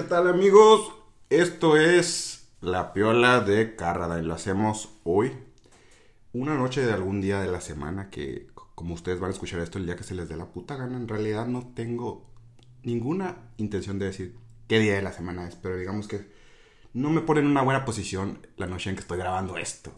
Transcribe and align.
¿qué 0.00 0.06
tal 0.08 0.28
amigos? 0.28 0.94
Esto 1.28 1.76
es 1.76 2.48
La 2.62 2.94
Piola 2.94 3.40
de 3.40 3.76
Carradine. 3.76 4.26
Lo 4.26 4.32
hacemos 4.32 4.88
hoy, 5.04 5.30
una 6.32 6.54
noche 6.54 6.80
de 6.80 6.94
algún 6.94 7.20
día 7.20 7.38
de 7.42 7.52
la 7.52 7.60
semana 7.60 8.08
que, 8.08 8.46
como 8.74 8.94
ustedes 8.94 9.20
van 9.20 9.28
a 9.28 9.34
escuchar 9.34 9.60
esto 9.60 9.76
el 9.76 9.84
día 9.84 9.96
que 9.96 10.04
se 10.04 10.14
les 10.14 10.26
dé 10.26 10.38
la 10.38 10.46
puta 10.46 10.76
gana, 10.76 10.96
en 10.96 11.06
realidad 11.06 11.46
no 11.48 11.70
tengo 11.74 12.24
ninguna 12.82 13.50
intención 13.58 13.98
de 13.98 14.06
decir 14.06 14.36
qué 14.68 14.78
día 14.78 14.94
de 14.94 15.02
la 15.02 15.12
semana 15.12 15.46
es, 15.46 15.54
pero 15.54 15.76
digamos 15.76 16.08
que 16.08 16.32
no 16.94 17.10
me 17.10 17.20
pone 17.20 17.40
en 17.40 17.48
una 17.48 17.60
buena 17.60 17.84
posición 17.84 18.46
la 18.56 18.66
noche 18.66 18.88
en 18.88 18.96
que 18.96 19.02
estoy 19.02 19.18
grabando 19.18 19.58
esto. 19.58 19.92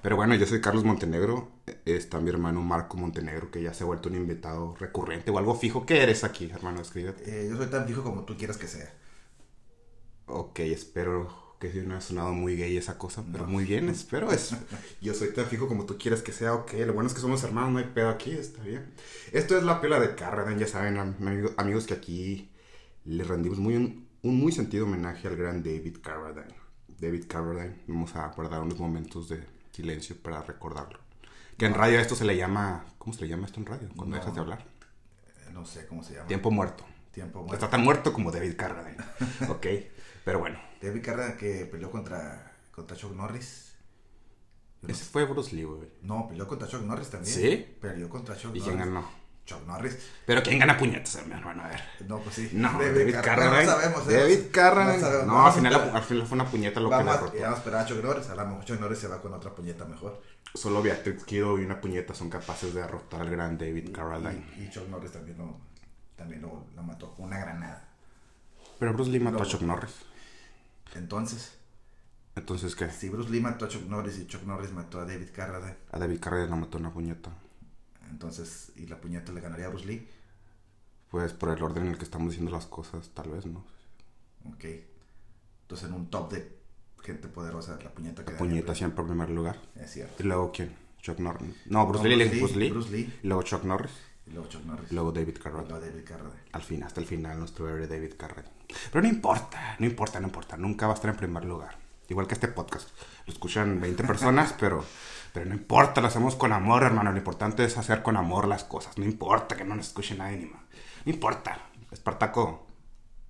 Pero 0.00 0.16
bueno, 0.16 0.34
yo 0.36 0.46
soy 0.46 0.62
Carlos 0.62 0.84
Montenegro, 0.84 1.50
está 1.84 2.18
mi 2.18 2.30
hermano 2.30 2.62
Marco 2.62 2.96
Montenegro, 2.96 3.50
que 3.50 3.60
ya 3.60 3.74
se 3.74 3.84
ha 3.84 3.86
vuelto 3.86 4.08
un 4.08 4.14
invitado 4.14 4.74
recurrente 4.80 5.30
o 5.30 5.36
algo 5.36 5.54
fijo. 5.54 5.84
¿Qué 5.84 6.02
eres 6.02 6.24
aquí, 6.24 6.50
hermano? 6.50 6.80
Escríbete. 6.80 7.24
Eh, 7.26 7.50
yo 7.50 7.58
soy 7.58 7.66
tan 7.66 7.86
fijo 7.86 8.02
como 8.02 8.24
tú 8.24 8.38
quieras 8.38 8.56
que 8.56 8.68
sea. 8.68 9.03
Ok, 10.26 10.60
espero 10.60 11.56
que 11.60 11.72
no 11.82 11.94
haya 11.94 12.00
sonado 12.00 12.32
muy 12.32 12.56
gay 12.56 12.76
esa 12.76 12.98
cosa, 12.98 13.24
pero 13.32 13.46
muy 13.46 13.64
bien, 13.64 13.88
espero 13.90 14.30
eso. 14.32 14.56
Yo 15.00 15.14
soy 15.14 15.32
tan 15.32 15.46
fijo 15.46 15.68
como 15.68 15.86
tú 15.86 15.96
quieras 15.98 16.22
que 16.22 16.32
sea, 16.32 16.54
ok. 16.54 16.72
Lo 16.86 16.92
bueno 16.92 17.08
es 17.08 17.14
que 17.14 17.20
somos 17.20 17.42
hermanos, 17.44 17.72
no 17.72 17.78
hay 17.78 17.86
pedo 17.94 18.08
aquí, 18.10 18.30
está 18.32 18.62
bien. 18.62 18.92
Esto 19.32 19.56
es 19.56 19.64
la 19.64 19.80
pela 19.80 19.98
de 20.00 20.14
Carradine, 20.14 20.60
ya 20.60 20.66
saben, 20.66 20.98
am- 20.98 21.16
amigos, 21.56 21.86
que 21.86 21.94
aquí 21.94 22.50
le 23.04 23.24
rendimos 23.24 23.58
muy 23.58 23.76
un, 23.76 24.08
un 24.22 24.36
muy 24.38 24.52
sentido 24.52 24.84
homenaje 24.86 25.28
al 25.28 25.36
gran 25.36 25.62
David 25.62 25.98
Carradine. 26.02 26.54
David 26.98 27.24
Carradine, 27.28 27.76
vamos 27.86 28.14
a 28.16 28.28
guardar 28.28 28.60
unos 28.60 28.78
momentos 28.78 29.28
de 29.28 29.44
silencio 29.72 30.16
para 30.22 30.42
recordarlo. 30.42 30.98
Que 31.58 31.66
en 31.66 31.74
radio 31.74 31.98
a 31.98 32.02
esto 32.02 32.14
se 32.16 32.24
le 32.24 32.36
llama, 32.36 32.84
¿cómo 32.98 33.12
se 33.14 33.20
le 33.22 33.28
llama 33.28 33.46
esto 33.46 33.60
en 33.60 33.66
radio? 33.66 33.88
Cuando 33.96 34.16
No. 34.16 34.20
dejas 34.20 34.34
de 34.34 34.40
hablar. 34.40 34.66
Eh, 35.26 35.50
No 35.52 35.64
sé 35.66 35.86
cómo 35.86 36.02
se 36.02 36.14
llama. 36.14 36.26
Tiempo 36.28 36.50
muerto. 36.50 36.84
Tiempo 37.12 37.40
Está 37.40 37.46
muerto. 37.48 37.68
tan 37.68 37.84
muerto 37.84 38.12
como 38.12 38.32
David 38.32 38.56
Carradine. 38.56 38.96
ok, 39.48 39.66
pero 40.24 40.38
bueno. 40.38 40.58
David 40.80 41.02
Carradine 41.04 41.36
que 41.36 41.66
peleó 41.66 41.90
contra, 41.90 42.52
contra 42.72 42.96
Chuck 42.96 43.12
Norris. 43.14 43.74
No 44.82 44.88
Ese 44.90 45.04
sé. 45.04 45.10
fue 45.10 45.24
Bruce 45.24 45.54
Lee, 45.56 45.64
güey. 45.64 45.88
No, 46.02 46.28
peleó 46.28 46.46
contra 46.46 46.68
Chuck 46.68 46.82
Norris 46.82 47.08
también. 47.10 47.34
¿Sí? 47.34 47.76
Peleó 47.80 48.08
contra 48.08 48.36
Chuck 48.36 48.54
¿Y 48.54 48.58
Norris. 48.58 48.64
quién 48.64 48.78
ganó? 48.78 49.24
Chuck 49.46 49.66
Norris. 49.66 49.98
Pero 50.26 50.42
¿quién 50.42 50.58
gana 50.58 50.76
puñetas, 50.78 51.14
hermano? 51.16 51.62
A 51.62 51.68
ver. 51.68 51.80
No, 52.08 52.18
pues 52.20 52.34
sí. 52.36 52.50
No, 52.52 52.72
David, 52.78 53.12
Car- 53.12 53.24
Carradine. 53.24 53.64
No 53.64 53.70
sabemos. 53.72 54.08
¿eh? 54.08 54.12
David 54.14 54.40
Carradine. 54.50 55.26
No, 55.26 55.46
al, 55.46 55.52
final, 55.52 55.74
al 55.94 56.02
final 56.02 56.26
fue 56.26 56.34
una 56.36 56.46
puñeta 56.50 56.80
lo 56.80 56.88
que 56.90 56.96
le 56.96 57.04
derrotó. 57.04 57.32
vamos 57.38 57.54
a 57.54 57.58
esperar 57.58 57.80
a 57.80 57.86
Chuck 57.86 58.02
Norris. 58.02 58.28
A 58.30 58.34
lo 58.34 58.46
mejor 58.46 58.64
Chuck 58.64 58.80
Norris 58.80 58.98
se 58.98 59.08
va 59.08 59.20
con 59.20 59.32
otra 59.34 59.54
puñeta 59.54 59.84
mejor. 59.84 60.22
Solo 60.54 60.82
Beatrix 60.82 61.24
Kido 61.24 61.58
y 61.58 61.64
una 61.64 61.80
puñeta 61.80 62.14
son 62.14 62.30
capaces 62.30 62.72
de 62.74 62.80
derrotar 62.82 63.20
al 63.22 63.30
gran 63.30 63.58
David 63.58 63.90
Carradine. 63.92 64.46
Y, 64.58 64.64
y 64.64 64.70
Chuck 64.70 64.88
Norris 64.88 65.12
también 65.12 65.36
lo, 65.38 65.58
también 66.16 66.40
lo, 66.40 66.66
lo 66.74 66.82
mató 66.82 67.14
con 67.14 67.26
una 67.26 67.38
granada. 67.38 67.88
Pero 68.78 68.92
Bruce 68.94 69.10
Lee 69.10 69.20
mató 69.20 69.42
a. 69.42 69.46
Chuck 69.46 69.60
Norris. 69.62 69.94
Entonces, 70.94 71.58
Entonces, 72.36 72.74
¿qué? 72.76 72.90
si 72.90 73.08
Bruce 73.08 73.30
Lee 73.30 73.40
mató 73.40 73.64
a 73.64 73.68
Chuck 73.68 73.84
Norris 73.88 74.18
y 74.18 74.26
Chuck 74.26 74.42
Norris 74.44 74.72
mató 74.72 75.00
a 75.00 75.04
David 75.04 75.28
Carradine, 75.34 75.76
A 75.92 75.98
David 75.98 76.20
Carradine 76.20 76.50
lo 76.50 76.56
mató 76.56 76.78
una 76.78 76.92
puñeta. 76.92 77.30
entonces, 78.10 78.72
¿y 78.76 78.86
la 78.86 79.00
puñeta 79.00 79.32
le 79.32 79.40
ganaría 79.40 79.66
a 79.66 79.70
Bruce 79.70 79.86
Lee? 79.86 80.08
Pues 81.10 81.32
por 81.32 81.50
el 81.50 81.62
orden 81.62 81.84
en 81.86 81.92
el 81.92 81.98
que 81.98 82.04
estamos 82.04 82.30
diciendo 82.30 82.50
las 82.52 82.66
cosas, 82.66 83.10
tal 83.14 83.30
vez, 83.30 83.46
¿no? 83.46 83.64
Ok. 84.46 84.64
Entonces, 85.62 85.88
en 85.88 85.94
un 85.94 86.10
top 86.10 86.32
de 86.32 86.58
gente 87.02 87.28
poderosa, 87.28 87.78
la 87.82 87.90
puñeta 87.90 88.24
que 88.24 88.32
La 88.32 88.38
puñeta 88.38 88.74
siempre 88.74 89.02
en 89.02 89.08
primer 89.08 89.30
lugar. 89.30 89.60
Es 89.76 89.92
cierto. 89.92 90.22
¿Y 90.22 90.26
luego 90.26 90.50
quién? 90.52 90.74
Chuck 91.00 91.18
Norris. 91.18 91.54
No, 91.66 91.86
Bruce 91.86 92.08
No, 92.08 92.16
Lee, 92.16 92.24
Bruce 92.24 92.38
Bruce 92.40 92.54
Lee, 92.56 92.60
Lee. 92.64 92.70
Bruce 92.70 92.90
Lee. 92.90 93.18
Y 93.22 93.26
luego 93.26 93.42
Chuck 93.42 93.64
Norris. 93.64 93.92
Y 94.26 94.30
luego 94.30 94.48
Chuck 94.48 94.64
Norris. 94.64 94.90
Luego 94.92 95.12
David 95.12 95.36
Carradine. 95.42 95.68
luego 95.70 95.86
David 95.86 96.04
Carradine. 96.04 96.42
Al 96.52 96.62
fin, 96.62 96.82
hasta 96.82 97.00
el 97.00 97.06
final, 97.06 97.38
nuestro 97.38 97.68
héroe 97.68 97.86
David 97.86 98.14
Carradine. 98.16 98.54
Pero 98.90 99.02
no 99.02 99.08
importa, 99.08 99.76
no 99.78 99.86
importa, 99.86 100.20
no 100.20 100.26
importa. 100.28 100.56
Nunca 100.56 100.86
va 100.86 100.92
a 100.92 100.96
estar 100.96 101.10
en 101.10 101.16
primer 101.16 101.44
lugar. 101.44 101.76
Igual 102.08 102.26
que 102.26 102.34
este 102.34 102.48
podcast. 102.48 102.88
Lo 103.26 103.32
escuchan 103.32 103.80
20 103.80 104.04
personas, 104.06 104.54
pero, 104.58 104.84
pero 105.32 105.46
no 105.46 105.54
importa, 105.54 106.00
lo 106.00 106.08
hacemos 106.08 106.36
con 106.36 106.52
amor, 106.52 106.82
hermano. 106.84 107.10
Lo 107.12 107.18
importante 107.18 107.64
es 107.64 107.76
hacer 107.76 108.02
con 108.02 108.16
amor 108.16 108.46
las 108.48 108.64
cosas. 108.64 108.96
No 108.98 109.04
importa 109.04 109.56
que 109.56 109.64
no 109.64 109.74
nos 109.76 109.88
escuche 109.88 110.14
nadie 110.14 110.38
ni 110.38 110.46
más. 110.46 110.62
No 111.04 111.12
importa. 111.12 111.58
Espartaco, 111.90 112.66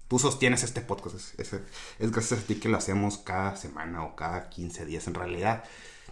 tú 0.08 0.18
sostienes 0.18 0.62
este 0.62 0.80
podcast. 0.80 1.16
Es, 1.16 1.34
es- 1.52 1.60
es 1.98 2.10
gracias 2.12 2.40
a 2.40 2.42
ti 2.44 2.54
que 2.56 2.68
lo 2.68 2.76
hacemos 2.78 3.18
cada 3.18 3.56
semana 3.56 4.04
o 4.04 4.14
cada 4.16 4.48
15 4.48 4.86
días. 4.86 5.06
En 5.08 5.14
realidad, 5.14 5.64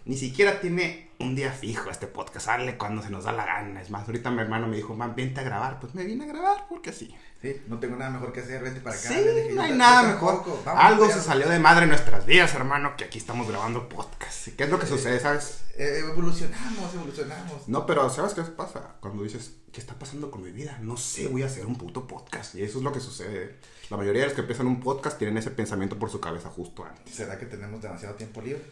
ni 0.04 0.16
siquiera 0.16 0.60
tiene 0.60 1.10
un 1.20 1.36
día 1.36 1.52
fijo 1.52 1.90
este 1.90 2.06
podcast. 2.06 2.46
Sale 2.46 2.76
cuando 2.76 3.02
se 3.02 3.10
nos 3.10 3.24
da 3.24 3.32
la 3.32 3.46
gana. 3.46 3.80
Es 3.80 3.90
más, 3.90 4.06
ahorita 4.06 4.30
mi 4.30 4.40
hermano 4.40 4.66
me 4.66 4.76
dijo, 4.76 4.94
man, 4.94 5.14
vente 5.14 5.40
a 5.40 5.44
grabar. 5.44 5.78
Pues 5.78 5.94
me 5.94 6.04
vine 6.04 6.24
a 6.24 6.26
grabar 6.26 6.66
porque 6.68 6.92
sí. 6.92 7.14
Sí, 7.40 7.60
no 7.66 7.78
tengo 7.78 7.96
nada 7.96 8.10
mejor 8.10 8.32
que 8.32 8.40
hacer, 8.40 8.62
vente 8.62 8.80
para 8.80 8.96
acá. 8.96 9.08
Sí, 9.08 9.14
dije, 9.14 9.52
no 9.52 9.62
hay 9.62 9.72
nada 9.72 10.02
mejor. 10.12 10.44
Vamos, 10.64 10.84
Algo 10.84 11.08
se 11.08 11.20
salió 11.20 11.48
de 11.48 11.58
madre 11.58 11.84
en 11.84 11.90
nuestras 11.90 12.24
vidas, 12.26 12.54
hermano, 12.54 12.96
que 12.96 13.04
aquí 13.04 13.18
estamos 13.18 13.48
grabando 13.48 13.88
podcast. 13.88 14.48
¿Y 14.48 14.52
¿Qué 14.52 14.64
es 14.64 14.70
lo 14.70 14.78
que 14.78 14.86
sucede, 14.86 15.18
sabes? 15.18 15.62
Eh, 15.76 16.04
evolucionamos, 16.08 16.94
evolucionamos. 16.94 17.68
No, 17.68 17.86
pero 17.86 18.08
¿sabes 18.10 18.34
qué 18.34 18.42
pasa? 18.42 18.96
Cuando 19.00 19.22
dices, 19.22 19.56
¿qué 19.72 19.80
está 19.80 19.94
pasando 19.94 20.30
con 20.30 20.42
mi 20.42 20.52
vida? 20.52 20.78
No 20.82 20.96
sé, 20.96 21.28
voy 21.28 21.42
a 21.42 21.46
hacer 21.46 21.66
un 21.66 21.76
puto 21.76 22.06
podcast. 22.06 22.54
Y 22.54 22.62
eso 22.62 22.78
es 22.78 22.84
lo 22.84 22.92
que 22.92 23.00
sucede. 23.00 23.58
La 23.90 23.96
mayoría 23.96 24.22
de 24.22 24.26
los 24.28 24.34
que 24.34 24.42
empiezan 24.42 24.66
un 24.66 24.80
podcast 24.80 25.18
tienen 25.18 25.36
ese 25.36 25.50
pensamiento 25.50 25.98
por 25.98 26.10
su 26.10 26.20
cabeza 26.20 26.48
justo 26.48 26.84
antes. 26.84 27.14
¿Será 27.14 27.38
que 27.38 27.46
tenemos 27.46 27.82
demasiado 27.82 28.14
tiempo 28.14 28.40
libre? 28.40 28.62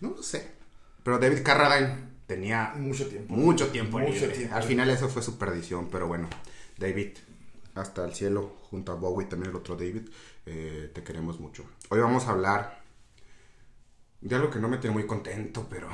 No 0.00 0.10
lo 0.10 0.22
sé. 0.22 0.63
Pero 1.04 1.18
David 1.18 1.42
Carradine 1.44 1.96
tenía 2.26 2.72
Mucho 2.76 3.06
tiempo. 3.06 3.34
mucho 3.34 3.68
tiempo 3.68 3.98
Mucho 3.98 4.12
libre. 4.12 4.28
tiempo. 4.36 4.54
Al 4.56 4.62
final 4.64 4.90
eso 4.90 5.08
fue 5.08 5.22
su 5.22 5.38
perdición, 5.38 5.88
pero 5.90 6.08
bueno, 6.08 6.28
David, 6.78 7.18
hasta 7.74 8.04
el 8.04 8.14
cielo, 8.14 8.56
junto 8.70 8.90
a 8.92 8.96
Bowie, 8.96 9.26
también 9.28 9.50
el 9.50 9.56
otro 9.56 9.76
David, 9.76 10.08
eh, 10.46 10.90
te 10.94 11.02
queremos 11.04 11.38
mucho. 11.38 11.64
Hoy 11.90 12.00
vamos 12.00 12.26
a 12.26 12.30
hablar 12.30 12.82
de 14.20 14.34
algo 14.34 14.50
que 14.50 14.58
no 14.58 14.68
me 14.68 14.78
tiene 14.78 14.94
muy 14.94 15.06
contento, 15.06 15.66
pero 15.68 15.88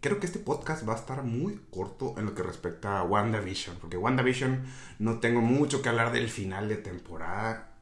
creo 0.00 0.20
que 0.20 0.26
este 0.26 0.38
podcast 0.38 0.88
va 0.88 0.92
a 0.92 0.96
estar 0.96 1.24
muy 1.24 1.60
corto 1.70 2.14
en 2.18 2.26
lo 2.26 2.34
que 2.34 2.44
respecta 2.44 2.98
a 3.00 3.02
WandaVision, 3.02 3.76
porque 3.80 3.96
WandaVision 3.96 4.64
no 5.00 5.18
tengo 5.18 5.40
mucho 5.40 5.82
que 5.82 5.88
hablar 5.88 6.12
del 6.12 6.28
final 6.28 6.68
de 6.68 6.76
temporada. 6.76 7.72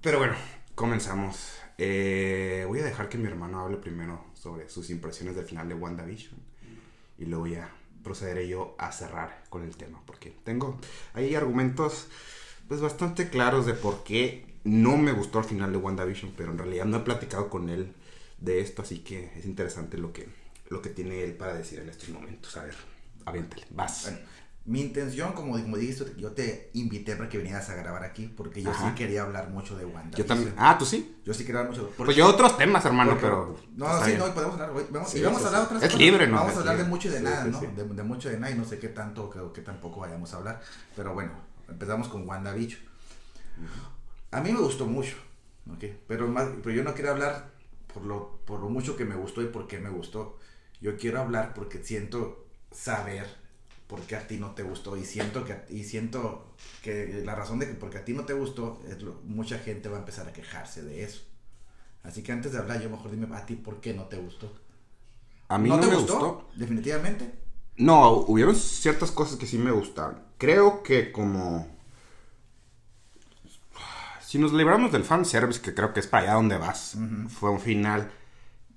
Pero 0.00 0.18
bueno, 0.18 0.34
comenzamos. 0.76 1.58
Eh, 1.78 2.64
voy 2.66 2.80
a 2.80 2.84
dejar 2.84 3.08
que 3.08 3.18
mi 3.18 3.28
hermano 3.28 3.60
hable 3.60 3.76
primero 3.76 4.24
sobre 4.34 4.68
sus 4.68 4.90
impresiones 4.90 5.36
del 5.36 5.46
final 5.46 5.68
de 5.68 5.74
WandaVision. 5.74 6.34
Y 7.18 7.26
luego 7.26 7.46
ya 7.46 7.70
procederé 8.02 8.48
yo 8.48 8.74
a 8.78 8.92
cerrar 8.92 9.44
con 9.48 9.62
el 9.62 9.76
tema. 9.76 10.02
Porque 10.04 10.34
tengo 10.44 10.78
ahí 11.14 11.34
argumentos 11.34 12.08
pues 12.66 12.80
bastante 12.80 13.30
claros 13.30 13.64
de 13.64 13.74
por 13.74 14.04
qué 14.04 14.44
no 14.64 14.98
me 14.98 15.12
gustó 15.12 15.38
el 15.38 15.44
final 15.44 15.72
de 15.72 15.78
WandaVision. 15.78 16.32
Pero 16.36 16.50
en 16.50 16.58
realidad 16.58 16.84
no 16.84 16.98
he 16.98 17.00
platicado 17.00 17.48
con 17.48 17.68
él 17.68 17.94
de 18.38 18.60
esto. 18.60 18.82
Así 18.82 18.98
que 18.98 19.32
es 19.36 19.46
interesante 19.46 19.98
lo 19.98 20.12
que, 20.12 20.28
lo 20.68 20.82
que 20.82 20.90
tiene 20.90 21.22
él 21.22 21.34
para 21.34 21.54
decir 21.54 21.78
en 21.78 21.88
estos 21.88 22.08
momentos. 22.08 22.56
A 22.56 22.64
ver, 22.64 22.74
aviéntale, 23.24 23.66
vas. 23.70 24.02
Bueno, 24.02 24.18
mi 24.68 24.82
intención, 24.82 25.32
como, 25.32 25.52
como 25.60 25.76
dijiste, 25.78 26.12
yo 26.18 26.32
te 26.32 26.70
invité 26.74 27.16
para 27.16 27.28
que 27.30 27.38
vinieras 27.38 27.70
a 27.70 27.74
grabar 27.74 28.04
aquí 28.04 28.26
porque 28.36 28.62
yo 28.62 28.70
Ajá. 28.70 28.90
sí 28.90 28.94
quería 28.94 29.22
hablar 29.22 29.48
mucho 29.48 29.76
de 29.78 29.86
Wanda. 29.86 30.16
yo 30.16 30.26
también. 30.26 30.52
Ah, 30.58 30.76
tú 30.78 30.84
sí. 30.84 31.16
Yo 31.24 31.32
sí 31.32 31.44
quería 31.44 31.60
hablar 31.62 31.74
mucho. 31.74 31.90
Pues 31.96 32.14
yo 32.16 32.26
otros 32.26 32.56
temas, 32.58 32.84
hermano, 32.84 33.12
porque- 33.12 33.24
pero. 33.26 33.56
No, 33.76 33.86
está 33.86 34.04
sí, 34.04 34.10
bien. 34.12 34.18
no, 34.26 34.34
podemos 34.34 34.60
hablar. 34.60 34.86
Vamos, 34.90 35.10
Sí, 35.10 35.18
y 35.18 35.22
vamos 35.22 35.42
a 35.42 35.46
hablar 35.46 35.62
otras 35.62 35.82
Es 35.82 35.88
cosas. 35.88 36.00
libre, 36.00 36.26
¿no? 36.26 36.36
Vamos 36.36 36.54
a 36.56 36.58
hablar 36.60 36.76
de 36.76 36.84
mucho 36.84 37.08
y 37.08 37.10
de 37.12 37.18
Sí, 37.18 37.24
nada, 37.24 37.44
¿no? 37.44 37.60
De, 37.60 37.84
de 37.84 38.02
mucho 38.02 38.28
y 38.28 38.32
de 38.32 38.40
nada 38.40 38.52
y 38.52 38.58
no 38.58 38.64
sé 38.66 38.78
qué 38.78 38.88
tanto 38.88 39.24
o 39.24 39.52
qué 39.52 39.62
tampoco 39.62 40.00
vayamos 40.00 40.32
a 40.34 40.36
hablar. 40.36 40.60
Pero 40.94 41.14
bueno, 41.14 41.32
empezamos 41.68 42.08
con 42.08 42.28
WandaVision. 42.28 42.80
A 44.30 44.40
mí 44.40 44.52
me 44.52 44.60
gustó 44.60 44.86
mucho, 44.86 45.16
¿ok? 45.72 45.84
Pero, 46.06 46.28
más, 46.28 46.46
pero 46.62 46.74
yo 46.76 46.84
no 46.84 46.92
quiero 46.94 47.10
hablar 47.12 47.50
por 47.92 48.04
lo, 48.04 48.40
por 48.44 48.60
lo 48.60 48.68
mucho 48.68 48.96
que 48.96 49.04
me 49.06 49.14
gustó 49.16 49.40
y 49.42 49.46
por 49.46 49.66
qué 49.66 49.78
me 49.78 49.88
gustó. 49.90 50.38
Yo 50.80 50.96
quiero 50.98 51.20
hablar 51.20 51.54
porque 51.54 51.82
siento 51.82 52.46
saber 52.70 53.26
por 53.88 54.02
qué 54.02 54.16
a 54.16 54.28
ti 54.28 54.38
no 54.38 54.52
te 54.54 54.62
gustó 54.64 54.96
y 54.96 55.04
siento 55.04 55.44
que, 55.44 55.56
y 55.70 55.84
siento 55.84 56.54
que 56.82 57.22
la 57.24 57.34
razón 57.36 57.58
de 57.60 57.68
que 57.68 57.74
porque 57.74 57.98
a 57.98 58.04
ti 58.06 58.14
no 58.14 58.24
te 58.26 58.34
gustó, 58.34 58.80
es 58.88 59.02
lo- 59.02 59.20
mucha 59.24 59.58
gente 59.58 59.88
va 59.90 59.96
a 59.98 60.00
empezar 60.00 60.28
a 60.28 60.34
quejarse 60.34 60.82
de 60.84 61.04
eso. 61.04 61.22
Así 62.04 62.22
que 62.22 62.32
antes 62.32 62.52
de 62.52 62.58
hablar, 62.58 62.80
yo 62.82 62.90
mejor 62.90 63.10
dime 63.12 63.28
a 63.36 63.46
ti 63.46 63.56
por 63.56 63.80
qué 63.80 63.94
no 63.94 64.04
te 64.06 64.18
gustó. 64.18 64.52
A 65.48 65.58
mí 65.58 65.68
no, 65.68 65.76
te 65.80 65.86
me 65.86 65.96
gustó? 65.96 66.14
gustó. 66.14 66.48
Definitivamente. 66.54 67.32
No, 67.78 68.10
hubieron 68.26 68.54
ciertas 68.56 69.10
cosas 69.12 69.38
que 69.38 69.46
sí 69.46 69.56
me 69.58 69.70
gustaron. 69.70 70.20
Creo 70.36 70.82
que 70.82 71.12
como... 71.12 71.66
Si 74.20 74.38
nos 74.38 74.52
libramos 74.52 74.92
del 74.92 75.04
fanservice, 75.04 75.60
que 75.60 75.74
creo 75.74 75.92
que 75.92 76.00
es 76.00 76.06
para 76.06 76.24
allá 76.24 76.34
donde 76.34 76.58
vas, 76.58 76.96
fue 77.28 77.50
un 77.50 77.60
final 77.60 78.10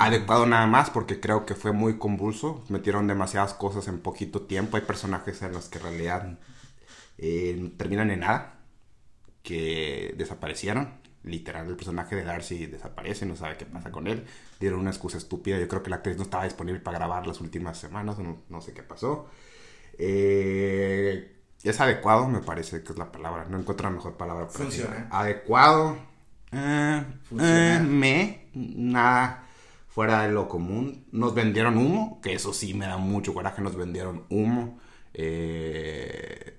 adecuado 0.06 0.46
nada 0.46 0.68
más 0.68 0.90
porque 0.90 1.20
creo 1.20 1.46
que 1.46 1.56
fue 1.56 1.72
muy 1.72 1.98
convulso. 1.98 2.64
Metieron 2.70 3.08
demasiadas 3.08 3.54
cosas 3.54 3.88
en 3.88 4.00
poquito 4.00 4.42
tiempo. 4.44 4.78
Hay 4.78 4.84
personajes 4.84 5.42
en 5.42 5.54
los 5.54 5.70
que 5.70 5.78
en 5.80 5.84
realidad 5.84 6.40
eh, 7.18 7.72
terminan 7.78 8.12
en 8.12 8.22
nada, 8.22 8.60
que 9.44 10.14
desaparecieron. 10.18 11.00
Literal, 11.24 11.68
el 11.68 11.76
personaje 11.76 12.16
de 12.16 12.24
Darcy 12.24 12.66
desaparece, 12.66 13.28
no 13.28 13.36
sabe 13.36 13.56
qué 13.58 13.66
pasa 13.66 13.92
con 13.92 14.08
él. 14.08 14.26
Dieron 14.60 14.80
una 14.80 14.90
excusa 14.90 15.18
estúpida. 15.18 15.60
Yo 15.60 15.68
creo 15.68 15.84
que 15.84 15.90
la 15.92 15.98
actriz 15.98 16.18
no 16.18 16.24
estaba 16.24 16.46
disponible 16.46 16.80
para 16.82 16.98
grabar 16.98 17.28
las 17.28 17.40
últimas 17.42 17.78
semanas, 17.78 18.18
no, 18.18 18.40
no 18.50 18.62
sé 18.62 18.74
qué 18.74 18.82
pasó. 18.84 19.28
Eh, 20.00 21.32
es 21.64 21.80
adecuado, 21.80 22.28
me 22.28 22.40
parece 22.40 22.84
que 22.84 22.92
es 22.94 22.98
la 22.98 23.12
palabra. 23.12 23.46
No 23.50 23.60
encuentro 23.60 23.88
la 23.90 23.96
mejor 23.96 24.18
palabra. 24.18 24.48
Funciona. 24.48 25.08
Adecuado. 25.12 25.98
eh, 26.52 27.04
Funciona. 27.30 27.76
eh, 27.78 27.80
me. 27.82 28.48
Nada 28.54 29.48
fuera 29.94 30.24
de 30.24 30.32
lo 30.32 30.48
común. 30.48 31.06
Nos 31.12 31.36
vendieron 31.36 31.78
humo, 31.78 32.20
que 32.24 32.34
eso 32.34 32.54
sí 32.54 32.74
me 32.74 32.88
da 32.88 32.98
mucho 32.98 33.34
coraje. 33.34 33.62
Nos 33.62 33.76
vendieron 33.76 34.26
humo. 34.30 34.80
Eh, 35.14 36.58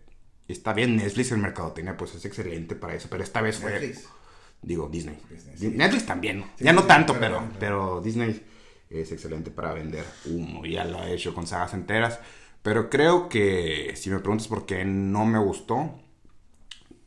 está 0.48 0.72
bien, 0.72 0.96
Netflix 0.96 1.32
en 1.32 1.40
mercadotecnia, 1.40 1.96
pues 1.96 2.14
es 2.14 2.24
excelente 2.24 2.74
para 2.76 2.94
eso. 2.94 3.08
Pero 3.10 3.22
esta 3.24 3.40
vez 3.40 3.58
fue. 3.58 3.72
Netflix. 3.72 4.08
Digo, 4.60 4.88
Disney. 4.88 5.18
Disney, 5.28 5.56
sí. 5.56 5.68
Netflix 5.70 6.06
también, 6.06 6.44
ya 6.60 6.72
no 6.72 6.84
tanto, 6.84 7.14
pero- 7.18 7.38
pero, 7.38 7.58
pero 7.58 8.00
Disney 8.00 8.46
es 8.90 9.10
excelente 9.10 9.50
para 9.50 9.72
vender 9.72 10.04
humo. 10.26 10.64
Ya 10.64 10.84
lo 10.84 11.00
ha 11.00 11.10
hecho 11.10 11.34
con 11.34 11.46
sagas 11.48 11.74
enteras. 11.74 12.20
Pero 12.62 12.88
creo 12.88 13.28
que, 13.28 13.92
si 13.96 14.08
me 14.10 14.20
preguntas 14.20 14.46
por 14.46 14.66
qué 14.66 14.84
no 14.84 15.26
me 15.26 15.40
gustó, 15.40 15.98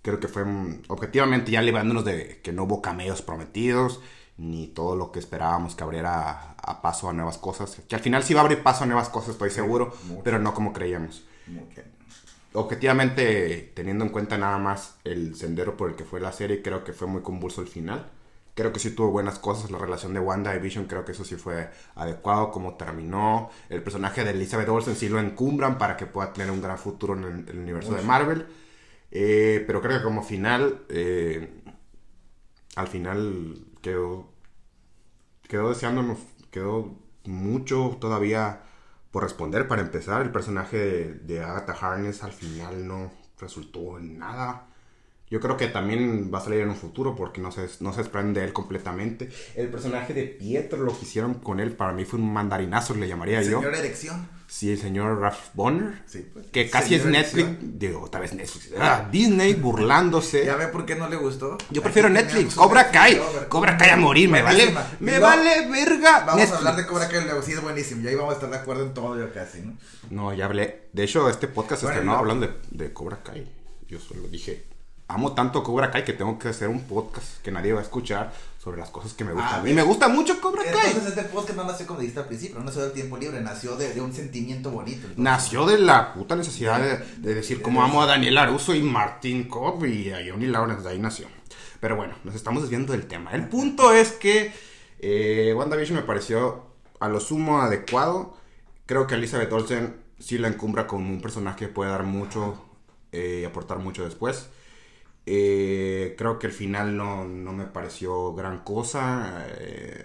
creo 0.01 0.19
que 0.19 0.27
fue 0.27 0.43
mm, 0.43 0.83
objetivamente 0.89 1.51
ya 1.51 1.61
librándonos 1.61 2.03
de 2.03 2.41
que 2.41 2.51
no 2.51 2.63
hubo 2.63 2.81
cameos 2.81 3.21
prometidos, 3.21 4.01
ni 4.37 4.67
todo 4.67 4.95
lo 4.95 5.11
que 5.11 5.19
esperábamos 5.19 5.75
que 5.75 5.83
abriera 5.83 6.55
a 6.57 6.81
paso 6.81 7.09
a 7.09 7.13
nuevas 7.13 7.37
cosas. 7.37 7.81
Que 7.87 7.95
al 7.95 8.01
final 8.01 8.23
sí 8.23 8.33
va 8.33 8.41
a 8.41 8.43
abrir 8.43 8.63
paso 8.63 8.83
a 8.83 8.87
nuevas 8.87 9.09
cosas, 9.09 9.31
estoy 9.31 9.49
seguro, 9.49 9.93
mucho. 10.03 10.23
pero 10.23 10.39
no 10.39 10.53
como 10.53 10.73
creíamos 10.73 11.25
Mucho. 11.47 11.81
objetivamente, 12.53 13.71
teniendo 13.75 14.05
en 14.05 14.11
cuenta 14.11 14.37
nada 14.37 14.57
más 14.57 14.95
el 15.03 15.35
sendero 15.35 15.77
por 15.77 15.89
el 15.89 15.95
que 15.95 16.05
fue 16.05 16.19
la 16.19 16.31
serie, 16.31 16.61
creo 16.61 16.83
que 16.83 16.93
fue 16.93 17.07
muy 17.07 17.21
convulso 17.21 17.61
el 17.61 17.67
final. 17.67 18.11
Creo 18.55 18.71
que 18.71 18.79
sí 18.79 18.91
tuvo 18.91 19.11
buenas 19.11 19.37
cosas. 19.39 19.69
La 19.69 19.77
relación 19.77 20.13
de 20.13 20.19
Wanda 20.21 20.55
y 20.55 20.59
Vision, 20.59 20.85
creo 20.85 21.03
que 21.03 21.11
eso 21.11 21.25
sí 21.25 21.35
fue 21.35 21.69
adecuado. 21.95 22.51
Como 22.51 22.75
terminó. 22.75 23.49
El 23.67 23.83
personaje 23.83 24.23
de 24.23 24.29
Elizabeth 24.31 24.69
Olsen 24.69 24.95
sí 24.95 25.09
lo 25.09 25.19
encumbran 25.19 25.77
para 25.77 25.97
que 25.97 26.05
pueda 26.05 26.31
tener 26.31 26.51
un 26.51 26.61
gran 26.61 26.77
futuro 26.77 27.15
en 27.17 27.23
el, 27.25 27.49
el 27.49 27.59
universo 27.59 27.93
de 27.93 28.01
Marvel. 28.01 28.45
Eh, 29.11 29.61
pero 29.67 29.81
creo 29.81 29.97
que 29.97 30.03
como 30.05 30.23
final, 30.23 30.85
eh, 30.87 31.63
al 32.77 32.87
final 32.87 33.57
quedó, 33.85 34.27
quedó 35.47 35.69
deseándonos, 35.69 36.17
quedó 36.49 36.97
mucho 37.25 37.97
todavía 38.01 38.63
por 39.11 39.21
responder. 39.21 39.67
Para 39.67 39.83
empezar, 39.83 40.23
el 40.23 40.31
personaje 40.31 41.13
de, 41.21 41.43
Agatha 41.43 41.73
Harkness 41.73 42.23
al 42.23 42.31
final 42.31 42.87
no 42.87 43.11
resultó 43.39 43.99
en 43.99 44.17
nada. 44.17 44.69
Yo 45.29 45.39
creo 45.39 45.55
que 45.55 45.67
también 45.67 46.31
va 46.33 46.39
a 46.39 46.41
salir 46.41 46.61
en 46.61 46.69
un 46.69 46.75
futuro 46.75 47.15
porque 47.15 47.41
no 47.41 47.51
se, 47.51 47.67
no 47.81 47.93
se 47.93 47.99
desprende 47.99 48.39
de 48.39 48.47
él 48.47 48.53
completamente. 48.53 49.29
El 49.55 49.69
personaje 49.69 50.15
de 50.15 50.23
Pietro, 50.23 50.81
lo 50.81 50.97
que 50.97 51.05
hicieron 51.05 51.35
con 51.35 51.59
él, 51.59 51.73
para 51.73 51.93
mí 51.93 52.05
fue 52.05 52.19
un 52.19 52.33
mandarinazo, 52.33 52.95
le 52.95 53.07
llamaría 53.07 53.43
yo. 53.43 53.61
Erección. 53.61 54.27
Sí, 54.47 54.71
el 54.71 54.79
señor 54.79 55.19
Ralph 55.19 55.37
Bonner. 55.53 56.01
Sí, 56.05 56.25
pues. 56.31 56.45
Que 56.47 56.69
casi 56.69 56.95
es 56.95 57.05
Netflix. 57.05 57.47
Digo, 57.61 58.01
otra 58.01 58.21
vez 58.21 58.33
Netflix. 58.33 58.69
Ah, 58.79 59.07
Disney 59.11 59.53
burlándose. 59.55 60.45
¿Ya 60.45 60.55
ve 60.55 60.67
por 60.67 60.85
qué 60.85 60.95
no 60.95 61.09
le 61.09 61.15
gustó? 61.17 61.57
Yo 61.71 61.81
prefiero 61.81 62.07
Aquí 62.07 62.15
Netflix. 62.17 62.55
Cobra 62.55 62.91
Kai. 62.91 63.19
Cobra 63.49 63.75
Kai 63.77 63.89
a 63.89 63.97
morir. 63.97 64.29
Me 64.29 64.41
vale, 64.41 64.73
me 64.99 65.13
No, 65.13 65.21
vale 65.21 65.67
verga. 65.69 66.19
Vamos 66.19 66.35
Netflix. 66.35 66.53
a 66.53 66.57
hablar 66.57 66.75
de 66.75 66.85
Cobra 66.85 67.07
Kai 67.09 67.23
luego. 67.25 67.41
Sí, 67.41 67.51
es 67.53 67.61
buenísimo. 67.61 68.01
Ya 68.03 68.09
ahí 68.11 68.15
vamos 68.15 68.31
a 68.31 68.35
estar 68.35 68.49
de 68.49 68.57
acuerdo 68.57 68.83
en 68.83 68.93
todo 68.93 69.17
yo 69.19 69.33
casi, 69.33 69.61
¿no? 69.61 69.73
No, 70.11 70.33
ya 70.33 70.45
hablé. 70.45 70.89
De 70.93 71.03
hecho, 71.03 71.27
este 71.29 71.47
podcast 71.47 71.81
Bueno, 71.81 71.95
estrenó 71.95 72.13
no. 72.13 72.19
hablando 72.19 72.47
de, 72.47 72.53
de 72.69 72.93
Cobra 72.93 73.23
Kai. 73.23 73.51
Yo 73.87 73.99
solo 73.99 74.27
dije, 74.29 74.65
amo 75.07 75.33
tanto 75.33 75.63
Cobra 75.63 75.91
Kai 75.91 76.05
que 76.05 76.13
tengo 76.13 76.37
que 76.39 76.49
hacer 76.49 76.69
un 76.69 76.83
podcast 76.83 77.41
que 77.43 77.51
nadie 77.51 77.73
va 77.73 77.79
a 77.79 77.83
escuchar 77.83 78.31
sobre 78.65 78.79
las 78.79 78.89
cosas 78.89 79.13
que 79.13 79.23
me 79.23 79.31
gustan. 79.31 79.53
Ah, 79.53 79.59
y 79.61 79.65
bien. 79.65 79.75
me 79.75 79.83
gusta 79.83 80.07
mucho 80.07 80.41
Cobra 80.41 80.63
Kai. 80.63 80.87
Entonces 80.87 81.15
este 81.15 81.29
podcast 81.29 81.55
no 81.55 81.65
nació 81.65 81.85
como 81.85 81.99
dijiste 81.99 82.19
al 82.19 82.25
principio, 82.25 82.57
no 82.57 82.65
nació 82.65 82.81
del 82.81 82.93
tiempo 82.93 83.15
libre, 83.15 83.39
nació 83.39 83.75
de, 83.75 83.93
de 83.93 84.01
un 84.01 84.11
sentimiento 84.11 84.71
bonito. 84.71 85.01
entonces. 85.01 85.19
Nació 85.19 85.67
de 85.67 85.77
la 85.77 86.15
puta 86.15 86.35
necesidad 86.35 86.81
de, 86.81 86.97
de 87.19 87.35
decir 87.35 87.61
cómo 87.61 87.83
amo 87.83 88.01
a 88.01 88.07
Daniel 88.07 88.39
Aruso 88.39 88.73
y 88.73 88.81
Martin 88.81 89.47
Cobb 89.47 89.85
y 89.85 90.11
a 90.11 90.17
Johnny 90.27 90.47
Lawrence, 90.47 90.81
de 90.81 90.89
ahí 90.89 90.97
nació. 90.97 91.27
Pero 91.79 91.95
bueno, 91.95 92.15
nos 92.23 92.33
estamos 92.33 92.63
desviando 92.63 92.93
del 92.93 93.05
tema. 93.05 93.33
El 93.33 93.47
punto 93.49 93.93
es 93.93 94.13
que 94.13 94.51
eh, 94.97 95.53
WandaVision 95.55 95.97
me 95.97 96.03
pareció 96.03 96.65
a 96.99 97.07
lo 97.07 97.19
sumo 97.19 97.61
adecuado. 97.61 98.35
Creo 98.87 99.05
que 99.05 99.13
Elizabeth 99.13 99.53
Olsen 99.53 99.95
sí 100.17 100.39
la 100.39 100.47
encumbra 100.47 100.87
como 100.87 101.07
un 101.07 101.21
personaje 101.21 101.67
que 101.67 101.67
puede 101.67 101.91
dar 101.91 102.01
mucho 102.01 102.59
eh, 103.11 103.41
y 103.43 103.45
aportar 103.45 103.77
mucho 103.77 104.03
después. 104.03 104.49
Eh, 105.25 106.15
creo 106.17 106.37
que 106.39 106.47
el 106.47 106.53
final 106.53 106.95
no, 106.97 107.25
no 107.25 107.51
me 107.53 107.65
pareció 107.65 108.33
gran 108.33 108.63
cosa. 108.63 109.45
Eh, 109.59 110.03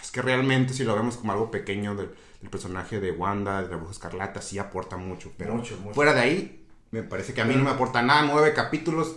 es 0.00 0.10
que 0.10 0.22
realmente 0.22 0.72
si 0.74 0.84
lo 0.84 0.94
vemos 0.94 1.16
como 1.16 1.32
algo 1.32 1.50
pequeño 1.50 1.94
del, 1.96 2.10
del 2.40 2.50
personaje 2.50 3.00
de 3.00 3.12
Wanda, 3.12 3.62
de 3.62 3.68
la 3.68 3.76
Bruja 3.76 3.92
Escarlata, 3.92 4.40
sí 4.42 4.58
aporta 4.58 4.96
mucho. 4.96 5.32
Pero 5.36 5.54
Mucho, 5.54 5.76
mucho. 5.78 5.94
fuera 5.94 6.14
de 6.14 6.20
ahí, 6.20 6.66
me 6.90 7.02
parece 7.02 7.34
que 7.34 7.40
a 7.42 7.44
mí 7.44 7.54
no 7.56 7.64
me 7.64 7.70
aporta 7.70 8.02
nada. 8.02 8.22
Nueve 8.22 8.52
capítulos, 8.54 9.16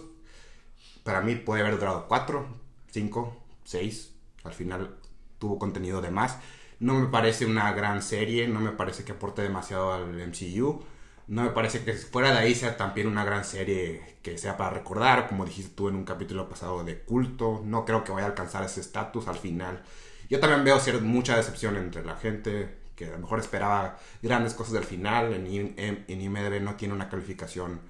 para 1.04 1.22
mí 1.22 1.36
puede 1.36 1.62
haber 1.62 1.78
durado 1.78 2.08
cuatro, 2.08 2.48
cinco, 2.92 3.44
seis. 3.64 4.14
Al 4.44 4.54
final 4.54 4.96
tuvo 5.40 5.60
contenido 5.60 6.02
de 6.02 6.12
más. 6.12 6.38
No 6.80 6.94
me 6.96 7.08
parece 7.08 7.46
una 7.46 7.72
gran 7.74 8.02
serie, 8.02 8.48
no 8.48 8.60
me 8.60 8.72
parece 8.72 9.04
que 9.04 9.14
aporte 9.14 9.42
demasiado 9.42 9.94
al 9.94 10.08
MCU. 10.28 10.84
No 11.28 11.44
me 11.44 11.50
parece 11.50 11.84
que 11.84 11.94
fuera 11.94 12.32
de 12.32 12.38
ahí 12.40 12.54
sea 12.56 12.78
también 12.78 13.08
una 13.08 13.24
gran 13.26 13.44
serie 13.46 14.18
que 14.22 14.38
sea 14.38 14.58
para 14.58 14.70
recordar, 14.72 15.28
como 15.28 15.44
dijiste 15.46 15.74
tú 15.76 15.90
en 15.90 15.96
un 15.96 16.06
capítulo 16.06 16.48
pasado 16.48 16.84
de 16.84 17.00
culto. 17.00 17.62
No 17.66 17.84
creo 17.86 18.04
que 18.04 18.12
vaya 18.12 18.28
a 18.28 18.30
alcanzar 18.30 18.64
ese 18.64 18.82
estatus 18.82 19.28
al 19.28 19.36
final. 19.38 19.82
Yo 20.30 20.40
también 20.40 20.64
veo 20.64 20.78
cier- 20.80 21.02
mucha 21.02 21.36
decepción 21.36 21.78
entre 21.78 22.04
la 22.06 22.16
gente 22.16 22.78
que 22.96 23.08
a 23.08 23.12
lo 23.12 23.20
mejor 23.20 23.40
esperaba 23.40 23.98
grandes 24.22 24.54
cosas 24.54 24.74
del 24.74 24.84
final. 24.84 25.34
En, 25.34 25.48
en, 25.78 26.06
en 26.08 26.22
IMDb 26.22 26.62
no 26.62 26.76
tiene 26.76 26.94
una 26.94 27.10
calificación 27.10 27.82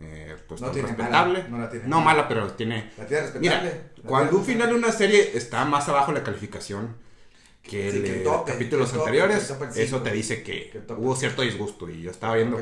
eh, 0.00 0.34
pues 0.48 0.60
No 0.62 0.68
tan 0.68 0.74
tiene 0.74 0.88
respetable. 0.88 1.38
mala, 1.42 1.48
no 1.50 1.58
la 1.58 1.68
tiene 1.70 1.86
no 1.86 2.00
mala. 2.00 2.26
pero 2.28 2.50
tiene 2.52 2.90
La 2.96 3.06
tiene 3.06 3.22
respetable. 3.24 3.40
Mira, 3.40 3.62
La 4.02 4.08
cuando 4.08 4.30
tiene 4.30 4.40
un 4.40 4.46
final 4.46 4.68
de 4.70 4.74
una 4.74 4.92
serie 4.92 5.32
está 5.36 5.64
más 5.66 5.88
abajo 5.90 6.12
la 6.12 6.22
calificación 6.24 6.96
que 7.62 7.90
Sí, 7.90 7.98
el 7.98 8.04
que 8.04 8.10
tope, 8.20 8.52
capítulos 8.52 8.90
que 8.90 8.96
tope, 8.96 9.10
anteriores, 9.10 9.52
que 9.52 9.80
el 9.80 9.86
eso 9.86 10.00
te 10.02 10.10
dice 10.12 10.42
que, 10.42 10.82
hubo 10.96 11.14
cierto 11.14 11.42
disgusto 11.42 11.88
y 11.90 12.02
yo 12.02 12.10
estaba 12.10 12.34
viendo... 12.36 12.58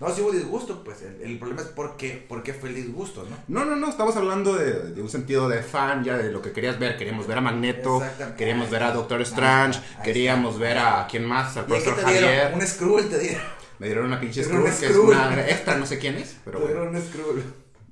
No, 0.00 0.10
si 0.10 0.22
hubo 0.22 0.30
disgusto, 0.32 0.82
pues 0.82 1.02
el, 1.02 1.20
el 1.22 1.38
problema 1.38 1.62
es 1.62 1.68
por 1.68 1.96
qué, 1.96 2.24
por 2.28 2.42
qué 2.42 2.54
fue 2.54 2.70
el 2.70 2.74
disgusto, 2.76 3.26
¿no? 3.28 3.36
No, 3.48 3.64
no, 3.64 3.76
no, 3.76 3.88
estamos 3.90 4.16
hablando 4.16 4.54
de, 4.56 4.92
de 4.92 5.02
un 5.02 5.08
sentido 5.08 5.48
de 5.48 5.62
fan, 5.62 6.02
ya 6.02 6.16
de 6.16 6.30
lo 6.32 6.40
que 6.40 6.52
querías 6.52 6.78
ver. 6.78 6.96
Queríamos 6.96 7.26
ver 7.26 7.38
a 7.38 7.40
Magneto, 7.40 8.02
queríamos 8.36 8.70
ver 8.70 8.82
a 8.84 8.92
Doctor 8.92 9.20
Strange, 9.22 9.80
queríamos 10.02 10.54
está. 10.54 10.64
ver 10.64 10.78
a 10.78 11.06
quién 11.10 11.24
más, 11.26 11.56
al 11.56 11.66
¿Y 11.66 11.74
aquí 11.74 11.90
profesor 11.90 11.94
te 11.94 12.04
dieron? 12.06 12.34
Javier. 12.34 12.54
Un 12.54 12.66
Skrull 12.66 13.08
te 13.08 13.18
dieron. 13.18 13.42
Me 13.78 13.86
dieron 13.86 14.06
una 14.06 14.20
pinche 14.20 14.42
dieron 14.42 14.64
Skrull, 14.64 14.72
un 14.72 14.76
que 14.78 14.86
es 14.88 14.96
Skrull. 14.96 15.10
una 15.10 15.48
extra, 15.48 15.76
no 15.76 15.86
sé 15.86 15.98
quién 15.98 16.16
es, 16.16 16.36
pero 16.44 16.58
te 16.58 16.64
bueno. 16.64 16.80
dieron 16.80 16.96
un 16.96 17.02
Skrull. 17.02 17.42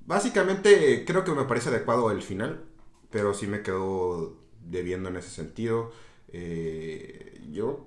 Básicamente 0.07 1.05
creo 1.05 1.25
que 1.25 1.33
me 1.33 1.45
parece 1.45 1.69
adecuado 1.71 2.11
el 2.11 2.23
final, 2.23 2.65
pero 3.11 3.35
sí 3.35 3.47
me 3.47 3.63
quedó 3.63 4.39
debiendo 4.61 5.09
en 5.09 5.17
ese 5.17 5.31
sentido. 5.31 5.93
Eh, 6.33 7.41
yo 7.51 7.87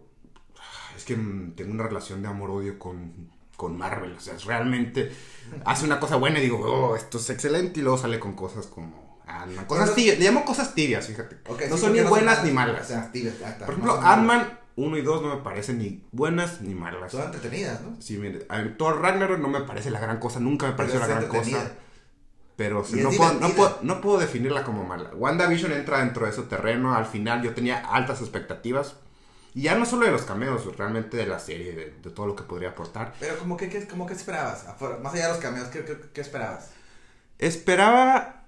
es 0.96 1.06
que 1.06 1.16
mm, 1.16 1.54
tengo 1.56 1.72
una 1.72 1.84
relación 1.84 2.22
de 2.22 2.28
amor-odio 2.28 2.78
con, 2.80 3.30
con 3.56 3.78
Marvel, 3.78 4.14
o 4.14 4.20
sea, 4.20 4.36
es 4.36 4.46
realmente 4.46 5.12
hace 5.66 5.86
una 5.86 6.00
cosa 6.00 6.18
buena 6.18 6.40
y 6.40 6.44
digo, 6.44 6.60
oh, 6.60 6.96
esto 6.96 7.18
es 7.18 7.30
excelente 7.30 7.80
y 7.80 7.84
luego 7.84 7.98
sale 7.98 8.20
con 8.20 8.34
cosas 8.34 8.68
como... 8.68 9.10
Ant-Man. 9.26 9.66
Cosas 9.66 9.94
tibias, 9.94 10.18
le 10.18 10.26
llamo 10.26 10.44
cosas 10.44 10.74
tibias, 10.74 11.06
fíjate. 11.06 11.38
No 11.70 11.76
sí, 11.76 11.82
son 11.82 11.94
ni 11.94 12.02
buenas 12.02 12.38
son 12.38 12.46
ni 12.46 12.52
O 12.52 12.56
malas. 12.56 12.88
sea, 12.88 13.12
tibias, 13.12 13.38
ya 13.38 13.50
está. 13.50 13.66
Por 13.66 13.76
ejemplo. 13.76 14.02
Ant-Man 14.02 14.60
1 14.76 14.98
y 14.98 15.02
2 15.02 15.22
no 15.22 15.36
me 15.36 15.42
parecen 15.42 15.78
ni 15.78 16.04
buenas 16.12 16.62
ni 16.62 16.74
malas. 16.74 17.12
Son 17.12 17.24
entretenidas, 17.24 17.82
¿no? 17.82 17.96
Sí, 18.02 18.18
mire, 18.18 18.48
en 18.50 18.78
Thor 18.78 19.02
Ragnarok 19.02 19.40
no 19.40 19.50
me 19.50 19.62
parece 19.62 19.92
la 19.92 20.00
gran 20.00 20.20
cosa, 20.20 20.40
nunca 20.40 20.68
me 20.68 20.74
pareció 20.74 21.00
la 21.00 21.08
gran 21.08 21.28
cosa. 21.28 21.72
Pero 22.60 22.84
no, 23.04 23.10
puedo, 23.18 23.34
no, 23.40 23.48
puedo, 23.56 23.80
no 23.82 24.02
puedo 24.02 24.20
definirla 24.20 24.64
como 24.64 24.84
mala. 24.84 25.10
WandaVision 25.16 25.72
entra 25.72 26.00
dentro 26.00 26.26
de 26.26 26.32
ese 26.32 26.44
terreno. 26.44 26.94
Al 26.94 27.06
final 27.06 27.42
yo 27.42 27.54
tenía 27.54 27.80
altas 27.80 28.20
expectativas. 28.22 28.96
Y 29.56 29.64
ya 29.64 29.76
no 29.76 29.86
solo 29.86 30.06
de 30.06 30.12
los 30.12 30.22
cameos, 30.24 30.64
realmente 30.78 31.18
de 31.18 31.26
la 31.26 31.40
serie, 31.40 31.74
de, 31.74 31.92
de 32.04 32.10
todo 32.12 32.28
lo 32.28 32.36
que 32.36 32.44
podría 32.44 32.70
aportar. 32.70 33.14
Pero 33.20 33.38
como 33.40 33.58
que, 33.58 33.68
que, 33.68 33.88
como 33.88 34.06
que 34.06 34.14
esperabas, 34.14 34.66
más 35.02 35.14
allá 35.14 35.26
de 35.28 35.32
los 35.34 35.42
cameos, 35.42 35.70
¿qué, 35.70 35.84
qué, 35.84 35.98
qué 36.14 36.22
esperabas? 36.22 36.70
Esperaba 37.40 38.46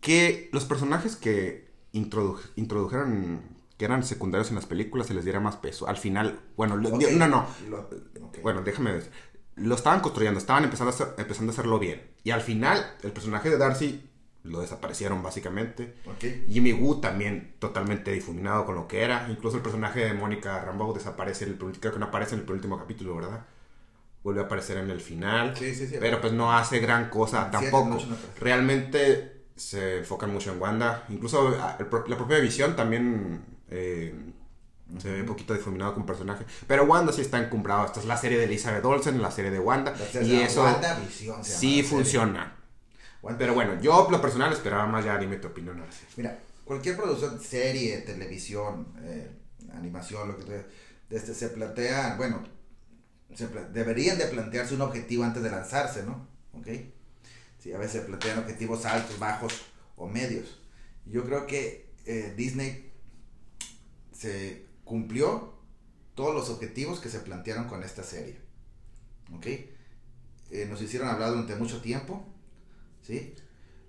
que 0.00 0.50
los 0.52 0.64
personajes 0.66 1.16
que 1.16 1.72
introdu- 1.92 2.40
introdujeran, 2.56 3.40
que 3.78 3.84
eran 3.86 4.02
secundarios 4.04 4.50
en 4.50 4.56
las 4.56 4.66
películas, 4.66 5.06
se 5.06 5.14
les 5.14 5.24
diera 5.24 5.40
más 5.40 5.56
peso. 5.56 5.88
Al 5.88 5.96
final, 5.96 6.40
bueno, 6.56 6.76
no, 6.76 7.28
no. 7.28 7.46
Lo-. 7.70 7.88
Bueno, 8.42 8.62
déjame 8.62 8.92
ver. 8.92 9.10
Lo 9.56 9.74
estaban 9.74 10.00
construyendo, 10.00 10.38
estaban 10.38 10.64
empezando 10.64 10.90
a, 10.90 10.94
hacer- 10.94 11.14
empezando 11.18 11.50
a 11.50 11.54
hacerlo 11.54 11.78
bien. 11.78 12.02
Y 12.24 12.30
al 12.32 12.40
final, 12.40 12.84
el 13.02 13.12
personaje 13.12 13.50
de 13.50 13.58
Darcy 13.58 14.10
lo 14.42 14.60
desaparecieron 14.60 15.22
básicamente. 15.22 15.94
Ok. 16.06 16.24
Jimmy 16.48 16.72
Woo 16.72 17.00
también 17.00 17.54
totalmente 17.60 18.10
difuminado 18.12 18.66
con 18.66 18.74
lo 18.74 18.88
que 18.88 19.02
era. 19.02 19.26
Incluso 19.30 19.56
el 19.58 19.62
personaje 19.62 20.00
de 20.04 20.12
Mónica 20.12 20.62
Rambeau 20.64 20.92
desaparece, 20.92 21.44
en 21.44 21.50
el, 21.52 21.56
creo 21.80 21.92
que 21.92 21.98
no 21.98 22.06
aparece 22.06 22.34
en 22.34 22.40
el 22.40 22.46
penúltimo 22.46 22.78
capítulo, 22.78 23.16
¿verdad? 23.16 23.46
Vuelve 24.22 24.40
a 24.40 24.44
aparecer 24.44 24.78
en 24.78 24.90
el 24.90 25.00
final. 25.00 25.54
Sí, 25.56 25.74
sí, 25.74 25.86
sí. 25.86 25.96
Pero 26.00 26.20
pues 26.20 26.32
no 26.32 26.52
hace 26.52 26.78
gran 26.80 27.08
cosa 27.08 27.50
tampoco. 27.50 27.90
no. 27.90 28.16
Realmente 28.40 29.44
se 29.56 29.98
enfocan 29.98 30.32
mucho 30.32 30.52
en 30.52 30.60
Wanda. 30.60 31.04
Incluso 31.10 31.56
ah, 31.60 31.76
la 31.78 32.16
propia 32.16 32.38
visión 32.38 32.74
también 32.74 33.44
eh, 33.70 34.14
Se 34.98 35.10
ve 35.10 35.20
un 35.20 35.26
poquito 35.26 35.54
difuminado 35.54 35.94
como 35.94 36.06
personaje. 36.06 36.44
Pero 36.66 36.84
Wanda 36.84 37.12
sí 37.12 37.20
está 37.22 37.38
encumbrado. 37.42 37.86
Esta 37.86 38.00
es 38.00 38.06
la 38.06 38.16
serie 38.16 38.38
de 38.38 38.44
Elizabeth 38.44 38.84
Olsen, 38.84 39.20
la 39.20 39.30
serie 39.30 39.50
de 39.50 39.58
Wanda. 39.58 39.94
Y 40.22 40.36
eso 40.40 40.62
WandaVision 40.62 41.44
se 41.44 41.50
llama 41.50 41.60
sí 41.60 41.82
funciona. 41.82 42.56
Wanda- 43.22 43.38
Pero 43.38 43.54
bueno, 43.54 43.80
yo 43.80 44.08
lo 44.10 44.20
personal 44.20 44.52
esperaba 44.52 44.86
más. 44.86 45.04
Ya 45.04 45.18
dime 45.18 45.36
tu 45.36 45.48
opinión 45.48 45.78
ahora 45.80 45.90
sí. 45.92 46.04
Mira, 46.16 46.38
cualquier 46.64 46.96
producción, 46.96 47.40
serie, 47.40 47.98
televisión, 47.98 48.86
eh, 49.02 49.30
animación, 49.74 50.28
lo 50.28 50.36
que 50.36 50.42
sea, 50.44 50.64
este, 51.10 51.34
se 51.34 51.48
plantea, 51.48 52.14
bueno, 52.16 52.42
se 53.34 53.46
pla- 53.48 53.64
deberían 53.64 54.18
de 54.18 54.26
plantearse 54.26 54.74
un 54.74 54.80
objetivo 54.82 55.24
antes 55.24 55.42
de 55.42 55.50
lanzarse, 55.50 56.02
¿no? 56.04 56.26
¿Ok? 56.52 56.68
Sí, 57.58 57.72
a 57.72 57.78
veces 57.78 58.00
se 58.02 58.06
plantean 58.06 58.38
objetivos 58.38 58.84
altos, 58.84 59.18
bajos 59.18 59.62
o 59.96 60.06
medios. 60.08 60.60
Yo 61.06 61.24
creo 61.24 61.46
que 61.46 61.86
eh, 62.06 62.34
Disney 62.36 62.92
se 64.12 64.63
cumplió 64.84 65.54
todos 66.14 66.34
los 66.34 66.50
objetivos 66.50 67.00
que 67.00 67.08
se 67.08 67.20
plantearon 67.20 67.64
con 67.68 67.82
esta 67.82 68.02
serie. 68.02 68.40
¿Ok? 69.34 69.46
Eh, 69.46 70.66
nos 70.68 70.80
hicieron 70.82 71.08
hablar 71.08 71.30
durante 71.30 71.56
mucho 71.56 71.80
tiempo, 71.80 72.24
¿sí? 73.02 73.34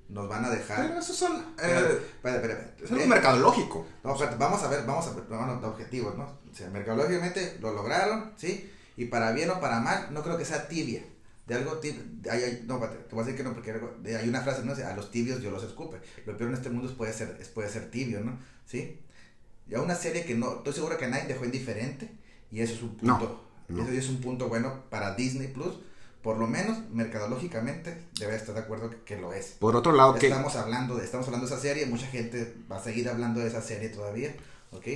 Nos 0.07 0.29
van 0.29 0.45
a 0.45 0.49
dejar... 0.49 0.87
Pero 0.87 0.99
esos 0.99 1.15
son. 1.15 1.35
Espera, 1.57 1.79
Eh, 1.81 1.83
espera, 2.15 2.35
espera, 2.35 2.53
espera. 2.53 2.75
es 2.85 2.91
algo 2.91 3.03
Eh, 3.03 3.07
mercadológico. 3.07 3.85
no, 4.03 4.09
vamos 4.11 4.21
a 4.21 4.29
ver, 4.29 4.37
vamos 4.37 4.63
a 4.63 4.67
ver, 5.13 5.27
vamos 5.27 5.63
a 5.63 5.67
objetivos, 5.67 6.15
¿no? 6.17 6.23
O 6.23 6.55
sea, 6.55 6.69
mercadológicamente 6.69 7.57
lo 7.59 7.73
lograron, 7.73 8.33
¿sí? 8.37 8.71
Y 8.97 9.05
para 9.05 9.31
bien 9.33 9.49
o 9.49 9.59
para 9.59 9.79
mal, 9.81 10.13
no 10.13 10.23
creo 10.23 10.37
que 10.37 10.45
sea 10.45 10.67
tibia. 10.67 11.03
De 11.47 11.53
algo 11.55 11.73
tibio, 11.77 12.01
hay, 12.31 12.41
hay- 12.43 12.63
no, 12.65 12.79
te 12.79 13.13
voy 13.15 13.21
a 13.21 13.25
decir 13.25 13.35
que 13.37 13.43
no, 13.43 13.53
porque 13.53 13.71
hay 14.15 14.29
una 14.29 14.41
frase, 14.41 14.63
¿no? 14.63 14.73
A 14.73 14.95
los 14.95 15.11
tibios 15.11 15.41
yo 15.41 15.51
los 15.51 15.63
escupe. 15.63 15.97
Lo 16.25 16.35
peor 16.37 16.49
en 16.49 16.55
este 16.55 16.69
mundo 16.69 16.89
es 16.89 16.95
puede 16.95 17.13
ser, 17.13 17.37
es 17.39 17.49
puede 17.49 17.69
ser 17.69 17.91
tibio, 17.91 18.21
¿no? 18.21 18.39
¿Sí? 18.65 18.99
Ya 19.67 19.81
una 19.81 19.95
serie 19.95 20.25
que 20.25 20.35
no, 20.35 20.57
estoy 20.57 20.73
seguro 20.73 20.97
que 20.97 21.07
nadie 21.07 21.25
dejó 21.27 21.45
indiferente, 21.45 22.11
y 22.51 22.61
eso 22.61 22.73
es 22.73 22.81
un 22.83 22.95
punto, 22.95 23.43
no. 23.67 23.83
eso 23.83 23.91
es 23.91 24.09
un 24.09 24.21
punto 24.21 24.47
bueno 24.47 24.83
para 24.89 25.15
Disney 25.15 25.47
Plus, 25.47 25.75
por 26.21 26.37
lo 26.37 26.47
menos 26.47 26.77
mercadológicamente 26.91 28.03
debe 28.19 28.35
estar 28.35 28.55
de 28.55 28.61
acuerdo 28.61 28.89
que, 28.89 28.97
que 28.97 29.17
lo 29.17 29.33
es. 29.33 29.55
Por 29.59 29.75
otro 29.75 29.91
lado, 29.91 30.15
que. 30.15 30.27
Estamos 30.27 30.55
hablando 30.55 30.95
de, 30.95 31.05
estamos 31.05 31.25
hablando 31.27 31.47
de 31.47 31.53
esa 31.53 31.61
serie, 31.61 31.85
mucha 31.85 32.07
gente 32.07 32.55
va 32.71 32.77
a 32.77 32.83
seguir 32.83 33.09
hablando 33.09 33.39
de 33.39 33.47
esa 33.47 33.61
serie 33.61 33.89
todavía, 33.89 34.35
¿ok? 34.71 34.87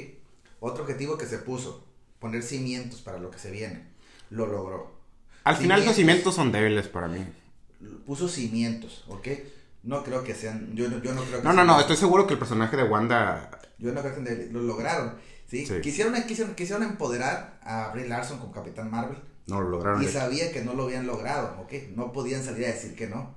Otro 0.59 0.83
objetivo 0.83 1.17
que 1.17 1.25
se 1.25 1.37
puso, 1.39 1.83
poner 2.19 2.43
cimientos 2.43 3.01
para 3.01 3.17
lo 3.17 3.31
que 3.31 3.39
se 3.39 3.51
viene, 3.51 3.87
lo 4.29 4.45
logró. 4.45 4.91
Al 5.43 5.55
final, 5.55 5.85
los 5.85 5.95
Cimientos. 5.95 5.95
cimientos 5.95 6.35
son 6.35 6.51
débiles 6.51 6.87
para 6.87 7.07
mí. 7.07 7.25
Puso 8.05 8.27
cimientos, 8.27 9.05
¿ok? 9.07 9.27
No 9.83 10.03
creo 10.03 10.23
que 10.23 10.35
sean, 10.35 10.75
yo, 10.75 10.89
no- 10.89 11.01
yo 11.01 11.13
no 11.13 11.21
creo 11.23 11.39
que 11.41 11.47
No, 11.47 11.53
no, 11.53 11.63
no. 11.63 11.79
Estoy 11.79 11.95
seguro 11.95 12.27
que 12.27 12.33
el 12.33 12.39
personaje 12.39 12.75
de 12.77 12.83
Wanda. 12.83 13.49
Yo 13.77 13.91
no 13.93 14.01
creo 14.01 14.15
que 14.23 14.49
lo 14.51 14.61
lograron, 14.61 15.15
¿sí? 15.47 15.65
Sí. 15.65 15.79
Quisieron, 15.81 16.13
quisieron, 16.23 16.53
quisieron 16.55 16.83
empoderar 16.83 17.59
a 17.63 17.89
Brie 17.93 18.07
Larson 18.07 18.39
como 18.39 18.51
Capitán 18.51 18.91
Marvel, 18.91 19.17
No 19.47 19.61
lo 19.61 19.69
lograron. 19.69 20.03
y 20.03 20.07
sabía 20.07 20.51
que 20.51 20.61
no 20.63 20.73
lo 20.73 20.83
habían 20.83 21.07
logrado, 21.07 21.61
¿ok? 21.61 21.71
No 21.95 22.11
podían 22.11 22.43
salir 22.43 22.65
a 22.65 22.69
decir 22.69 22.93
que 22.95 23.07
no, 23.07 23.35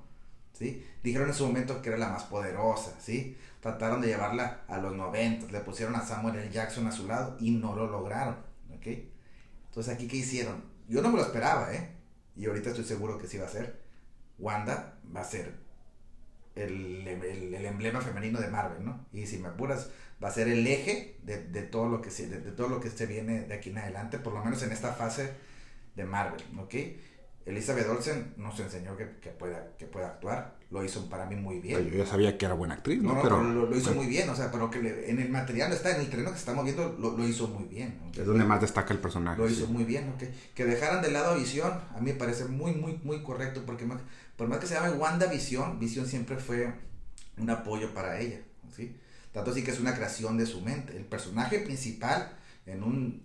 ¿sí? 0.51 0.85
Dijeron 1.01 1.29
en 1.29 1.33
su 1.33 1.45
momento 1.47 1.81
que 1.81 1.89
era 1.89 1.97
la 1.97 2.09
más 2.09 2.23
poderosa, 2.23 2.93
¿sí? 2.99 3.37
Trataron 3.61 4.01
de 4.01 4.07
llevarla 4.07 4.61
a 4.67 4.77
los 4.79 4.93
90, 4.93 5.49
le 5.49 5.59
pusieron 5.61 5.95
a 5.95 6.01
Samuel 6.05 6.35
L. 6.35 6.49
Jackson 6.51 6.85
a 6.87 6.91
su 6.91 7.07
lado 7.07 7.37
y 7.39 7.51
no 7.51 7.73
lo 7.73 7.87
lograron, 7.89 8.35
¿ok? 8.75 8.87
Entonces, 9.67 9.93
¿aquí 9.93 10.07
qué 10.09 10.17
hicieron? 10.17 10.61
Yo 10.89 11.01
no 11.01 11.09
me 11.09 11.15
lo 11.17 11.23
esperaba, 11.23 11.73
¿eh? 11.73 11.89
Y 12.35 12.45
ahorita 12.47 12.71
estoy 12.71 12.83
seguro 12.83 13.17
que 13.17 13.27
sí 13.27 13.37
va 13.37 13.45
a 13.45 13.49
ser. 13.49 13.81
Wanda 14.37 14.95
va 15.15 15.21
a 15.21 15.23
ser 15.23 15.62
el, 16.55 17.07
el- 17.07 17.65
emblema 17.65 18.01
femenino 18.01 18.39
de 18.39 18.47
Marvel, 18.49 18.83
¿no? 18.85 19.05
Y 19.13 19.25
si 19.27 19.37
me 19.39 19.47
apuras, 19.49 19.89
va 20.23 20.27
a 20.29 20.31
ser 20.31 20.47
el 20.47 20.65
eje 20.67 21.17
de, 21.23 21.43
de 21.47 21.61
todo 21.63 21.89
lo 21.89 22.01
que 22.01 22.11
se, 22.11 22.27
de, 22.27 22.39
de 22.41 22.51
todo 22.51 22.67
lo 22.69 22.79
que 22.81 22.89
se 22.89 23.05
viene 23.05 23.41
de 23.41 23.53
aquí 23.55 23.69
en 23.71 23.77
adelante, 23.79 24.19
por 24.19 24.33
lo 24.33 24.43
menos 24.43 24.61
en 24.63 24.71
esta 24.71 24.93
fase 24.93 25.31
de 25.95 26.05
Marvel, 26.05 26.41
¿ok? 26.59 26.75
Elizabeth 27.45 27.87
Olsen 27.89 28.33
nos 28.37 28.57
enseñó 28.59 28.95
que, 28.95 29.17
que 29.21 29.29
pueda, 29.29 29.75
que 29.77 29.85
pueda 29.85 30.07
actuar, 30.07 30.55
lo 30.71 30.83
hizo 30.83 31.09
para 31.09 31.25
mí 31.25 31.35
muy 31.35 31.59
bien. 31.59 31.89
Yo 31.89 31.97
ya 31.97 32.05
sabía 32.05 32.37
que 32.37 32.45
era 32.45 32.53
buena 32.55 32.75
actriz, 32.75 33.01
No, 33.01 33.09
¿no? 33.09 33.15
no, 33.15 33.21
pero 33.21 33.37
pero 33.37 33.51
lo, 33.51 33.65
lo 33.69 33.77
hizo 33.77 33.93
muy 33.93 34.05
bien, 34.07 34.29
o 34.29 34.35
sea, 34.35 34.49
pero 34.51 34.71
que 34.71 34.81
le- 34.81 35.09
en 35.09 35.19
el 35.19 35.29
material 35.29 35.71
está, 35.73 35.93
en 35.95 36.01
el 36.01 36.09
terreno 36.09 36.29
que 36.29 36.35
se 36.35 36.39
está 36.41 36.53
moviendo, 36.53 36.95
lo, 36.99 37.17
lo 37.17 37.27
hizo 37.27 37.47
muy 37.47 37.65
bien. 37.65 37.99
es 38.17 38.25
donde 38.25 38.45
más 38.45 38.61
destaca 38.61 38.93
el 38.93 38.99
personaje. 38.99 39.37
Lo 39.41 39.49
hizo 39.49 39.67
muy 39.67 39.83
bien, 39.83 40.09
¿ok? 40.15 40.23
Que 40.55 40.65
dejaran 40.65 41.01
de 41.01 41.11
lado 41.11 41.33
a 41.33 41.35
Visión, 41.35 41.71
a 41.95 41.99
mí 41.99 42.11
me 42.11 42.17
parece 42.17 42.45
muy, 42.45 42.71
muy, 42.73 42.99
muy 43.03 43.21
correcto, 43.23 43.63
porque 43.65 43.85
más- 43.85 44.01
por 44.37 44.47
más 44.47 44.59
que 44.59 44.67
se 44.67 44.75
llame 44.75 44.91
Wanda 44.91 45.25
Visión, 45.27 45.79
Visión 45.79 46.07
siempre 46.07 46.37
fue 46.37 46.73
un 47.37 47.49
apoyo 47.49 47.93
para 47.93 48.19
ella, 48.19 48.39
¿sí? 48.75 48.95
Tanto 49.33 49.51
así 49.51 49.63
que 49.63 49.71
es 49.71 49.79
una 49.79 49.93
creación 49.95 50.37
de 50.37 50.45
su 50.45 50.61
mente. 50.61 50.95
El 50.95 51.05
personaje 51.05 51.59
principal 51.59 52.31
en 52.65 52.83
un 52.83 53.21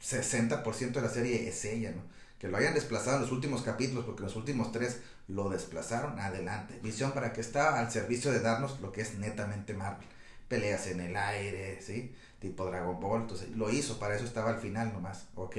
60% 0.00 1.00
de 1.00 1.06
la 1.06 1.08
serie 1.12 1.48
es 1.48 1.64
ella, 1.64 1.90
¿no? 1.92 2.02
Que 2.38 2.48
lo 2.48 2.56
hayan 2.58 2.74
desplazado 2.74 3.16
en 3.16 3.22
los 3.22 3.32
últimos 3.32 3.62
capítulos, 3.62 4.04
porque 4.04 4.22
los 4.22 4.36
últimos 4.36 4.72
tres 4.72 5.00
lo 5.28 5.48
desplazaron 5.48 6.18
adelante. 6.18 6.78
Visión 6.82 7.12
para 7.12 7.32
que 7.32 7.40
está 7.40 7.78
al 7.80 7.90
servicio 7.90 8.30
de 8.30 8.40
darnos 8.40 8.80
lo 8.80 8.92
que 8.92 9.00
es 9.00 9.14
netamente 9.18 9.74
Marvel. 9.74 10.06
Peleas 10.48 10.86
en 10.86 11.00
el 11.00 11.16
aire, 11.16 11.80
¿sí? 11.80 12.14
Tipo 12.38 12.66
Dragon 12.66 13.00
Ball. 13.00 13.22
Entonces 13.22 13.50
lo 13.56 13.70
hizo, 13.70 13.98
para 13.98 14.14
eso 14.14 14.24
estaba 14.24 14.50
al 14.50 14.58
final 14.58 14.92
nomás, 14.92 15.28
¿ok? 15.34 15.56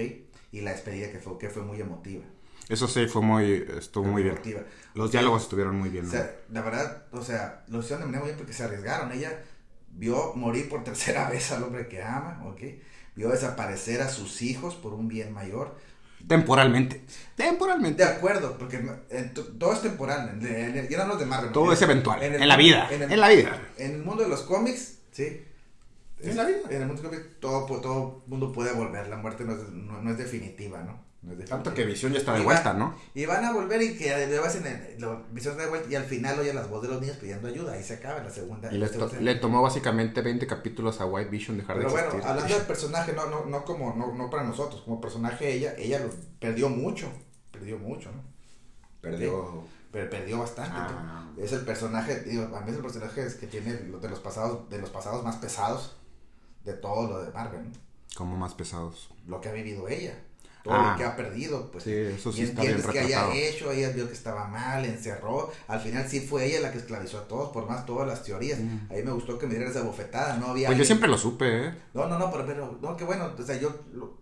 Y 0.52 0.62
la 0.62 0.72
despedida 0.72 1.12
que 1.12 1.20
fue, 1.20 1.38
que 1.38 1.50
fue 1.50 1.64
muy 1.64 1.82
emotiva. 1.82 2.24
Eso 2.70 2.88
sí, 2.88 3.08
fue 3.08 3.22
muy. 3.22 3.66
Estuvo 3.78 4.06
muy 4.06 4.24
bien. 4.24 4.36
emotiva. 4.36 4.62
Los 4.94 5.12
diálogos 5.12 5.44
estuvieron 5.44 5.76
muy 5.78 5.90
bien. 5.90 6.04
O 6.04 6.08
¿no? 6.08 6.12
sea, 6.12 6.36
la 6.50 6.62
verdad, 6.62 7.06
o 7.12 7.22
sea, 7.22 7.64
lo 7.68 7.80
hicieron 7.80 8.02
de 8.02 8.06
manera 8.08 8.20
muy 8.20 8.30
bien 8.30 8.38
porque 8.38 8.54
se 8.54 8.64
arriesgaron. 8.64 9.12
Ella 9.12 9.42
vio 9.90 10.34
morir 10.36 10.68
por 10.70 10.84
tercera 10.86 11.30
vez 11.30 11.52
al 11.52 11.64
hombre 11.64 11.88
que 11.88 12.02
ama, 12.02 12.44
¿ok? 12.46 12.62
Vio 13.16 13.30
desaparecer 13.30 14.02
a 14.02 14.10
sus 14.10 14.42
hijos 14.42 14.76
por 14.76 14.94
un 14.94 15.08
bien 15.08 15.34
mayor. 15.34 15.76
Temporalmente. 16.26 16.98
De 17.38 17.44
Temporalmente. 17.44 18.04
acuerdo, 18.04 18.58
porque 18.58 18.80
todo 19.60 19.74
es 19.74 19.82
temporal. 19.82 20.30
En, 20.30 20.46
en, 20.48 20.78
en- 20.78 20.88
ya 20.88 20.98
no 20.98 21.04
hablamos 21.04 21.20
de 21.20 21.26
Marvel. 21.28 21.52
Todo 21.52 21.72
es 21.72 21.82
eventual. 21.82 22.22
el 22.24 22.36
En 22.42 22.48
la 22.48 22.58
vida. 22.58 22.88
el- 22.92 23.04
En 23.12 23.20
la 23.20 23.30
vida. 23.30 23.62
En 23.78 23.92
el 23.96 24.04
mundo 24.04 24.24
de 24.24 24.30
los 24.30 24.42
cómics, 24.42 25.00
sí. 25.12 25.44
En 26.20 26.36
la 26.36 26.46
vida. 26.46 26.58
En 26.70 26.82
el 26.82 26.88
mundo 26.88 27.02
de 27.04 27.10
los 27.10 27.18
cómics, 27.18 27.40
todo, 27.40 27.66
todo 27.82 28.24
mundo 28.28 28.52
puede 28.52 28.72
volver. 28.74 29.08
La 29.08 29.18
muerte 29.18 29.44
no 29.46 29.54
es, 29.54 29.70
no, 29.70 30.02
no 30.02 30.10
es 30.12 30.18
definitiva, 30.18 30.82
¿no? 30.84 31.06
Tanto 31.50 31.74
que 31.74 31.84
Visión 31.84 32.14
ya 32.14 32.20
está 32.20 32.34
de 32.34 32.42
vuelta, 32.44 32.72
va- 32.74 32.80
¿no? 32.80 32.96
Y 33.14 33.26
van 33.26 33.44
a 33.44 33.52
volver 33.52 33.82
y 33.82 33.98
que 33.98 34.14
en 34.14 34.32
el, 34.32 34.96
lo, 35.00 35.24
Visión 35.32 35.58
de 35.58 35.66
vuelta 35.68 35.90
y 35.90 35.96
al 35.96 36.06
final 36.06 36.40
oye 36.40 36.54
las 36.54 36.70
voces 36.70 36.88
de 36.88 36.94
los 36.94 37.02
niños 37.02 37.18
pidiendo 37.18 37.48
ayuda. 37.48 37.74
Ahí 37.74 37.84
se 37.84 37.96
acaba 37.96 38.24
la 38.24 38.30
segunda. 38.30 38.72
Y 38.72 38.78
la 38.78 38.86
le, 38.86 38.92
to- 38.94 39.10
segunda- 39.10 39.20
le 39.22 39.36
tomó 39.36 39.62
básicamente 39.62 40.22
20 40.22 40.48
capítulos 40.48 41.02
a 41.02 41.06
White 41.06 41.30
Vision 41.30 41.58
dejar 41.58 41.78
Pero 41.78 41.90
de 41.90 41.94
bueno, 41.94 42.08
existir. 42.08 42.30
hablando 42.30 42.56
del 42.58 42.66
personaje, 42.68 43.14
no, 43.14 43.26
no, 43.30 43.46
no 43.46 43.66
como, 43.66 43.94
no, 43.96 44.14
no 44.14 44.30
para 44.30 44.44
nosotros, 44.44 44.82
como 44.84 45.02
personaje 45.02 45.52
ella, 45.54 45.74
ella 45.78 46.00
lo 46.00 46.10
perdió 46.40 46.70
mucho, 46.70 47.12
perdió 47.52 47.78
mucho, 47.78 48.12
¿no? 48.12 48.22
Perdió. 49.02 49.64
Pero 49.92 50.10
perdió 50.10 50.40
bastante. 50.40 50.74
Ah. 50.76 51.30
¿no? 51.36 51.44
Es 51.44 51.52
el 51.54 51.62
personaje, 51.62 52.22
digo, 52.22 52.44
a 52.56 52.62
mí 52.62 52.70
es 52.72 52.76
el 52.78 52.82
personaje 52.82 53.28
que 53.40 53.48
tiene 53.48 53.74
de 53.74 54.10
los 54.10 54.20
pasados, 54.20 54.70
de 54.70 54.80
los 54.80 54.90
pasados 54.90 55.24
más 55.24 55.38
pesados 55.38 55.96
de 56.66 56.74
todo 56.74 57.08
lo 57.08 57.24
de 57.24 57.32
Marvel, 57.32 57.64
¿no? 57.64 57.72
Como 58.16 58.36
más 58.38 58.54
pesados. 58.54 59.10
Lo 59.28 59.40
que 59.42 59.50
ha 59.50 59.54
vivido 59.54 59.88
ella, 59.88 60.18
todo 60.64 60.74
Ah. 60.74 60.92
lo 60.92 60.98
que 60.98 61.04
ha 61.04 61.16
perdido, 61.16 61.72
pues. 61.72 61.84
Sí, 61.84 61.94
eso 61.94 62.32
sí 62.32 62.42
y 62.42 62.44
está 62.46 62.62
bien 62.62 62.76
entiendes 62.76 62.92
que 62.94 63.00
haya 63.00 63.34
hecho, 63.34 63.72
ella 63.72 63.90
vio 63.90 64.08
que 64.08 64.14
estaba 64.14 64.48
mal, 64.48 64.84
encerró, 64.86 65.52
al 65.68 65.80
final 65.80 66.08
sí 66.08 66.20
fue 66.22 66.46
ella 66.46 66.60
la 66.62 66.72
que 66.72 66.78
esclavizó 66.80 67.20
a 67.20 67.28
todos, 67.28 67.50
por 67.52 67.68
más 67.68 67.86
todas 67.86 68.08
las 68.08 68.24
teorías. 68.24 68.60
Mm. 68.60 68.92
A 68.92 68.94
mí 68.96 69.04
me 69.04 69.12
gustó 69.12 69.38
que 69.38 69.48
me 69.48 69.54
dieran 69.56 69.72
esa 69.72 69.82
bofetada, 69.84 70.38
no 70.38 70.48
había... 70.48 70.68
Pues 70.68 70.78
yo 70.80 70.86
siempre 70.86 71.08
lo 71.08 71.18
supe, 71.18 71.68
¿eh? 71.68 71.74
no, 71.94 72.08
no, 72.08 72.18
no, 72.20 72.32
pero, 72.32 72.46
pero 72.46 72.78
no, 72.82 72.98
que 72.98 73.04
bueno, 73.06 73.32
o 73.38 73.44
sea, 73.44 73.58
yo 73.60 73.74
lo- 73.94 74.18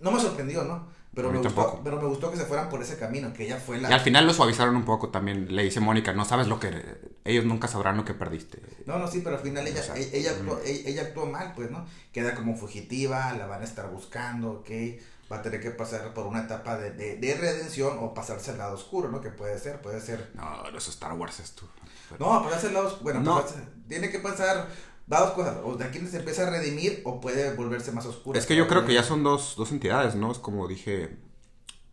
no 0.00 0.10
me 0.10 0.20
sorprendió, 0.20 0.64
¿no? 0.64 0.88
Pero 1.12 1.32
me 1.32 1.38
gustó, 1.38 1.80
pero 1.82 2.00
me 2.00 2.06
gustó 2.06 2.30
que 2.30 2.36
se 2.36 2.44
fueran 2.44 2.68
por 2.68 2.80
ese 2.80 2.96
camino, 2.96 3.32
que 3.32 3.44
ella 3.44 3.56
fue 3.56 3.80
la 3.80 3.90
Y 3.90 3.92
al 3.92 4.00
final 4.00 4.28
lo 4.28 4.32
suavizaron 4.32 4.76
un 4.76 4.84
poco 4.84 5.08
también. 5.08 5.52
Le 5.54 5.64
dice 5.64 5.80
Mónica, 5.80 6.12
no 6.12 6.24
sabes 6.24 6.46
lo 6.46 6.60
que... 6.60 6.70
Ellos 7.24 7.44
nunca 7.44 7.66
sabrán 7.66 7.96
lo 7.96 8.04
que 8.04 8.14
perdiste. 8.14 8.60
No, 8.86 8.96
no, 8.96 9.08
sí, 9.08 9.20
pero 9.22 9.36
al 9.36 9.42
final 9.42 9.66
ella, 9.66 9.80
O 9.80 9.82
sea, 9.82 9.96
ella, 9.96 10.08
ella 10.12 10.30
actuó, 10.30 10.54
mm. 10.54 10.60
ella, 10.64 10.88
ella 10.88 11.02
actuó 11.02 11.26
mal, 11.26 11.52
pues, 11.56 11.68
¿no? 11.72 11.84
Queda 12.12 12.36
como 12.36 12.56
fugitiva, 12.56 13.32
la 13.32 13.46
van 13.46 13.60
a 13.60 13.64
estar 13.64 13.90
buscando, 13.90 14.52
¿ok? 14.52 14.70
Va 15.30 15.36
a 15.36 15.42
tener 15.42 15.60
que 15.60 15.70
pasar 15.70 16.12
por 16.12 16.26
una 16.26 16.40
etapa 16.42 16.76
de, 16.76 16.90
de, 16.90 17.16
de 17.16 17.34
redención 17.34 17.98
o 18.00 18.12
pasarse 18.14 18.50
al 18.50 18.58
lado 18.58 18.74
oscuro, 18.74 19.08
¿no? 19.10 19.20
Que 19.20 19.30
puede 19.30 19.58
ser, 19.58 19.80
puede 19.80 20.00
ser. 20.00 20.30
No, 20.34 20.66
es 20.76 20.88
Star 20.88 21.12
Wars 21.12 21.38
esto. 21.40 21.68
No, 22.18 22.42
pasarse 22.42 22.66
al 22.68 22.74
lado 22.74 22.86
oscuro, 22.88 23.04
bueno, 23.04 23.20
No. 23.20 23.42
pasarse- 23.42 23.64
tiene 23.88 24.10
que 24.10 24.18
pasar 24.18 24.68
dos 25.06 25.30
cosas, 25.32 25.56
o 25.64 25.76
de 25.76 25.84
aquí 25.84 25.98
se 26.06 26.18
empieza 26.18 26.46
a 26.46 26.50
redimir 26.50 27.02
o 27.04 27.20
puede 27.20 27.52
volverse 27.54 27.92
más 27.92 28.06
oscura. 28.06 28.38
Es 28.38 28.46
que 28.46 28.56
yo 28.56 28.66
creo 28.68 28.84
que 28.84 28.94
ya 28.94 29.02
son 29.04 29.22
dos, 29.22 29.54
dos 29.56 29.70
entidades, 29.72 30.14
¿no? 30.14 30.32
Es 30.32 30.38
como 30.38 30.66
dije... 30.68 31.16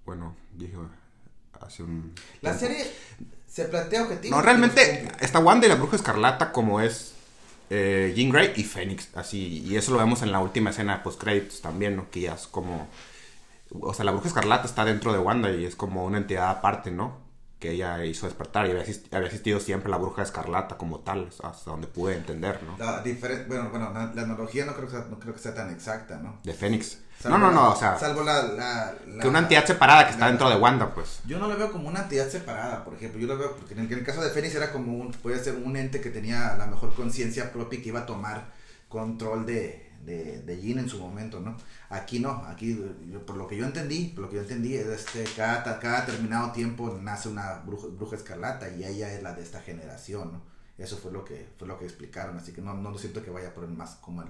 Bueno, 0.05 0.35
dije 0.53 0.77
hace 1.59 1.83
un... 1.83 2.13
La 2.41 2.57
serie 2.57 2.85
se 3.47 3.65
plantea 3.65 4.03
objetivos. 4.03 4.31
No, 4.31 4.37
los 4.37 4.45
realmente 4.45 5.07
está 5.19 5.39
Wanda 5.39 5.65
y 5.65 5.69
la 5.69 5.75
Bruja 5.75 5.95
Escarlata 5.95 6.51
como 6.51 6.79
es 6.81 7.13
eh, 7.69 8.13
Jean 8.15 8.29
Grey 8.29 8.53
y 8.55 8.63
Fénix, 8.63 9.09
así, 9.15 9.59
y 9.65 9.75
eso 9.75 9.91
lo 9.91 9.97
vemos 9.97 10.21
en 10.21 10.31
la 10.31 10.39
última 10.39 10.69
escena 10.69 11.03
post 11.03 11.19
créditos 11.19 11.61
también, 11.61 11.95
¿no? 11.95 12.09
Que 12.09 12.21
ya 12.21 12.35
es 12.35 12.47
como, 12.47 12.87
o 13.71 13.93
sea, 13.93 14.05
la 14.05 14.11
Bruja 14.11 14.27
Escarlata 14.27 14.65
está 14.65 14.85
dentro 14.85 15.11
de 15.13 15.19
Wanda 15.19 15.51
y 15.51 15.65
es 15.65 15.75
como 15.75 16.05
una 16.05 16.17
entidad 16.17 16.49
aparte, 16.49 16.91
¿no? 16.91 17.27
que 17.59 17.71
ella 17.71 18.05
hizo 18.05 18.27
despertar 18.27 18.67
y 18.67 18.71
había, 18.71 18.83
existido 18.83 19.59
siempre 19.59 19.89
la 19.89 19.97
bruja 19.97 20.21
escarlata 20.21 20.77
como 20.77 20.99
tal, 20.99 21.29
hasta 21.43 21.71
donde 21.71 21.87
pude 21.87 22.15
entender, 22.15 22.61
¿no? 22.63 22.77
La 22.77 23.01
bueno, 23.47 23.69
bueno, 23.71 23.91
la, 23.93 24.11
la 24.13 24.21
analogía 24.21 24.65
no 24.65 24.73
creo, 24.73 24.85
que 24.85 24.91
sea, 24.91 25.05
no 25.09 25.17
creo 25.19 25.33
que 25.33 25.39
sea 25.39 25.55
tan 25.55 25.71
exacta, 25.71 26.17
¿no? 26.17 26.39
De 26.43 26.53
Fénix. 26.53 26.99
Salvo 27.19 27.39
No, 27.39 27.45
no, 27.45 27.49
la- 27.49 27.55
no, 27.55 27.71
o 27.71 27.75
sea, 27.75 27.97
Salvo 27.97 28.21
la... 28.21 28.43
la, 28.43 28.93
la- 29.07 29.21
que 29.23 29.27
una 29.27 29.39
entidad 29.39 29.65
separada 29.65 30.05
que 30.05 30.11
está 30.11 30.25
la- 30.25 30.27
dentro 30.27 30.49
de 30.51 30.55
Wanda, 30.57 30.93
pues. 30.93 31.21
Yo 31.25 31.39
no 31.39 31.47
lo 31.47 31.57
veo 31.57 31.71
como 31.71 31.87
una 31.87 32.01
entidad 32.01 32.29
separada, 32.29 32.85
por 32.85 32.93
ejemplo. 32.93 33.19
Yo 33.19 33.25
lo 33.25 33.39
veo, 33.39 33.55
porque 33.55 33.73
en 33.73 33.79
el, 33.79 33.91
en 33.91 33.99
el 33.99 34.05
caso 34.05 34.21
de 34.21 34.29
Fénix 34.29 34.53
era 34.53 34.71
como 34.71 34.95
un, 34.95 35.11
puede 35.13 35.43
ser 35.43 35.55
un 35.55 35.75
ente 35.77 35.99
que 35.99 36.11
tenía 36.11 36.55
la 36.57 36.67
mejor 36.67 36.93
conciencia 36.93 37.51
propia 37.51 37.79
y 37.79 37.81
que 37.81 37.89
iba 37.89 38.01
a 38.01 38.05
tomar 38.05 38.51
control 38.87 39.47
de, 39.47 39.86
de, 40.07 40.41
de 40.41 40.61
Jean 40.61 40.79
en 40.79 40.89
su 40.89 40.99
momento, 40.99 41.41
¿no? 41.41 41.57
Aquí 41.89 42.19
no, 42.19 42.31
aquí, 42.47 42.81
por 43.25 43.35
lo 43.35 43.45
que 43.45 43.57
yo 43.57 43.65
entendí, 43.65 44.07
por 44.15 44.23
lo 44.23 44.29
que 44.29 44.37
yo 44.37 44.41
entendí, 44.41 44.73
es 44.75 44.87
este, 44.87 45.25
cada, 45.35 45.79
cada 45.79 46.05
determinado 46.05 46.53
tiempo 46.53 46.97
nace 47.01 47.27
una 47.27 47.59
bruja, 47.59 47.87
bruja 47.87 48.15
escarlata 48.15 48.69
y 48.69 48.85
ella 48.85 49.13
es 49.13 49.21
la 49.21 49.33
de 49.33 49.43
esta 49.43 49.61
generación, 49.61 50.31
¿no? 50.31 50.41
Eso 50.77 50.97
fue 50.97 51.11
lo 51.11 51.25
que, 51.25 51.49
fue 51.57 51.67
lo 51.67 51.77
que 51.77 51.85
explicaron, 51.85 52.37
así 52.37 52.53
que 52.53 52.61
no, 52.61 52.73
no, 52.73 52.97
siento 52.97 53.21
que 53.21 53.31
vaya 53.31 53.53
por 53.53 53.65
el 53.65 53.71
más 53.71 53.95
como 53.95 54.21
el, 54.21 54.29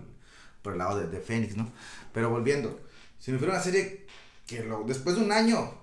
por 0.63 0.74
el 0.74 0.79
lado 0.79 0.98
de, 0.98 1.07
de 1.07 1.19
Fénix, 1.19 1.55
¿no? 1.55 1.72
Pero 2.12 2.31
volviendo, 2.31 2.79
si 3.19 3.31
me 3.31 3.38
fuera 3.38 3.53
una 3.53 3.63
serie 3.63 4.07
que 4.48 4.63
lo, 4.63 4.84
después 4.84 5.15
de 5.15 5.24
un 5.24 5.31
año 5.31 5.74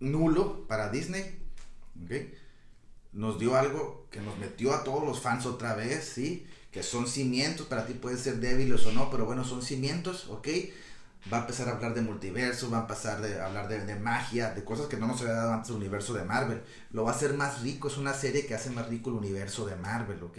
nulo 0.00 0.66
para 0.66 0.90
Disney, 0.90 1.40
¿ok? 2.04 2.12
Nos 3.12 3.38
dio 3.38 3.56
algo 3.56 4.08
que 4.10 4.20
nos 4.20 4.36
metió 4.36 4.74
a 4.74 4.84
todos 4.84 5.04
los 5.06 5.22
fans 5.22 5.46
otra 5.46 5.74
vez, 5.74 6.04
¿sí? 6.04 6.46
Que 6.76 6.82
son 6.82 7.06
cimientos, 7.06 7.64
para 7.68 7.86
ti 7.86 7.94
pueden 7.94 8.18
ser 8.18 8.36
débiles 8.36 8.84
o 8.84 8.92
no, 8.92 9.10
pero 9.10 9.24
bueno, 9.24 9.44
son 9.44 9.62
cimientos, 9.62 10.26
¿ok? 10.28 10.46
Va 11.32 11.38
a 11.38 11.40
empezar 11.40 11.70
a 11.70 11.72
hablar 11.72 11.94
de 11.94 12.02
multiverso, 12.02 12.70
va 12.70 12.76
a 12.76 12.80
empezar 12.82 13.22
de, 13.22 13.40
a 13.40 13.46
hablar 13.46 13.66
de, 13.66 13.94
magia, 13.94 14.50
de 14.50 14.62
cosas 14.62 14.84
que 14.84 14.98
no 14.98 15.06
nos 15.06 15.22
había 15.22 15.32
dado 15.32 15.54
antes 15.54 15.70
el 15.70 15.76
universo 15.76 16.12
de 16.12 16.24
Marvel. 16.24 16.60
Lo 16.90 17.04
va 17.04 17.12
a 17.12 17.14
hacer 17.14 17.32
más 17.32 17.62
rico, 17.62 17.88
es 17.88 17.96
una 17.96 18.12
serie 18.12 18.44
que 18.44 18.54
hace 18.54 18.68
más 18.68 18.90
rico 18.90 19.08
el 19.08 19.16
universo 19.16 19.64
de 19.64 19.74
Marvel, 19.76 20.22
¿ok? 20.22 20.36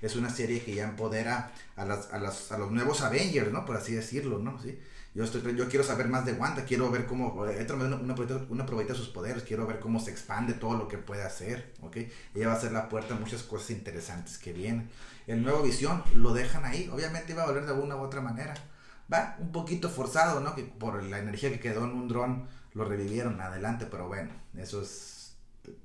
Es 0.00 0.14
una 0.14 0.30
serie 0.30 0.62
que 0.62 0.76
ya 0.76 0.84
empodera 0.84 1.50
a, 1.74 1.84
los 1.84 2.70
nuevos 2.70 3.00
Avengers, 3.00 3.50
¿no? 3.50 3.64
Por 3.64 3.76
así 3.76 3.92
decirlo, 3.92 4.38
¿no? 4.38 4.62
¿Sí? 4.62 4.78
Yo, 5.12 5.24
estoy, 5.24 5.42
yo 5.56 5.68
quiero 5.68 5.84
saber 5.84 6.06
más 6.06 6.24
de 6.24 6.34
Wanda, 6.34 6.64
quiero 6.64 6.88
ver 6.88 7.04
cómo, 7.06 7.44
eh, 7.46 7.66
una, 7.68 7.96
una, 7.96 8.14
una 8.48 8.94
sus 8.94 9.08
poderes, 9.08 9.42
quiero 9.42 9.66
ver 9.66 9.80
cómo 9.80 9.98
se 9.98 10.12
expande 10.12 10.52
todo 10.52 10.78
lo 10.78 10.86
que 10.86 10.98
puede 10.98 11.24
hacer, 11.24 11.74
¿ok? 11.82 11.96
Ella 12.36 12.46
va 12.46 12.54
a 12.54 12.60
ser 12.60 12.70
la 12.70 12.88
puerta 12.88 13.16
a 13.16 13.18
muchas 13.18 13.42
cosas 13.42 13.70
interesantes 13.70 14.38
que 14.38 14.52
vienen. 14.52 14.88
El 15.26 15.42
nuevo 15.42 15.62
Visión 15.62 16.02
lo 16.14 16.32
dejan 16.32 16.64
ahí, 16.64 16.88
obviamente 16.92 17.32
iba 17.32 17.42
a 17.42 17.46
volver 17.46 17.64
de 17.64 17.72
alguna 17.72 17.96
u 17.96 18.00
otra 18.00 18.20
manera. 18.20 18.54
Va, 19.12 19.36
un 19.40 19.52
poquito 19.52 19.88
forzado, 19.88 20.40
¿no? 20.40 20.54
Que 20.54 20.62
por 20.64 21.02
la 21.02 21.18
energía 21.18 21.50
que 21.50 21.60
quedó 21.60 21.84
en 21.84 21.90
un 21.90 22.08
dron 22.08 22.46
lo 22.74 22.84
revivieron 22.84 23.40
adelante, 23.40 23.86
pero 23.90 24.08
bueno, 24.08 24.30
eso 24.56 24.82
es... 24.82 25.36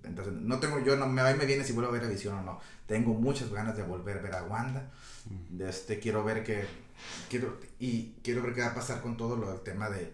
Entonces, 0.03 0.33
no 0.33 0.59
tengo 0.59 0.79
yo, 0.79 0.95
no 0.95 1.07
me 1.07 1.21
va 1.21 1.31
y 1.31 1.35
me 1.35 1.45
viene 1.45 1.63
si 1.63 1.73
vuelvo 1.73 1.89
a 1.89 1.93
ver 1.93 2.03
a 2.03 2.07
Visión 2.07 2.35
o 2.35 2.41
no. 2.41 2.59
Tengo 2.87 3.13
muchas 3.13 3.51
ganas 3.51 3.75
de 3.75 3.83
volver 3.83 4.19
a 4.19 4.21
ver 4.21 4.35
a 4.35 4.43
Wanda. 4.43 4.91
De 5.49 5.69
este, 5.69 5.99
quiero 5.99 6.23
ver 6.23 6.43
que 6.43 6.65
quiero 7.29 7.59
y 7.79 8.13
quiero 8.23 8.41
ver 8.41 8.53
qué 8.53 8.61
va 8.61 8.67
a 8.67 8.75
pasar 8.75 9.01
con 9.01 9.17
todo 9.17 9.35
lo 9.35 9.51
del 9.51 9.61
tema 9.61 9.89
de, 9.89 10.13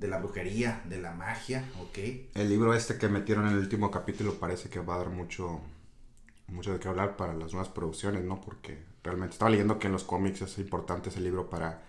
de 0.00 0.08
la 0.08 0.18
brujería, 0.18 0.82
de 0.88 1.00
la 1.00 1.12
magia, 1.12 1.64
ok. 1.80 1.98
El 2.34 2.48
libro 2.48 2.74
este 2.74 2.96
que 2.96 3.08
metieron 3.08 3.46
en 3.46 3.52
el 3.52 3.58
último 3.58 3.90
capítulo 3.90 4.34
parece 4.34 4.68
que 4.68 4.80
va 4.80 4.94
a 4.94 4.98
dar 4.98 5.10
mucho, 5.10 5.60
mucho 6.50 6.72
de 6.72 6.78
qué 6.78 6.88
hablar 6.88 7.16
para 7.16 7.32
las 7.34 7.52
nuevas 7.52 7.68
producciones, 7.68 8.24
¿no? 8.24 8.40
Porque 8.40 8.82
realmente 9.02 9.34
estaba 9.34 9.50
leyendo 9.50 9.78
que 9.78 9.86
en 9.86 9.92
los 9.92 10.04
cómics 10.04 10.42
es 10.42 10.58
importante 10.58 11.08
ese 11.08 11.20
libro 11.20 11.48
para 11.48 11.82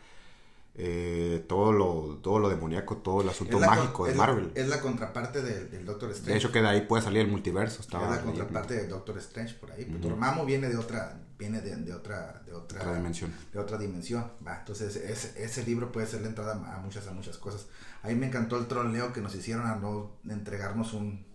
eh, 0.73 1.43
todo 1.49 1.73
lo 1.73 2.19
todo 2.21 2.39
lo 2.39 2.47
demoníaco, 2.49 2.97
todo 2.97 3.21
el 3.21 3.29
asunto 3.29 3.59
Es 3.59 3.67
mágico 3.67 4.05
de 4.05 4.11
es 4.11 4.17
Marvel. 4.17 4.51
La, 4.55 4.61
es 4.61 4.69
la 4.69 4.79
contraparte 4.79 5.41
del, 5.41 5.69
del 5.69 5.85
Doctor 5.85 6.11
Strange. 6.11 6.31
De 6.31 6.37
hecho 6.37 6.51
que 6.51 6.61
de 6.61 6.69
ahí 6.69 6.81
puede 6.81 7.03
salir 7.03 7.21
el 7.21 7.27
multiverso, 7.27 7.81
estaba 7.81 8.05
es 8.05 8.11
la 8.11 8.21
contraparte 8.21 8.75
del 8.75 8.89
Doctor 8.89 9.17
Strange 9.17 9.55
por 9.55 9.71
ahí. 9.71 9.83
Ujú. 9.83 9.97
Dormammu 10.09 10.45
viene 10.45 10.69
de 10.69 10.77
otra 10.77 11.19
viene 11.37 11.59
de, 11.59 11.75
de 11.75 11.93
otra 11.93 12.41
de 12.45 12.53
otra, 12.53 12.79
Otra 12.81 12.95
dimensión. 12.95 13.33
de 13.51 13.59
otra 13.59 13.77
dimensión. 13.77 14.31
Va, 14.47 14.59
entonces 14.59 14.95
ese, 14.95 15.43
ese 15.43 15.65
libro 15.65 15.91
puede 15.91 16.07
ser 16.07 16.21
la 16.21 16.27
entrada 16.27 16.53
a 16.53 16.79
muchas 16.79 17.05
a 17.07 17.11
muchas 17.11 17.37
cosas. 17.37 17.67
A 18.03 18.07
mí 18.07 18.15
me 18.15 18.27
encantó 18.27 18.57
el 18.57 18.67
troleo 18.67 19.11
que 19.11 19.19
nos 19.21 19.35
hicieron 19.35 19.65
a 19.67 19.75
no 19.75 20.11
entregarnos 20.29 20.93
un 20.93 21.25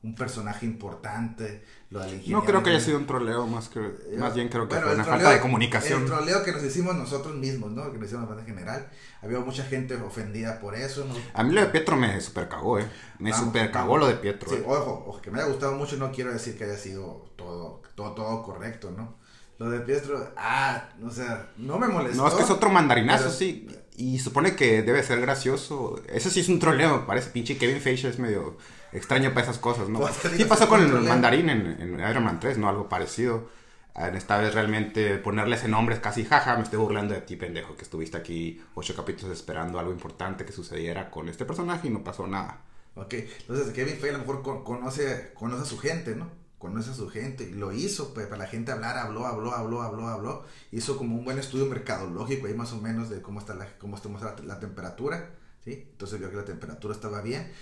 un 0.00 0.14
personaje 0.14 0.64
importante, 0.64 1.64
lo 1.90 1.98
del 2.00 2.22
No 2.30 2.44
creo 2.44 2.62
que 2.62 2.70
haya 2.70 2.80
sido 2.80 2.98
un 2.98 3.06
troleo, 3.06 3.46
más 3.48 3.68
que 3.68 3.80
más 4.16 4.32
bien 4.34 4.48
creo 4.48 4.68
que 4.68 4.74
Bueno, 4.76 4.86
fue 4.86 4.94
una 4.94 5.04
troleo- 5.04 5.10
falta 5.24 5.30
de 5.32 5.40
comunicación. 5.40 6.02
El 6.02 6.06
troleo 6.08 6.44
que 6.44 6.52
nos 6.52 6.62
hicimos 6.62 6.94
nosotros 6.94 7.34
mismos, 7.34 7.72
¿no? 7.72 7.90
Que 7.90 7.98
nos 7.98 8.06
hicimos 8.06 8.38
en 8.38 8.44
general. 8.46 8.88
Había 9.22 9.40
mucha 9.40 9.64
gente 9.64 9.96
ofendida 9.96 10.60
por 10.60 10.76
eso, 10.76 11.04
¿no? 11.04 11.14
A 11.34 11.42
mí 11.42 11.52
lo 11.52 11.60
de 11.62 11.66
Pietro 11.66 11.96
me 11.96 12.20
super 12.20 12.48
cagó, 12.48 12.78
eh. 12.78 12.88
Me 13.18 13.32
Vamos, 13.32 13.46
super 13.46 13.70
cagó 13.72 13.98
lo 13.98 14.06
de 14.06 14.14
Pietro. 14.14 14.48
Sí, 14.50 14.56
eh. 14.56 14.64
ojo, 14.64 15.04
ojo, 15.08 15.20
que 15.20 15.32
me 15.32 15.40
haya 15.40 15.48
gustado 15.48 15.72
mucho 15.72 15.96
no 15.96 16.12
quiero 16.12 16.32
decir 16.32 16.56
que 16.56 16.64
haya 16.64 16.76
sido 16.76 17.32
todo, 17.34 17.82
todo, 17.96 18.12
todo 18.12 18.42
correcto, 18.44 18.92
¿no? 18.96 19.16
Lo 19.58 19.68
de 19.68 19.80
Pietro, 19.80 20.32
ah, 20.36 20.90
o 21.04 21.10
sea, 21.10 21.50
no 21.56 21.76
me 21.80 21.88
molestó. 21.88 22.22
No, 22.22 22.28
es 22.28 22.34
que 22.34 22.42
es 22.44 22.50
otro 22.50 22.70
mandarinazo, 22.70 23.24
pero- 23.24 23.34
sí. 23.34 23.68
Y 24.00 24.20
supone 24.20 24.54
que 24.54 24.82
debe 24.82 25.02
ser 25.02 25.20
gracioso. 25.20 26.00
Ese 26.08 26.30
sí 26.30 26.40
es 26.40 26.48
un 26.48 26.60
troleo, 26.60 27.00
me 27.00 27.06
parece. 27.06 27.30
Pinche 27.30 27.58
Kevin 27.58 27.80
Feige 27.80 28.08
es 28.08 28.18
medio 28.20 28.56
extraño 28.92 29.30
para 29.34 29.42
esas 29.42 29.58
cosas, 29.58 29.88
¿no? 29.88 30.06
Sí 30.22 30.28
digo, 30.36 30.48
pasó 30.48 30.68
con 30.68 30.80
el 30.80 30.86
troleo. 30.88 31.08
mandarín 31.08 31.48
en, 31.50 31.66
en 31.80 32.00
Iron 32.08 32.22
Man 32.24 32.38
3, 32.38 32.58
¿no? 32.58 32.68
Algo 32.68 32.88
parecido. 32.88 33.48
En 33.96 34.14
esta 34.14 34.38
vez 34.38 34.54
realmente 34.54 35.18
ponerle 35.18 35.56
ese 35.56 35.66
nombre 35.66 35.96
es 35.96 36.00
casi 36.00 36.24
jaja, 36.24 36.56
me 36.56 36.62
estoy 36.62 36.78
burlando 36.78 37.14
de 37.14 37.20
ti, 37.22 37.34
pendejo, 37.34 37.74
que 37.74 37.82
estuviste 37.82 38.16
aquí 38.16 38.62
ocho 38.76 38.94
capítulos 38.94 39.36
esperando 39.36 39.80
algo 39.80 39.90
importante 39.90 40.44
que 40.44 40.52
sucediera 40.52 41.10
con 41.10 41.28
este 41.28 41.44
personaje 41.44 41.88
y 41.88 41.90
no 41.90 42.04
pasó 42.04 42.28
nada. 42.28 42.60
Ok, 42.94 43.14
entonces 43.40 43.72
Kevin 43.74 43.94
Feige 43.96 44.10
a 44.10 44.12
lo 44.12 44.18
mejor 44.20 44.42
con- 44.42 44.62
conoce, 44.62 45.32
conoce 45.34 45.62
a 45.62 45.66
su 45.66 45.78
gente, 45.78 46.14
¿no? 46.14 46.30
Conoce 46.58 46.90
a 46.90 46.94
su 46.94 47.08
gente 47.08 47.44
y 47.44 47.52
lo 47.54 47.72
hizo, 47.72 48.12
pues, 48.14 48.26
para 48.26 48.42
la 48.42 48.48
gente 48.48 48.72
hablar, 48.72 48.98
habló, 48.98 49.26
habló, 49.26 49.52
habló, 49.52 49.82
habló, 49.82 50.08
habló. 50.08 50.44
Hizo 50.72 50.96
como 50.96 51.16
un 51.16 51.24
buen 51.24 51.38
estudio 51.38 51.66
mercadológico 51.66 52.46
ahí 52.48 52.54
más 52.54 52.72
o 52.72 52.80
menos 52.80 53.08
de 53.08 53.22
cómo 53.22 53.38
está 53.38 53.54
la, 53.54 53.78
cómo 53.78 53.96
está 53.96 54.08
la, 54.08 54.34
la 54.44 54.58
temperatura, 54.58 55.30
¿sí? 55.64 55.86
Entonces 55.92 56.18
vio 56.18 56.30
que 56.30 56.36
la 56.36 56.44
temperatura 56.44 56.94
estaba 56.94 57.20
bien. 57.20 57.52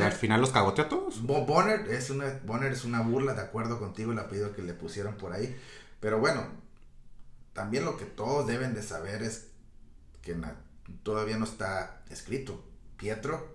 Y 0.00 0.04
al 0.06 0.12
final 0.12 0.40
los 0.40 0.50
cagoteó 0.50 0.84
a 0.84 0.88
todos. 0.88 1.22
Bo- 1.22 1.44
Bonner 1.44 1.88
es 1.90 2.08
una, 2.10 2.40
Bonner 2.44 2.72
es 2.72 2.84
una 2.84 3.02
burla, 3.02 3.34
de 3.34 3.42
acuerdo 3.42 3.78
contigo, 3.78 4.12
el 4.12 4.18
apellido 4.18 4.54
que 4.54 4.62
le 4.62 4.72
pusieron 4.74 5.14
por 5.16 5.32
ahí. 5.34 5.54
Pero 6.00 6.18
bueno, 6.18 6.42
también 7.52 7.84
lo 7.84 7.96
que 7.98 8.06
todos 8.06 8.46
deben 8.46 8.74
de 8.74 8.82
saber 8.82 9.22
es 9.22 9.48
que 10.22 10.34
todavía 11.02 11.36
no 11.36 11.44
está 11.44 12.02
escrito. 12.10 12.64
Pietro, 12.96 13.51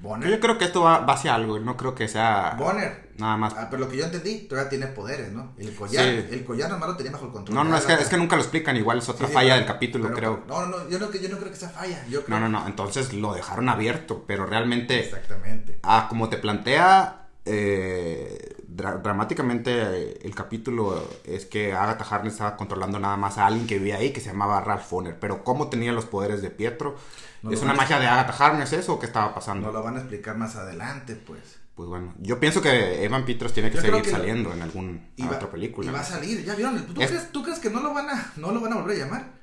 Bonner. 0.00 0.28
Yo 0.30 0.38
creo 0.38 0.58
que 0.58 0.66
esto 0.66 0.82
va, 0.82 1.00
va 1.00 1.14
hacia 1.14 1.34
algo, 1.34 1.58
no 1.58 1.76
creo 1.76 1.94
que 1.94 2.06
sea 2.06 2.54
Bonner. 2.56 3.08
nada 3.18 3.36
más. 3.36 3.54
Ah, 3.56 3.66
pero 3.68 3.80
lo 3.82 3.88
que 3.88 3.96
yo 3.96 4.04
entendí, 4.04 4.46
todavía 4.48 4.70
tiene 4.70 4.86
poderes, 4.86 5.32
¿no? 5.32 5.54
El 5.58 5.74
collar, 5.74 6.04
Sí. 6.04 6.26
el 6.30 6.44
collar 6.44 6.70
nomás 6.70 6.90
lo 6.90 6.96
tenía 6.96 7.10
bajo 7.12 7.26
el 7.26 7.32
control. 7.32 7.54
No, 7.56 7.64
no, 7.64 7.76
es 7.76 7.84
que, 7.84 7.94
es 7.94 8.08
que 8.08 8.16
nunca 8.16 8.36
lo 8.36 8.42
explican, 8.42 8.76
igual 8.76 8.98
es 8.98 9.08
otra 9.08 9.26
Sí, 9.26 9.32
sí, 9.32 9.34
falla 9.34 9.54
pero- 9.54 9.58
del 9.58 9.66
capítulo, 9.66 10.04
pero- 10.04 10.16
creo. 10.16 10.42
No, 10.46 10.66
no, 10.66 10.78
no, 10.84 10.88
yo 10.88 10.98
no, 11.00 11.10
yo 11.12 11.28
no 11.28 11.38
creo 11.38 11.50
que 11.50 11.56
sea 11.56 11.68
falla. 11.70 12.04
Yo 12.08 12.24
creo, 12.24 12.38
No, 12.38 12.48
no, 12.48 12.60
no, 12.60 12.66
entonces 12.68 13.12
lo 13.12 13.34
dejaron 13.34 13.68
abierto, 13.68 14.24
pero 14.26 14.46
realmente, 14.46 15.00
Exactamente. 15.00 15.80
ah, 15.82 16.06
como 16.08 16.28
te 16.28 16.36
plantea 16.36 17.14
eh, 17.44 18.54
dra- 18.68 19.00
dramáticamente 19.02 19.70
eh, 19.72 20.18
el 20.22 20.34
capítulo, 20.34 21.02
es 21.24 21.46
que 21.46 21.72
Agatha 21.72 22.04
Harkness 22.04 22.34
estaba 22.34 22.56
controlando 22.56 22.98
nada 22.98 23.16
más 23.16 23.38
a 23.38 23.46
alguien 23.46 23.66
que 23.66 23.78
vivía 23.78 23.96
ahí, 23.96 24.12
que 24.12 24.20
se 24.20 24.28
llamaba 24.28 24.60
Ralph 24.60 24.88
Bonner, 24.90 25.18
pero 25.18 25.42
cómo 25.44 25.68
tenía 25.68 25.92
los 25.92 26.04
poderes 26.04 26.42
de 26.42 26.50
Pietro, 26.50 26.96
No 27.42 27.50
¿es 27.50 27.62
una 27.62 27.74
magia 27.74 27.98
de 27.98 28.06
Agatha 28.06 28.44
Harkness 28.44 28.72
eso 28.72 28.94
o 28.94 28.98
qué 29.00 29.06
estaba 29.06 29.34
pasando? 29.34 29.66
Nos 29.66 29.74
lo 29.74 29.82
van 29.82 29.96
a 29.96 30.00
explicar 30.00 30.36
más 30.36 30.56
adelante, 30.56 31.14
pues. 31.16 31.58
Pues 31.74 31.88
bueno, 31.88 32.12
yo 32.18 32.40
pienso 32.40 32.60
que 32.60 33.04
Evan 33.04 33.24
Peters 33.24 33.52
tiene 33.52 33.70
que 33.70 33.76
Yo 33.76 33.82
seguir 33.82 34.02
que 34.02 34.10
lo- 34.10 34.16
saliendo 34.16 34.52
en 34.52 34.62
alguna 34.62 34.98
otra 35.30 35.48
película. 35.48 35.88
y 35.88 35.94
va 35.94 36.00
a 36.00 36.04
salir, 36.04 36.44
ya 36.44 36.56
vieron. 36.56 36.84
¿Tú, 36.86 37.00
Es- 37.00 37.08
crees, 37.10 37.30
¿Tú 37.30 37.42
crees 37.44 37.60
que 37.60 37.70
no 37.70 37.80
lo 37.80 37.94
van 37.94 38.10
a, 38.10 38.32
no 38.36 38.50
lo 38.50 38.60
van 38.60 38.72
a 38.72 38.76
volver 38.76 38.96
a 39.00 39.04
llamar? 39.04 39.37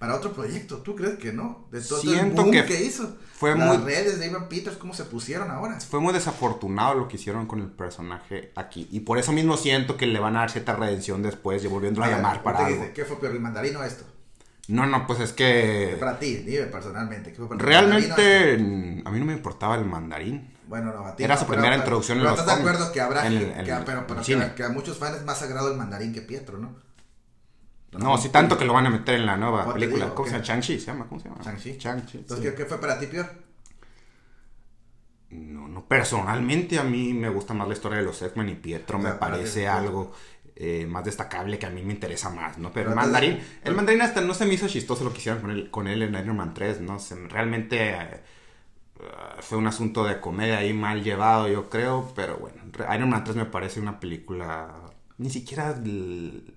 Para 0.00 0.14
otro 0.16 0.32
proyecto, 0.32 0.78
¿tú 0.78 0.96
crees 0.96 1.18
que 1.18 1.30
no? 1.30 1.68
De 1.70 1.78
todo 1.82 2.00
Siento 2.00 2.40
el 2.40 2.46
boom 2.46 2.50
que 2.52 2.64
que, 2.64 2.82
hizo. 2.84 3.16
fue 3.34 3.54
Las 3.54 3.68
muy- 3.68 3.76
redes 3.84 4.18
de 4.18 4.28
Ivan 4.28 4.48
Peters, 4.48 4.78
¿cómo 4.78 4.94
se 4.94 5.04
pusieron 5.04 5.50
ahora? 5.50 5.78
Fue 5.78 6.00
muy 6.00 6.14
desafortunado 6.14 6.94
lo 6.94 7.06
que 7.06 7.16
hicieron 7.16 7.44
con 7.46 7.60
el 7.60 7.66
personaje 7.68 8.50
aquí. 8.56 8.88
Y 8.90 9.00
por 9.00 9.18
eso 9.18 9.30
mismo 9.32 9.58
siento 9.58 9.98
que 9.98 10.06
le 10.06 10.18
van 10.18 10.36
a 10.36 10.40
dar 10.40 10.50
cierta 10.50 10.74
redención 10.74 11.22
después, 11.22 11.60
de 11.62 11.68
volviéndolo 11.68 12.06
a, 12.06 12.08
ver, 12.08 12.16
llamar 12.16 12.42
para 12.42 12.58
¿qué- 12.60 12.64
algo. 12.64 12.86
¿Qué 12.94 13.04
fue 13.04 13.20
peor, 13.20 13.34
el 13.34 13.40
mandarín 13.40 13.76
o 13.76 13.84
esto? 13.84 14.04
No, 14.68 14.86
no, 14.86 15.06
pues 15.06 15.20
es 15.20 15.32
que 15.34 15.96
Para 16.00 16.18
ti, 16.18 16.36
dime 16.36 16.62
personalmente. 16.64 17.30
¿qué 17.32 17.36
fue 17.36 17.48
peor, 17.48 17.60
esto? 17.60 17.66
realmente 17.68 18.54
a 19.04 19.10
mí 19.10 19.18
no 19.18 19.26
me 19.26 19.34
importaba 19.34 19.74
el 19.74 19.84
mandarín. 19.84 20.50
Bueno, 20.66 20.94
no, 20.94 21.04
a 21.04 21.14
ti 21.14 21.24
Era 21.24 21.34
no, 21.34 21.40
su 21.40 21.46
pero- 21.46 21.56
primera 21.56 21.72
pero- 21.74 21.82
introducción 21.82 22.18
en 22.18 22.22
pero 22.24 22.30
los 22.30 22.40
¿Estás 22.40 22.56
de 22.56 22.62
acuerdo 22.62 22.92
que 22.92 23.00
habrá 23.02 23.26
en 23.26 23.32
el- 23.32 23.38
que- 23.38 23.58
en 23.58 23.64
que- 23.66 23.70
el- 23.72 23.84
pero, 23.84 24.06
pero 24.06 24.54
que 24.54 24.62
a 24.64 24.68
muchos 24.70 24.96
fans 24.98 25.16
es 25.18 25.24
más 25.24 25.38
sagrado 25.38 25.70
el 25.70 25.76
mandarín 25.76 26.12
que 26.14 26.22
Pietro, 26.22 26.56
¿no? 26.58 26.76
No, 27.92 28.16
sí 28.18 28.28
tanto 28.28 28.56
que 28.56 28.64
lo 28.64 28.72
van 28.72 28.86
a 28.86 28.90
meter 28.90 29.16
en 29.16 29.26
la 29.26 29.36
nueva 29.36 29.62
¿Cómo 29.62 29.74
te 29.74 29.80
película. 29.80 30.04
digo? 30.04 30.14
¿Cómo 30.14 30.28
se 30.28 30.34
llama? 30.34 30.44
Shang-Chi, 30.44 30.78
¿se 30.78 30.86
llama? 30.86 31.06
¿Cómo 31.08 31.20
se 31.20 31.28
llama? 31.28 31.42
Shang-Chi. 31.42 31.76
Shang-Chi, 31.76 32.18
Entonces, 32.18 32.50
sí. 32.50 32.56
¿qué, 32.56 32.64
fue 32.64 32.80
para 32.80 32.98
ti 32.98 33.06
peor? 33.06 33.26
No, 35.30 35.68
no, 35.68 35.86
personalmente 35.86 36.78
a 36.78 36.84
mí 36.84 37.12
me 37.12 37.28
gusta 37.28 37.54
más 37.54 37.66
la 37.66 37.74
historia 37.74 37.98
de 37.98 38.04
los 38.04 38.20
X-Men 38.20 38.48
y 38.48 38.54
Pietro 38.56 38.98
O 38.98 39.02
sea, 39.02 39.12
me 39.12 39.16
parece 39.18 39.68
algo 39.68 40.12
eh, 40.62 40.86
más 40.86 41.04
destacable 41.04 41.58
que 41.58 41.66
a 41.66 41.70
mí 41.70 41.82
me 41.82 41.92
interesa 41.92 42.30
más, 42.30 42.58
¿no? 42.58 42.72
Pero 42.72 42.90
Pero 42.90 42.90
el 42.90 42.96
mandarín, 42.96 43.40
el 43.64 43.74
mandarín 43.74 44.02
hasta 44.02 44.20
no 44.20 44.34
se 44.34 44.44
me 44.44 44.54
hizo 44.54 44.68
chistoso 44.68 45.04
lo 45.04 45.12
que 45.12 45.18
hicieron 45.18 45.40
con 45.40 45.50
él, 45.50 45.70
con 45.70 45.88
él 45.88 46.02
en 46.02 46.14
Iron 46.14 46.36
Man 46.36 46.52
3, 46.52 46.80
¿no? 46.82 46.98
Se, 46.98 47.14
realmente, 47.28 47.92
eh, 47.92 48.20
fue 49.40 49.56
un 49.56 49.66
asunto 49.66 50.04
de 50.04 50.20
comedia 50.20 50.58
ahí 50.58 50.72
mal 50.72 51.02
llevado, 51.02 51.48
yo 51.48 51.70
creo, 51.70 52.12
pero 52.14 52.36
bueno, 52.36 52.62
Iron 52.94 53.08
Man 53.08 53.24
3 53.24 53.36
me 53.36 53.46
parece 53.46 53.80
una 53.80 53.98
película, 53.98 54.68
ni 55.20 55.28
siquiera, 55.28 55.78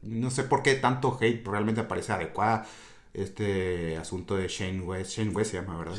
no 0.03 0.31
sé 0.31 0.43
por 0.45 0.63
qué 0.63 0.75
tanto 0.75 1.17
hate 1.19 1.45
realmente 1.45 1.83
parece 1.83 2.13
adecuada. 2.13 2.65
Este 3.13 3.97
asunto 3.97 4.37
de 4.37 4.47
Shane 4.47 4.79
West, 4.79 5.11
Shane 5.11 5.31
West 5.31 5.51
se 5.51 5.57
llama, 5.57 5.77
¿verdad? 5.77 5.97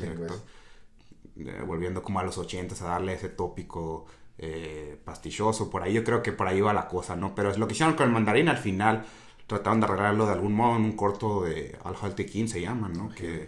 Eh, 1.36 1.62
volviendo 1.66 2.02
como 2.02 2.20
a 2.20 2.24
los 2.24 2.38
80 2.38 2.74
a 2.82 2.88
darle 2.88 3.12
ese 3.12 3.28
tópico 3.28 4.06
eh, 4.38 4.98
pastilloso 5.04 5.68
por 5.68 5.82
ahí. 5.82 5.92
Yo 5.92 6.04
creo 6.04 6.22
que 6.22 6.32
por 6.32 6.48
ahí 6.48 6.62
va 6.62 6.72
la 6.72 6.88
cosa, 6.88 7.14
¿no? 7.16 7.34
Pero 7.34 7.50
es 7.50 7.58
lo 7.58 7.66
que 7.66 7.74
hicieron 7.74 7.96
con 7.96 8.06
el 8.06 8.12
mandarín 8.14 8.48
al 8.48 8.56
final. 8.56 9.04
Trataron 9.46 9.80
de 9.80 9.86
arreglarlo 9.86 10.24
de 10.24 10.32
algún 10.32 10.54
modo 10.54 10.76
en 10.76 10.84
un 10.84 10.92
corto 10.92 11.44
de 11.44 11.76
Al 11.84 11.96
Halte 12.00 12.24
King 12.24 12.46
se 12.46 12.62
llama, 12.62 12.88
¿no? 12.88 13.10
que 13.10 13.46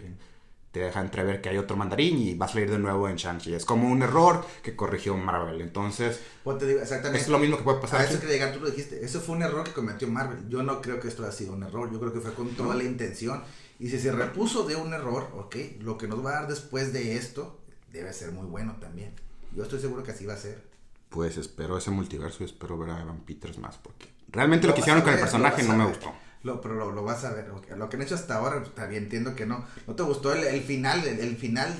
te 0.71 0.81
deja 0.81 1.01
entrever 1.01 1.41
que 1.41 1.49
hay 1.49 1.57
otro 1.57 1.75
mandarín 1.75 2.17
y 2.17 2.35
va 2.35 2.45
a 2.45 2.49
salir 2.49 2.69
de 2.69 2.77
nuevo 2.77 3.07
en 3.09 3.15
Shang-Chi. 3.15 3.53
Es 3.53 3.65
como 3.65 3.89
un 3.89 4.01
error 4.01 4.45
que 4.61 4.75
corrigió 4.75 5.15
Marvel. 5.17 5.61
Entonces, 5.61 6.19
pues 6.43 6.57
te 6.57 6.67
digo, 6.67 6.81
exactamente. 6.81 7.21
es 7.21 7.29
lo 7.29 7.39
mismo 7.39 7.57
que 7.57 7.63
puede 7.63 7.79
pasar. 7.79 8.01
A 8.01 8.03
eso 8.03 8.19
que 8.19 8.27
llegar, 8.27 8.53
tú 8.53 8.59
lo 8.59 8.69
dijiste. 8.69 9.03
Eso 9.03 9.21
fue 9.21 9.35
un 9.35 9.43
error 9.43 9.63
que 9.63 9.71
cometió 9.71 10.07
Marvel. 10.07 10.47
Yo 10.49 10.63
no 10.63 10.81
creo 10.81 10.99
que 10.99 11.07
esto 11.07 11.23
haya 11.23 11.31
sido 11.31 11.53
un 11.53 11.63
error. 11.63 11.91
Yo 11.91 11.99
creo 11.99 12.13
que 12.13 12.19
fue 12.19 12.33
con 12.33 12.49
toda 12.49 12.75
la 12.75 12.83
intención. 12.83 13.43
Y 13.79 13.89
si 13.89 13.99
se 13.99 14.11
repuso 14.11 14.67
de 14.67 14.75
un 14.75 14.93
error, 14.93 15.29
ok, 15.35 15.55
lo 15.79 15.97
que 15.97 16.07
nos 16.07 16.25
va 16.25 16.31
a 16.31 16.33
dar 16.41 16.47
después 16.47 16.93
de 16.93 17.15
esto 17.15 17.59
debe 17.91 18.13
ser 18.13 18.31
muy 18.31 18.45
bueno 18.45 18.75
también. 18.79 19.13
Yo 19.55 19.63
estoy 19.63 19.79
seguro 19.79 20.03
que 20.03 20.11
así 20.11 20.25
va 20.25 20.33
a 20.33 20.37
ser. 20.37 20.63
Pues 21.09 21.37
espero 21.37 21.77
ese 21.77 21.91
multiverso 21.91 22.43
y 22.43 22.45
espero 22.45 22.77
ver 22.77 22.89
a 22.89 23.01
Evan 23.01 23.21
Peters 23.21 23.57
más 23.57 23.77
porque 23.77 24.07
realmente 24.29 24.67
lo, 24.67 24.73
que 24.73 24.81
hicieron 24.81 25.01
con 25.01 25.13
el 25.13 25.19
personaje 25.19 25.63
no 25.63 25.75
me 25.75 25.85
gustó. 25.85 26.13
Lo, 26.43 26.61
pero 26.61 26.91
lo, 26.91 27.03
vas 27.03 27.23
a 27.25 27.33
ver. 27.33 27.47
Lo 27.47 27.89
que 27.89 27.95
han 27.95 28.01
hecho 28.01 28.15
hasta 28.15 28.35
ahora, 28.35 28.61
está 28.63 28.85
bien, 28.85 29.03
entiendo 29.03 29.35
que 29.35 29.45
no. 29.45 29.65
¿No 29.85 29.95
te 29.95 30.03
gustó 30.03 30.33
el, 30.33 30.61
final, 30.61 31.05
el, 31.05 31.35
final 31.37 31.73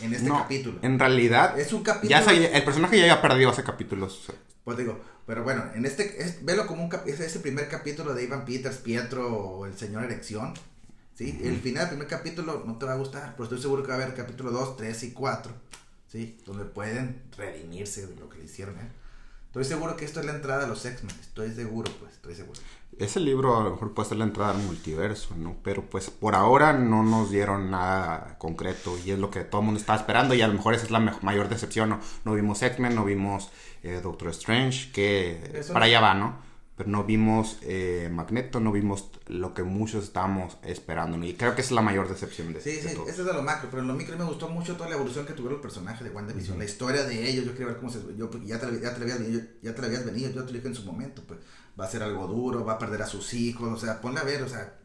en 0.00 0.14
este 0.14 0.28
capítulo? 0.28 0.78
En 0.82 0.98
realidad, 0.98 1.58
es 1.58 1.72
un 1.72 1.82
capítulo. 1.82 2.10
Ya 2.10 2.32
el 2.32 2.64
personaje 2.64 2.96
ya 2.96 3.04
había 3.04 3.22
perdido 3.22 3.50
hace 3.50 3.62
capítulos. 3.62 4.26
Pues 4.64 4.76
digo, 4.76 5.00
pero 5.26 5.44
bueno, 5.44 5.64
en 5.74 5.86
este, 5.86 6.22
es, 6.22 6.44
velo 6.44 6.66
como 6.66 6.84
un 6.84 6.90
es 7.06 7.20
ese 7.20 7.40
primer 7.40 7.68
capítulo 7.68 8.14
de 8.14 8.24
Ivan 8.24 8.44
Peters, 8.44 8.78
Pietro 8.78 9.32
o 9.32 9.66
el 9.66 9.76
señor 9.78 10.04
Erección. 10.04 10.54
¿sí? 11.14 11.38
El 11.42 11.60
final 11.60 11.84
del 11.84 11.90
primer 11.90 12.08
capítulo 12.08 12.64
no 12.66 12.76
te 12.76 12.86
va 12.86 12.92
a 12.92 12.96
gustar, 12.96 13.32
pero 13.32 13.44
estoy 13.44 13.60
seguro 13.60 13.82
que 13.82 13.88
va 13.88 13.94
a 13.94 14.02
haber 14.02 14.14
capítulo 14.14 14.50
2, 14.50 14.76
3 14.76 15.02
y 15.04 15.12
4. 15.12 15.52
¿sí? 16.08 16.38
Donde 16.44 16.64
pueden 16.64 17.22
redimirse 17.36 18.06
de 18.06 18.16
lo 18.16 18.28
que 18.28 18.38
le 18.38 18.44
hicieron, 18.44 18.76
¿eh? 18.76 18.88
Estoy 19.50 19.64
seguro 19.64 19.96
que 19.96 20.04
esto 20.04 20.20
es 20.20 20.26
la 20.26 20.32
entrada 20.36 20.64
a 20.64 20.68
los 20.68 20.86
X-Men, 20.86 21.16
estoy 21.20 21.50
seguro, 21.50 21.90
pues, 21.98 22.12
estoy 22.12 22.36
seguro. 22.36 22.60
Ese 22.96 23.18
libro 23.18 23.58
a 23.58 23.64
lo 23.64 23.70
mejor 23.72 23.94
puede 23.94 24.08
ser 24.08 24.18
la 24.18 24.24
entrada 24.24 24.52
al 24.52 24.58
multiverso, 24.58 25.34
¿no? 25.36 25.56
Pero 25.64 25.90
pues 25.90 26.08
por 26.08 26.36
ahora 26.36 26.72
no 26.72 27.02
nos 27.02 27.32
dieron 27.32 27.68
nada 27.68 28.36
concreto 28.38 28.96
y 29.04 29.10
es 29.10 29.18
lo 29.18 29.28
que 29.28 29.40
todo 29.40 29.62
el 29.62 29.64
mundo 29.64 29.80
estaba 29.80 29.98
esperando 29.98 30.34
y 30.34 30.42
a 30.42 30.46
lo 30.46 30.54
mejor 30.54 30.74
esa 30.74 30.84
es 30.84 30.92
la 30.92 31.00
mayor 31.00 31.48
decepción, 31.48 31.88
¿no? 31.88 31.98
No 32.24 32.34
vimos 32.34 32.62
X-Men, 32.62 32.94
no 32.94 33.04
vimos 33.04 33.50
eh, 33.82 34.00
Doctor 34.00 34.28
Strange, 34.28 34.92
que 34.92 35.64
para 35.72 35.86
allá 35.86 36.00
va, 36.00 36.14
¿no? 36.14 36.49
Pero 36.80 36.92
no 36.92 37.04
vimos 37.04 37.58
eh, 37.60 38.08
Magneto, 38.10 38.58
no 38.58 38.72
vimos 38.72 39.10
lo 39.26 39.52
que 39.52 39.62
muchos 39.62 40.02
estábamos 40.02 40.56
esperando. 40.62 41.22
Y 41.22 41.34
creo 41.34 41.54
que 41.54 41.60
es 41.60 41.70
la 41.72 41.82
mayor 41.82 42.08
decepción 42.08 42.54
de 42.54 42.62
Sí, 42.62 42.78
sí, 42.80 42.88
eso 42.88 43.04
es 43.06 43.18
de 43.18 43.34
lo 43.34 43.42
macro, 43.42 43.68
pero 43.70 43.82
en 43.82 43.88
lo 43.88 43.92
micro 43.92 44.16
me 44.16 44.24
gustó 44.24 44.48
mucho 44.48 44.76
toda 44.76 44.88
la 44.88 44.94
evolución 44.94 45.26
que 45.26 45.34
tuvieron 45.34 45.56
el 45.56 45.60
personaje 45.60 46.04
de 46.04 46.08
WandaVision, 46.08 46.58
la 46.58 46.64
historia 46.64 47.04
de 47.04 47.28
ellos, 47.28 47.44
yo 47.44 47.52
quería 47.52 47.66
ver 47.66 47.76
cómo 47.76 47.90
se... 47.90 47.98
Yo, 48.16 48.30
ya, 48.46 48.58
te, 48.58 48.80
ya, 48.80 48.94
te 48.94 49.02
habías, 49.02 49.18
ya 49.60 49.74
te 49.74 49.84
habías 49.84 50.06
venido, 50.06 50.30
yo 50.30 50.42
te 50.42 50.52
lo 50.52 50.56
dije 50.56 50.68
en 50.68 50.74
su 50.74 50.84
momento, 50.84 51.22
pues 51.28 51.40
va 51.78 51.84
a 51.84 51.90
ser 51.90 52.02
algo 52.02 52.26
duro, 52.26 52.64
va 52.64 52.72
a 52.72 52.78
perder 52.78 53.02
a 53.02 53.06
sus 53.06 53.34
hijos, 53.34 53.70
o 53.70 53.76
sea, 53.76 54.00
ponle 54.00 54.20
a 54.20 54.24
ver, 54.24 54.42
o 54.42 54.48
sea, 54.48 54.78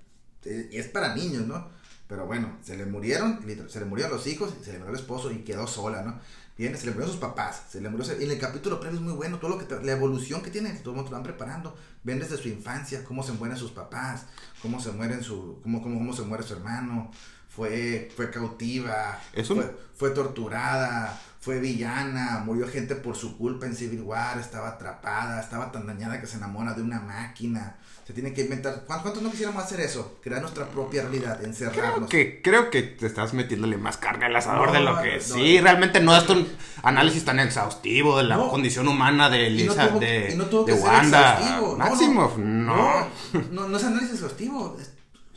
eh, 0.44 0.68
es 0.74 0.90
para 0.90 1.16
niños, 1.16 1.48
¿no? 1.48 1.70
Pero 2.10 2.28
bueno, 2.28 2.58
se 2.62 2.76
le 2.76 2.86
murieron, 2.86 3.40
se 3.70 3.80
le 3.80 3.86
murieron 3.86 4.12
los 4.12 4.28
hijos, 4.28 4.54
se 4.62 4.74
le 4.74 4.80
murió 4.80 4.94
el 4.96 5.00
esposo 5.00 5.32
y 5.32 5.46
quedó 5.46 5.66
sola, 5.66 6.02
¿no? 6.02 6.20
Viene, 6.58 6.78
se 6.78 6.86
le 6.86 6.92
murió 6.92 7.08
a 7.08 7.12
sus 7.12 7.20
papás, 7.20 7.64
se 7.70 7.82
le 7.82 7.90
murió, 7.90 8.06
y 8.18 8.24
en 8.24 8.32
el 8.32 8.40
capítulo 8.40 8.80
previo 8.80 8.98
es 8.98 9.04
muy 9.04 9.14
bueno, 9.14 9.40
todo 9.40 9.50
lo 9.50 9.58
que, 9.58 9.86
la 9.86 9.92
evolución 9.92 10.42
que 10.42 10.52
tiene, 10.52 10.70
todo 10.72 10.92
el 10.92 10.96
mundo 10.96 11.12
lo 11.12 11.18
van 11.18 11.24
preparando, 11.24 11.76
ven 12.04 12.20
desde 12.20 12.38
su 12.38 12.48
infancia, 12.48 13.04
cómo 13.04 13.24
se 13.24 13.34
mueren 13.34 13.58
sus 13.58 13.72
papás, 13.72 14.24
cómo 14.62 14.80
se 14.80 14.92
mueren 14.94 15.22
su, 15.22 15.60
cómo, 15.64 15.82
cómo, 15.82 15.98
cómo 15.98 16.14
se 16.14 16.22
muere 16.22 16.46
su 16.46 16.54
hermano, 16.54 17.12
fue, 17.50 18.10
fue 18.16 18.32
cautiva, 18.32 19.20
fue, 19.46 19.76
fue, 19.96 20.10
torturada, 20.12 21.20
fue 21.42 21.60
villana, 21.60 22.42
murió 22.46 22.68
gente 22.70 22.96
por 22.96 23.18
su 23.18 23.38
culpa 23.38 23.66
en 23.66 23.76
Civil 23.76 24.02
War, 24.02 24.40
estaba 24.40 24.70
atrapada, 24.70 25.42
estaba 25.42 25.74
tan 25.74 25.86
dañada 25.86 26.22
que 26.22 26.28
se 26.28 26.38
enamora 26.38 26.74
de 26.74 26.82
una 26.82 27.02
máquina, 27.02 27.76
se 28.06 28.14
tiene 28.14 28.34
que 28.34 28.42
inventar. 28.42 28.84
¿Cuántos 28.86 29.22
no 29.24 29.32
quisiéramos 29.32 29.64
hacer 29.64 29.80
eso? 29.80 30.20
Crear 30.22 30.40
nuestra 30.40 30.68
propia 30.68 31.02
realidad, 31.02 31.44
encerrarnos. 31.44 32.08
Creo 32.08 32.34
que, 32.34 32.42
creo 32.44 32.70
que 32.70 32.84
te 32.84 33.08
estás 33.08 33.34
metiéndole 33.34 33.78
más 33.78 33.98
carne 33.98 34.28
al 34.28 34.36
asador 34.36 34.72
de 34.72 34.80
lo 34.82 35.02
que 35.02 35.20
sí. 35.20 35.60
realmente 35.60 36.00
no 36.02 36.16
es 36.16 36.30
un 36.30 36.48
análisis 36.84 37.26
tan 37.26 37.40
exhaustivo 37.40 38.20
de 38.20 38.26
la 38.26 38.38
condición 38.38 38.88
humana 38.88 39.32
de 39.32 39.50
Lisa, 39.50 39.88
de, 39.88 40.38
de 40.38 40.74
Wanda. 40.74 41.40
Máximo, 41.78 42.32
no. 42.38 43.08
No, 43.52 43.68
no, 43.68 43.78
es 43.78 43.84
análisis 43.84 44.14
exhaustivo. 44.14 44.78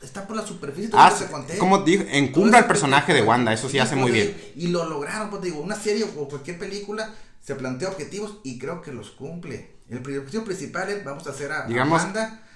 Está 0.02 0.26
por 0.26 0.36
la 0.36 0.46
superficie. 0.46 0.90
Ah, 0.92 1.12
como 1.58 1.78
dije, 1.78 2.18
encumbra 2.18 2.58
el 2.58 2.66
personaje 2.66 3.14
de 3.14 3.22
Wanda, 3.22 3.52
eso 3.52 3.70
sí 3.70 3.78
hace 3.78 3.96
muy 3.96 4.10
bien. 4.10 4.36
Y 4.56 4.68
lo 4.68 4.84
lograron, 4.84 5.30
pues 5.30 5.40
digo, 5.40 5.60
una 5.60 5.74
serie 5.74 6.04
o 6.04 6.28
cualquier 6.28 6.58
película 6.58 7.14
se 7.42 7.54
plantea 7.54 7.88
objetivos 7.88 8.40
y 8.44 8.58
creo 8.58 8.82
que 8.82 8.92
los 8.92 9.10
cumple. 9.10 9.77
El 9.88 9.98
objetivo 9.98 10.44
principal 10.44 10.88
es 10.90 11.04
vamos 11.04 11.26
a 11.26 11.30
hacer 11.30 11.50
a, 11.50 11.66
digamos, 11.66 12.02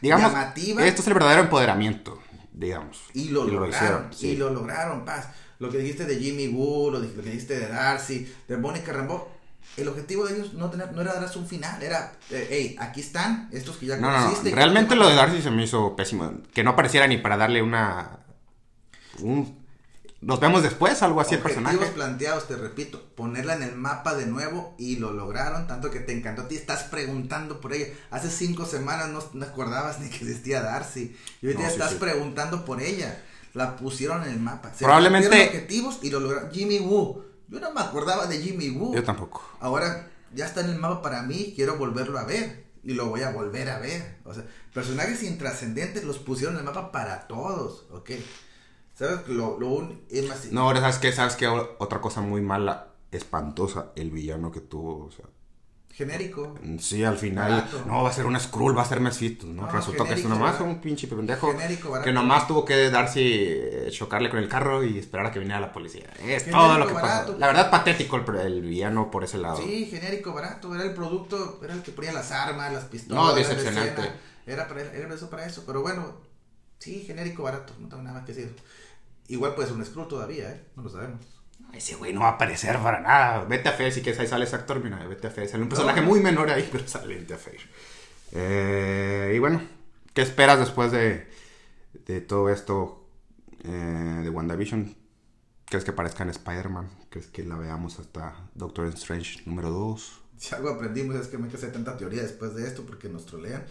digamos, 0.03 0.33
Esto 0.55 1.01
es 1.01 1.07
el 1.07 1.15
verdadero 1.15 1.43
empoderamiento, 1.43 2.21
digamos. 2.53 3.05
Y 3.15 3.31
lo, 3.31 3.45
lograron, 3.45 4.11
y 4.21 4.37
lo 4.37 4.51
lograron, 4.51 5.05
Paz. 5.05 5.29
Lo 5.59 5.71
que 5.71 5.79
dijiste 5.79 6.05
de 6.05 6.17
Jimmy 6.17 6.49
Woo, 6.49 6.91
lo, 6.91 7.01
que 7.01 7.23
dijiste 7.23 7.59
de 7.59 7.69
Darcy, 7.69 8.31
de 8.49 8.57
Mónica 8.57 8.93
Rambeau, 8.93 9.29
el 9.77 9.89
objetivo 9.89 10.27
de 10.27 10.35
ellos 10.35 10.55
no, 10.55 10.69
tener, 10.71 10.93
no 10.93 11.01
era 11.01 11.15
darles 11.15 11.37
un 11.37 11.47
final, 11.47 11.83
era, 11.83 12.13
eh, 12.31 12.49
hey, 12.51 12.77
aquí 12.79 13.01
están 13.01 13.49
estos 13.53 13.77
que 13.77 13.87
ya 13.87 13.97
no, 13.97 14.09
conociste. 14.09 14.51
No, 14.51 14.57
realmente 14.57 14.97
lo 14.97 15.09
de 15.09 15.15
Darcy 15.15 15.41
se 15.41 15.51
me 15.51 15.65
hizo 15.65 15.97
pésimo, 15.97 16.33
que 16.53 16.65
no 16.65 16.71
apareciera 16.71 17.07
ni 17.07 17.17
para 17.17 17.37
darle 17.37 17.63
una... 17.63 18.19
Un, 19.21 19.62
nos 20.23 20.39
vemos 20.39 20.63
después, 20.63 21.03
algo 21.03 21.21
así 21.21 21.35
el 21.35 21.41
personaje. 21.41 21.79
planteados, 21.95 22.47
te 22.47 22.55
repito, 22.55 23.03
ponerla 23.17 23.57
en 23.57 23.65
el 23.65 23.75
mapa 23.75 24.15
de 24.15 24.27
nuevo 24.27 24.75
y 24.79 24.97
lo 24.97 25.13
lograron, 25.13 25.67
tanto 25.67 25.91
que 25.91 25.99
te 25.99 26.13
encantó 26.13 26.43
a 26.43 26.49
ti, 26.49 26.55
estás 26.55 26.85
preguntando 26.85 27.61
por 27.61 27.75
ella. 27.75 27.89
Hace 28.11 28.31
cinco 28.31 28.65
semanas 28.65 29.09
no, 29.09 29.21
no 29.33 29.45
acordabas 29.45 29.99
ni 30.01 30.09
que 30.09 30.19
existía 30.19 30.63
Darcy 30.63 31.17
y 31.43 31.49
hoy 31.49 31.55
día 31.55 31.67
estás 31.67 31.95
preguntando 31.95 32.65
por 32.65 32.81
ella. 32.81 33.23
La 33.53 33.77
pusieron 33.77 34.23
en 34.23 34.31
el 34.31 34.41
mapa. 34.41 34.73
Se 34.73 34.85
Probablemente. 34.85 35.47
objetivos 35.49 35.99
y 36.03 36.09
lo 36.11 36.21
lograron. 36.21 36.51
Jimmy 36.53 36.79
Woo. 36.79 37.25
Yo 37.49 37.61
no 37.61 37.73
me 37.73 37.81
acordaba 37.83 38.27
de 38.27 38.39
Jimmy 38.39 38.71
Woo. 38.71 38.95
Yo 38.95 39.03
tampoco. 39.03 39.45
Ahora 39.61 40.09
ya 40.33 40.47
está 40.47 40.61
en 40.61 40.71
el 40.71 40.79
mapa 40.79 41.03
para 41.03 41.23
mí, 41.23 41.53
quiero 41.55 41.77
volverlo 41.77 42.19
a 42.19 42.25
ver 42.25 42.65
y 42.85 42.95
lo 42.95 43.09
voy 43.09 43.23
a 43.23 43.31
volver 43.31 43.69
a 43.69 43.79
ver. 43.79 44.19
O 44.25 44.33
sea, 44.33 44.45
personajes 44.73 45.23
intrascendentes 45.25 46.05
los 46.05 46.19
pusieron 46.19 46.55
en 46.55 46.61
el 46.61 46.65
mapa 46.67 46.93
para 46.93 47.27
todos, 47.27 47.87
¿ok? 47.91 48.11
¿Sabes? 49.03 49.29
Lo, 49.29 49.59
lo 49.59 49.89
es 50.09 50.29
más... 50.29 50.53
No, 50.53 50.63
ahora 50.63 50.81
sabes 50.81 50.99
que, 50.99 51.13
sabes 51.13 51.35
que 51.35 51.49
otra 51.49 52.01
cosa 52.01 52.21
muy 52.21 52.41
mala, 52.41 52.93
espantosa, 53.11 53.93
el 53.97 54.11
villano 54.11 54.53
que 54.53 54.61
tuvo, 54.61 55.07
o 55.07 55.11
sea... 55.11 55.25
Genérico. 55.91 56.55
Sí, 56.79 57.05
al 57.05 57.19
final, 57.19 57.69
no, 57.87 58.03
va 58.03 58.09
a 58.09 58.13
ser 58.13 58.25
un 58.25 58.39
Skrull, 58.41 58.77
va 58.77 58.81
a 58.81 58.87
ser 58.87 59.01
Mesfitos, 59.01 59.51
¿no? 59.51 59.71
Resultó 59.71 60.05
que 60.05 60.15
es 60.15 60.25
nomás 60.25 60.59
un 60.61 60.81
pinche 60.81 61.07
pendejo 61.07 61.55
que 62.03 62.13
nomás 62.15 62.49
tuvo 62.49 62.65
que 62.65 62.89
darse, 62.89 63.89
eh, 63.89 63.91
chocarle 63.91 64.31
con 64.31 64.39
el 64.39 64.49
carro 64.49 64.83
y 64.83 64.99
esperar 64.99 65.27
a 65.27 65.31
que 65.31 65.39
viniera 65.39 65.61
la 65.61 65.71
policía. 65.71 66.07
Es 66.25 66.51
todo 66.51 66.79
lo 66.79 66.87
que 66.87 66.95
pasó. 66.95 67.37
La 67.37 67.49
verdad, 67.49 67.71
patético 67.71 68.17
el, 68.17 68.37
el, 68.37 68.61
villano 68.63 69.11
por 69.11 69.23
ese 69.23 69.37
lado. 69.37 69.59
Sí, 69.59 69.85
genérico, 69.85 70.33
barato, 70.33 70.75
era 70.75 70.85
el 70.85 70.95
producto, 70.95 71.61
era 71.63 71.75
el 71.75 71.83
que 71.83 71.93
ponía 71.93 72.13
las 72.13 72.33
armas, 72.33 72.73
las 72.73 72.85
pistolas. 72.85 73.23
No, 73.23 73.35
decepcionante. 73.35 74.13
Era, 74.47 74.67
para, 74.67 74.81
era 74.81 75.15
eso 75.15 75.29
para 75.29 75.45
eso, 75.45 75.65
pero 75.67 75.83
bueno, 75.83 76.17
sí, 76.79 77.05
genérico, 77.07 77.43
barato, 77.43 77.75
no 77.79 77.89
tengo 77.89 78.03
nada 78.03 78.17
más 78.17 78.25
que 78.25 78.33
decir. 78.33 78.57
Igual 79.33 79.55
puede 79.55 79.69
ser 79.69 79.79
un 79.79 79.87
Skrull 79.87 80.09
todavía, 80.09 80.51
¿eh? 80.53 80.61
No 80.77 80.83
lo 80.83 80.91
sabemos. 80.91 81.25
Ese 81.73 81.95
güey 81.95 82.13
no 82.13 82.21
va 82.21 82.29
a 82.29 82.33
aparecer 82.33 82.79
para 82.81 83.01
nada. 83.01 83.45
Vete 83.47 83.71
a 83.71 83.73
Fair 83.73 83.91
si 83.91 84.03
quieres, 84.03 84.21
ahí 84.21 84.27
sale 84.27 84.45
ese 84.45 84.57
actor. 84.57 84.85
Mira, 84.85 85.07
vete 85.07 85.29
a 85.29 85.31
Fair. 85.31 85.49
Sale 85.49 85.63
un 85.63 85.71
personaje 85.71 86.03
muy 86.03 86.21
menor 86.21 86.51
ahí, 86.51 86.69
pero 86.73 86.87
sale 86.87 87.15
vete 87.15 87.33
a 87.33 87.39
Fair. 87.39 87.61
Eh, 88.33 89.33
y 89.35 89.39
bueno, 89.39 89.63
¿qué 90.13 90.21
esperas 90.21 90.59
después 90.59 90.93
de, 90.93 91.27
de 92.05 92.21
todo 92.21 92.51
esto 92.51 93.09
eh, 93.65 94.21
de 94.23 94.29
WandaVision? 94.29 94.95
¿Crees 95.65 95.85
que 95.85 95.95
parezca 95.95 96.25
en 96.25 96.29
Spider-Man? 96.29 96.91
¿Crees 97.09 97.29
que 97.29 97.43
la 97.43 97.57
veamos 97.57 97.99
hasta 98.01 98.51
Doctor 98.55 98.89
Strange 98.89 99.41
número 99.47 99.71
2? 99.71 100.21
Si 100.37 100.55
algo 100.55 100.69
aprendimos 100.69 101.17
es 101.17 101.29
que 101.29 101.39
me 101.39 101.45
hay 101.45 101.51
que 101.51 101.57
hacer 101.57 101.73
tanta 101.73 101.97
teoría 101.97 102.21
después 102.21 102.55
de 102.55 102.67
esto 102.67 102.85
porque 102.85 103.09
nos 103.09 103.25
trolean. 103.25 103.65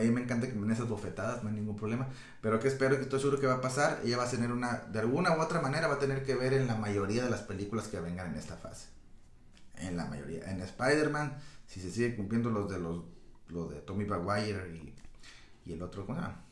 A 0.00 0.02
mí 0.02 0.10
me 0.10 0.22
encanta 0.22 0.46
que 0.46 0.54
me 0.54 0.62
den 0.62 0.72
esas 0.72 0.88
bofetadas, 0.88 1.42
no 1.42 1.48
hay 1.48 1.54
ningún 1.54 1.76
problema. 1.76 2.08
Pero 2.40 2.58
que 2.60 2.68
espero 2.68 2.96
que 2.96 3.02
estoy 3.02 3.20
seguro 3.20 3.40
que 3.40 3.46
va 3.46 3.54
a 3.54 3.60
pasar. 3.60 4.00
Ella 4.04 4.18
va 4.18 4.24
a 4.24 4.30
tener 4.30 4.50
una, 4.52 4.84
de 4.92 5.00
alguna 5.00 5.36
u 5.36 5.40
otra 5.40 5.60
manera, 5.60 5.88
va 5.88 5.94
a 5.94 5.98
tener 5.98 6.24
que 6.24 6.34
ver 6.34 6.52
en 6.54 6.66
la 6.66 6.76
mayoría 6.76 7.24
de 7.24 7.30
las 7.30 7.40
películas 7.40 7.88
que 7.88 8.00
vengan 8.00 8.32
en 8.32 8.38
esta 8.38 8.56
fase. 8.56 8.86
En 9.76 9.96
la 9.96 10.06
mayoría. 10.06 10.50
En 10.50 10.60
Spider-Man, 10.60 11.38
si 11.66 11.80
se 11.80 11.90
sigue 11.90 12.16
cumpliendo 12.16 12.50
los 12.50 12.70
de 12.70 12.78
los, 12.78 13.02
los 13.48 13.70
de 13.70 13.80
Tommy 13.80 14.04
Maguire 14.04 14.74
y, 14.74 14.94
y 15.64 15.72
el 15.74 15.82
otro, 15.82 16.06
¿cómo 16.06 16.18
se 16.18 16.24
llama? 16.24 16.42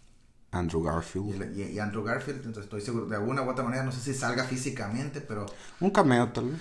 Andrew 0.53 0.83
Garfield. 0.83 1.57
Y, 1.57 1.79
Andrew 1.79 2.03
Garfield, 2.03 2.39
entonces 2.39 2.65
estoy 2.65 2.81
seguro, 2.81 3.07
de 3.07 3.17
alguna 3.17 3.43
u 3.43 3.51
otra 3.51 3.65
manera, 3.65 3.85
no 3.85 3.93
sé 3.93 4.01
si 4.01 4.15
salga 4.15 4.45
físicamente, 4.45 5.21
pero... 5.21 5.47
Un 5.81 5.91
cameo 5.91 6.29
tal 6.33 6.51
vez. 6.51 6.61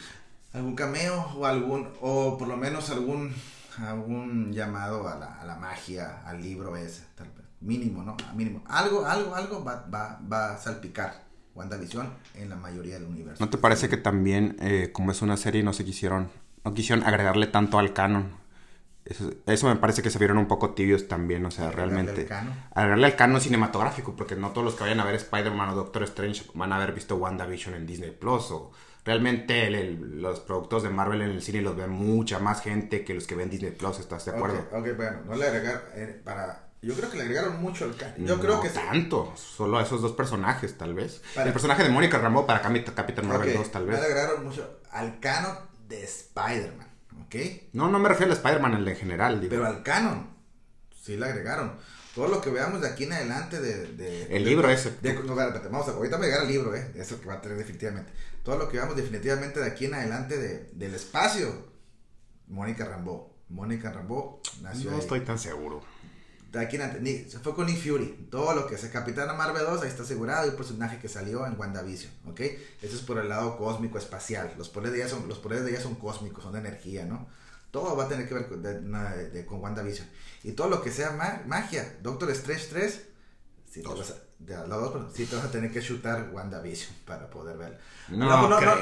algún 0.53 0.75
cameo 0.75 1.15
o 1.35 1.45
algún, 1.45 1.89
o 2.01 2.37
por 2.37 2.47
lo 2.47 2.57
menos 2.57 2.89
algún, 2.91 3.33
algún 3.87 4.51
llamado 4.53 5.07
a 5.07 5.15
la, 5.17 5.39
a 5.39 5.45
la 5.45 5.55
magia, 5.55 6.21
al 6.25 6.41
libro 6.41 6.75
ese, 6.75 7.03
tal 7.15 7.27
vez. 7.29 7.45
Mínimo, 7.61 8.03
¿no? 8.03 8.15
Mínimo. 8.35 8.63
Algo, 8.67 9.05
algo, 9.05 9.35
algo 9.35 9.63
va, 9.63 9.85
va, 9.93 10.19
va 10.31 10.53
a 10.53 10.57
salpicar 10.57 11.23
WandaVision 11.55 12.09
en 12.35 12.49
la 12.49 12.55
mayoría 12.55 12.93
del 12.95 13.05
universo. 13.05 13.43
¿No 13.43 13.49
te 13.49 13.57
parece 13.57 13.89
que 13.89 13.97
también, 13.97 14.55
eh, 14.61 14.91
como 14.93 15.11
es 15.11 15.21
una 15.21 15.35
serie, 15.35 15.61
no 15.63 15.73
se 15.73 15.83
quisieron, 15.83 16.29
no 16.63 16.73
quisieron 16.73 17.05
agregarle 17.05 17.47
tanto 17.47 17.77
al 17.79 17.93
canon? 17.93 18.31
Eso, 19.05 19.31
eso 19.47 19.67
me 19.67 19.75
parece 19.75 20.01
que 20.03 20.09
se 20.11 20.19
vieron 20.19 20.37
un 20.37 20.47
poco 20.47 20.71
tibios 20.75 21.07
también, 21.07 21.45
o 21.45 21.51
sea, 21.51 21.65
Agregarle 21.69 21.95
realmente. 21.95 22.21
al 22.21 22.27
canon. 22.27 22.53
Agregarle 22.75 23.05
al 23.07 23.15
canon 23.15 23.41
cinematográfico, 23.41 24.15
porque 24.15 24.35
no 24.35 24.51
todos 24.51 24.63
los 24.65 24.75
que 24.75 24.83
vayan 24.83 24.99
a 24.99 25.05
ver 25.05 25.15
Spider-Man 25.15 25.69
o 25.69 25.75
Doctor 25.75 26.03
Strange 26.03 26.43
van 26.53 26.71
a 26.71 26.75
haber 26.77 26.93
visto 26.93 27.15
WandaVision 27.17 27.75
en 27.75 27.87
Disney 27.87 28.11
Plus. 28.11 28.51
O 28.51 28.71
realmente 29.05 29.67
el- 29.67 29.75
el- 29.75 30.21
los 30.21 30.39
productos 30.41 30.83
de 30.83 30.89
Marvel 30.89 31.21
en 31.21 31.29
el 31.31 31.41
cine 31.41 31.61
los 31.61 31.75
ve 31.75 31.87
mucha 31.87 32.39
más 32.39 32.61
gente 32.61 33.03
que 33.03 33.13
los 33.13 33.25
que 33.27 33.35
ven 33.35 33.49
Disney 33.49 33.71
Plus, 33.71 33.99
¿estás 33.99 34.25
de 34.25 34.31
acuerdo? 34.31 34.67
Ok, 34.71 34.87
bueno, 34.97 35.21
no 35.25 35.35
le 35.35 35.47
agregaron, 35.47 35.81
eh, 35.95 36.21
para... 36.23 36.65
Yo 36.81 36.93
creo 36.93 37.09
que 37.09 37.17
le 37.17 37.23
agregaron 37.23 37.61
mucho 37.61 37.83
al 37.83 37.95
canon. 37.97 38.25
Yo 38.25 38.35
no 38.37 38.41
creo 38.41 38.61
que 38.61 38.69
sí. 38.69 38.75
tanto, 38.75 39.33
solo 39.35 39.79
a 39.79 39.83
esos 39.83 40.01
dos 40.01 40.13
personajes, 40.13 40.77
tal 40.77 40.93
vez. 40.93 41.21
Para- 41.35 41.47
El 41.47 41.51
personaje 41.53 41.83
de 41.83 41.89
Mónica 41.89 42.17
Rambeau 42.19 42.45
para 42.45 42.61
Capit- 42.61 42.93
Capitán 42.93 43.27
Marvel 43.27 43.49
Ok, 43.49 43.57
2, 43.57 43.71
tal 43.71 43.85
no 43.85 43.91
vez. 43.91 43.99
le 43.99 44.05
agregaron 44.05 44.45
mucho 44.45 44.79
al 44.91 45.19
canon 45.19 45.57
de 45.89 46.03
Spider-Man, 46.05 46.87
¿ok? 47.25 47.35
No, 47.73 47.89
no 47.89 47.99
me 47.99 48.07
refiero 48.07 48.31
al 48.31 48.37
Spider-Man, 48.37 48.75
el 48.75 48.85
de 48.85 48.95
general, 48.95 49.41
digo. 49.41 49.49
Pero 49.49 49.65
al 49.65 49.83
canon, 49.83 50.29
sí 51.03 51.17
le 51.17 51.25
agregaron. 51.25 51.73
Todo 52.15 52.27
lo 52.29 52.39
que 52.41 52.49
veamos 52.49 52.79
de 52.81 52.87
aquí 52.87 53.03
en 53.03 53.13
adelante 53.13 53.59
de... 53.59 53.85
de- 53.95 54.23
El 54.35 54.43
de- 54.45 54.49
libro 54.49 54.69
ese. 54.69 54.91
de- 55.01 55.13
no, 55.15 55.39
espérate, 55.39 55.67
vamos 55.67 55.87
a, 55.89 55.91
ahorita 55.91 56.15
voy 56.15 56.25
a 56.27 56.29
llegar 56.29 56.41
al 56.43 56.47
libro, 56.51 56.73
¿eh? 56.75 56.91
Eso 56.95 57.19
que 57.19 57.27
va 57.27 57.35
a 57.35 57.41
tener 57.41 57.57
definitivamente. 57.57 58.11
Todo 58.49 58.57
lo 58.57 58.67
que 58.67 58.77
veamos 58.77 58.95
definitivamente 58.95 59.59
de 59.59 59.67
aquí 59.67 59.85
en 59.85 59.93
adelante 59.93 60.35
de, 60.35 60.71
del 60.73 60.95
espacio. 60.95 61.67
Mónica 62.47 62.83
Rambeau. 62.83 63.31
Mónica 63.49 63.91
Rambeau 63.91 64.41
nació 64.63 64.89
no 64.89 64.95
ahí. 64.97 65.03
estoy 65.03 65.19
tan 65.19 65.37
seguro. 65.37 65.81
De 66.51 66.59
aquí 66.59 66.77
en 66.77 66.81
adelante, 66.81 67.29
se 67.29 67.37
fue 67.37 67.53
con 67.53 67.67
Nick 67.67 67.77
Fury. 67.79 68.27
Todo 68.31 68.55
lo 68.55 68.65
que 68.65 68.73
es 68.73 68.83
Capitana 68.85 69.33
Marvel 69.33 69.63
2, 69.67 69.83
ahí 69.83 69.87
está 69.87 70.01
asegurado. 70.01 70.47
Y 70.47 70.49
un 70.49 70.55
personaje 70.55 70.97
que 70.97 71.07
salió 71.07 71.45
en 71.45 71.59
WandaVision, 71.59 72.11
¿ok? 72.25 72.39
Eso 72.81 72.95
es 72.95 73.03
por 73.03 73.19
el 73.19 73.29
lado 73.29 73.55
cósmico, 73.55 73.99
espacial. 73.99 74.51
Los 74.57 74.67
poderes 74.69 74.93
de 74.93 74.97
ella 75.03 75.09
son, 75.09 75.27
los 75.27 75.37
poderes 75.37 75.63
de 75.63 75.69
ella 75.69 75.81
son 75.81 75.93
cósmicos, 75.93 76.43
son 76.43 76.53
de 76.53 76.59
energía, 76.59 77.05
¿no? 77.05 77.27
Todo 77.69 77.95
va 77.95 78.05
a 78.05 78.07
tener 78.07 78.27
que 78.27 78.33
ver 78.33 78.47
con, 78.47 78.63
de- 78.63 78.81
na- 78.81 79.13
de- 79.15 79.45
con 79.45 79.61
WandaVision. 79.61 80.07
Y 80.43 80.53
todo 80.53 80.69
lo 80.69 80.81
que 80.81 80.91
sea 80.91 81.11
ma- 81.11 81.43
magia, 81.45 81.97
Doctor 82.01 82.31
Strange 82.31 82.65
3, 82.67 82.93
sí 83.69 83.83
te, 83.83 83.87
Dos. 83.87 83.99
vas 83.99 84.09
a, 84.09 84.15
de 84.39 84.55
la 84.55 84.63
dos, 84.75 84.91
pero 84.93 85.09
sí 85.13 85.25
te 85.25 85.35
vas 85.35 85.45
a 85.45 85.51
tener 85.51 85.71
que 85.71 85.81
chutar 85.81 86.29
WandaVision 86.31 86.93
para 87.05 87.29
poder 87.29 87.57
verlo. 87.57 87.77
No 88.09 88.47
no, 88.47 88.57
creo. 88.57 88.77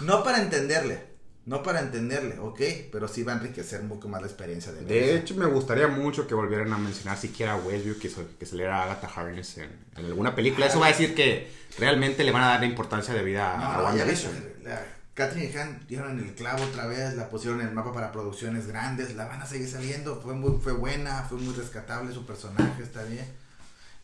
no 0.00 0.22
para 0.24 0.40
entenderle. 0.40 1.10
No 1.46 1.62
para 1.62 1.80
entenderle, 1.80 2.38
ok, 2.38 2.60
pero 2.92 3.08
sí 3.08 3.22
va 3.22 3.32
a 3.32 3.36
enriquecer 3.36 3.82
mucho 3.82 4.08
más 4.08 4.20
la 4.20 4.28
experiencia 4.28 4.72
de 4.72 4.82
De 4.84 5.16
hecho, 5.16 5.34
me 5.34 5.46
gustaría 5.46 5.88
mucho 5.88 6.26
que 6.26 6.34
volvieran 6.34 6.72
a 6.72 6.78
mencionar 6.78 7.16
siquiera 7.16 7.54
a 7.54 7.56
Westview, 7.56 7.98
que, 7.98 8.10
so- 8.10 8.26
que 8.38 8.46
saliera 8.46 8.82
Agatha 8.84 9.08
Harkness 9.08 9.58
en, 9.58 9.70
en 9.96 10.04
alguna 10.04 10.34
película. 10.34 10.66
Eso 10.66 10.78
va 10.80 10.86
a 10.86 10.90
decir 10.90 11.14
que 11.14 11.50
realmente 11.78 12.24
le 12.24 12.30
van 12.30 12.42
a 12.42 12.46
dar 12.48 12.60
la 12.60 12.66
importancia 12.66 13.14
de 13.14 13.22
vida 13.22 13.54
a, 13.54 13.56
No, 13.56 13.64
a 13.64 13.76
no, 13.78 13.84
WandaVision. 13.84 14.32
Catherine 15.14 15.58
Han 15.58 15.80
dieron 15.88 16.18
el 16.18 16.34
clavo 16.34 16.62
otra 16.64 16.86
vez, 16.86 17.14
la 17.14 17.28
pusieron 17.28 17.60
en 17.60 17.68
el 17.68 17.74
mapa 17.74 17.92
para 17.92 18.12
producciones 18.12 18.66
grandes, 18.68 19.14
la 19.16 19.26
van 19.26 19.42
a 19.42 19.46
seguir 19.46 19.68
saliendo, 19.68 20.20
fue 20.20 20.34
muy, 20.34 20.58
fue 20.60 20.72
buena, 20.72 21.24
fue 21.28 21.38
muy 21.38 21.54
rescatable 21.54 22.12
su 22.14 22.24
personaje, 22.24 22.82
está 22.82 23.02
bien. 23.04 23.26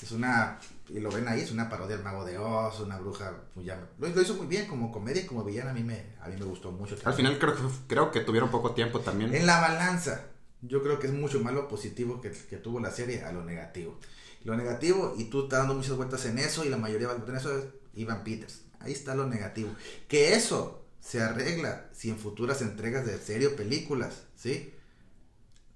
Es 0.03 0.13
una, 0.13 0.59
y 0.91 1.01
lo 1.01 1.11
ven 1.11 1.27
ahí, 1.27 1.41
es 1.41 1.51
una 1.53 1.71
parodia 1.71 1.97
del 1.97 2.05
Mago 2.05 2.25
de 2.25 2.37
Oz, 2.39 2.81
una 2.81 2.99
bruja, 2.99 3.33
pues 3.55 3.65
ya- 3.67 3.89
lo, 3.99 4.09
lo 4.09 4.23
hizo 4.23 4.35
muy 4.35 4.47
bien 4.47 4.67
como 4.67 4.93
comedia 4.93 5.23
y 5.23 5.27
como 5.27 5.43
villana, 5.43 5.71
a 5.71 5.75
mí 5.75 5.83
me, 5.83 6.15
a 6.21 6.29
mí 6.29 6.37
me 6.39 6.45
gustó 6.45 6.71
mucho. 6.71 6.97
Al 7.05 7.15
final 7.15 7.39
creo 7.39 7.55
que, 7.57 7.63
creo 7.87 8.11
que 8.11 8.21
tuvieron 8.21 8.51
poco 8.51 8.73
tiempo 8.73 9.01
también. 9.01 9.35
En 9.35 9.47
la 9.47 9.59
balanza, 9.61 10.27
yo 10.61 10.83
creo 10.83 10.99
que 10.99 11.07
es 11.07 11.15
mucho 11.15 11.41
más 11.41 11.55
lo 11.55 11.67
positivo 11.67 12.21
que, 12.21 12.31
que 12.31 12.59
tuvo 12.59 12.79
la 12.79 12.91
serie 12.91 13.23
a 13.25 13.33
lo 13.33 13.43
negativo. 13.45 13.99
Lo 14.45 14.55
negativo, 14.57 15.15
y 15.17 15.25
tú 15.25 15.45
estás 15.45 15.61
dando 15.61 15.75
muchas 15.75 15.97
vueltas 15.97 16.25
en 16.27 16.39
eso, 16.39 16.65
y 16.65 16.69
la 16.69 16.77
mayoría 16.77 17.09
va 17.09 17.17
en 17.27 17.37
eso, 17.37 17.57
es 17.59 17.65
Ivan 17.95 18.23
Peters. 18.23 18.63
Ahí 18.81 18.93
está 18.93 19.15
lo 19.15 19.27
negativo. 19.27 19.71
Que 20.09 20.35
eso 20.35 20.85
se 21.01 21.23
arregla 21.23 21.89
si 21.93 22.11
en 22.11 22.19
futuras 22.19 22.61
entregas 22.63 23.07
de 23.07 23.19
serie 23.19 23.49
o 23.49 23.57
películas, 23.57 24.25
¿sí? 24.37 24.75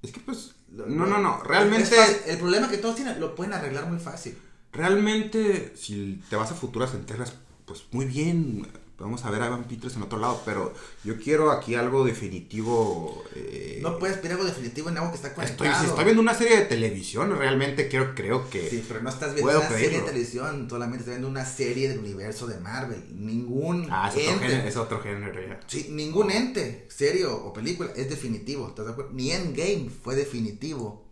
Es 0.03 0.13
que 0.13 0.21
pues, 0.21 0.55
no, 0.71 1.07
no, 1.07 1.19
no, 1.19 1.43
realmente. 1.43 1.97
El 2.27 2.39
problema 2.39 2.69
que 2.69 2.79
todos 2.79 2.97
tienen, 2.97 3.21
lo 3.21 3.35
pueden 3.35 3.53
arreglar 3.53 3.87
muy 3.87 3.99
fácil. 3.99 4.37
realmente, 4.73 5.73
si 5.77 6.23
te 6.31 6.37
vas 6.37 6.53
a 6.53 6.55
futuras 6.55 6.95
entregas, 6.95 7.35
pues 7.65 7.85
muy 7.93 8.07
bien, 8.07 8.67
vamos 9.01 9.25
a 9.25 9.31
ver 9.31 9.43
a 9.43 9.47
Evan 9.47 9.65
Peters 9.65 9.97
en 9.97 10.03
otro 10.03 10.19
lado, 10.19 10.41
pero 10.45 10.73
yo 11.03 11.17
quiero 11.19 11.51
aquí 11.51 11.75
algo 11.75 12.05
definitivo. 12.05 13.25
eh, 13.35 13.79
No 13.83 13.99
puedes 13.99 14.17
pedir 14.19 14.33
algo 14.33 14.45
definitivo 14.45 14.89
en 14.91 14.99
algo 14.99 15.11
que 15.11 15.17
está 15.17 15.29
estoy, 15.29 15.45
conectado. 15.47 15.81
si 15.81 15.87
estoy 15.89 16.05
viendo 16.05 16.23
una 16.23 16.35
serie 16.35 16.57
de 16.59 16.65
televisión, 16.67 17.37
realmente 17.37 17.89
quiero, 17.89 18.15
creo 18.15 18.49
que... 18.51 18.69
Sí, 18.71 18.85
pero 18.87 19.03
no 19.03 19.11
estás 19.11 19.35
viendo 19.35 19.51
una 19.51 19.69
serie 19.69 19.79
de 19.79 19.89
pedirlo. 19.89 20.07
televisión, 20.07 20.67
solamente 20.71 20.99
estás 21.01 21.15
viendo 21.15 21.29
una 21.29 21.45
serie 21.45 21.89
del 21.89 21.99
universo 21.99 22.47
de 22.47 22.59
Marvel. 22.61 23.03
Ningún 23.15 23.89
Ah, 23.91 24.09
es 24.09 24.15
otro, 24.17 24.33
ente 24.33 24.47
género, 24.49 24.69
es 24.69 24.77
otro 24.77 25.01
género 25.01 25.41
ya. 25.49 25.61
Sí, 25.67 25.89
ningún 25.91 26.31
ente, 26.31 26.87
serio 26.91 27.35
o 27.45 27.53
película 27.53 27.91
es 27.97 28.09
definitivo, 28.11 28.69
¿estás 28.69 28.87
de 28.87 28.93
acuerdo? 28.93 29.13
Ni 29.13 29.31
Endgame 29.33 29.89
fue 30.03 30.15
definitivo. 30.15 31.10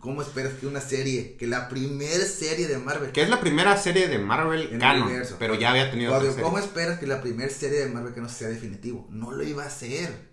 ¿Cómo 0.00 0.22
esperas 0.22 0.54
que 0.54 0.66
una 0.66 0.80
serie, 0.80 1.36
que 1.36 1.46
la 1.46 1.68
primer 1.68 2.20
serie 2.22 2.66
de 2.68 2.78
Marvel... 2.78 3.12
Que 3.12 3.22
es 3.22 3.28
la 3.28 3.40
primera 3.40 3.76
serie 3.76 4.08
de 4.08 4.18
Marvel 4.18 4.62
en 4.68 4.74
el 4.74 4.78
canon, 4.80 5.04
universo. 5.08 5.36
pero 5.38 5.54
ya 5.54 5.70
había 5.70 5.90
tenido 5.90 6.14
otra 6.14 6.28
¿Cómo 6.42 6.56
serie. 6.56 6.66
esperas 6.68 6.98
que 6.98 7.06
la 7.06 7.20
primera 7.20 7.50
serie 7.50 7.80
de 7.80 7.88
Marvel 7.88 8.14
que 8.14 8.20
no 8.20 8.28
sea 8.28 8.48
definitivo? 8.48 9.06
No 9.10 9.30
lo 9.32 9.42
iba 9.42 9.62
a 9.64 9.66
hacer. 9.66 10.30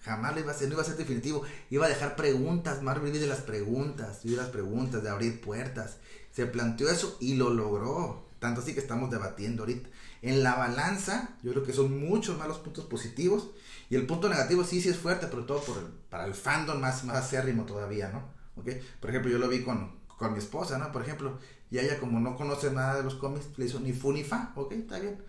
Jamás 0.00 0.34
lo 0.34 0.40
iba 0.40 0.52
a 0.52 0.54
hacer, 0.54 0.68
no 0.68 0.74
iba 0.74 0.82
a 0.82 0.86
ser 0.86 0.96
definitivo. 0.96 1.42
Iba 1.70 1.86
a 1.86 1.88
dejar 1.88 2.14
preguntas. 2.16 2.82
Marvel 2.82 3.10
vive 3.12 3.18
de 3.24 3.26
las 3.26 3.40
preguntas, 3.40 4.20
vive 4.22 4.36
de 4.36 4.42
las 4.42 4.50
preguntas, 4.50 5.02
de 5.02 5.10
abrir 5.10 5.40
puertas. 5.40 5.96
Se 6.32 6.46
planteó 6.46 6.88
eso 6.90 7.16
y 7.20 7.34
lo 7.34 7.50
logró. 7.50 8.28
Tanto 8.38 8.60
así 8.60 8.74
que 8.74 8.80
estamos 8.80 9.10
debatiendo 9.10 9.62
ahorita. 9.64 9.88
En 10.22 10.42
la 10.42 10.54
balanza, 10.54 11.30
yo 11.42 11.52
creo 11.52 11.64
que 11.64 11.72
son 11.72 11.98
muchos 11.98 12.38
más 12.38 12.46
los 12.48 12.58
puntos 12.58 12.84
positivos. 12.84 13.48
Y 13.90 13.96
el 13.96 14.06
punto 14.06 14.28
negativo 14.28 14.62
sí, 14.64 14.80
sí 14.80 14.88
es 14.90 14.96
fuerte, 14.96 15.26
pero 15.28 15.44
todo 15.44 15.60
por 15.62 15.78
el- 15.78 15.84
para 16.10 16.24
el 16.26 16.34
fandom 16.34 16.80
más, 16.80 17.04
más 17.04 17.16
acérrimo 17.16 17.64
todavía, 17.64 18.08
¿no? 18.10 18.35
¿Ok? 18.56 18.68
Por 19.00 19.10
ejemplo, 19.10 19.30
yo 19.30 19.38
lo 19.38 19.48
vi 19.48 19.62
con, 19.62 19.92
con 20.18 20.32
mi 20.32 20.38
esposa, 20.38 20.78
¿no? 20.78 20.90
Por 20.92 21.02
ejemplo, 21.02 21.38
y 21.70 21.78
ella 21.78 21.98
como 21.98 22.20
no 22.20 22.36
conoce 22.36 22.70
nada 22.70 22.96
de 22.96 23.02
los 23.02 23.14
cómics, 23.14 23.46
le 23.56 23.66
hizo 23.66 23.80
ni 23.80 23.92
fu 23.92 24.12
ni 24.12 24.24
fa, 24.24 24.52
¿ok? 24.56 24.72
Está 24.72 24.98
bien. 24.98 25.22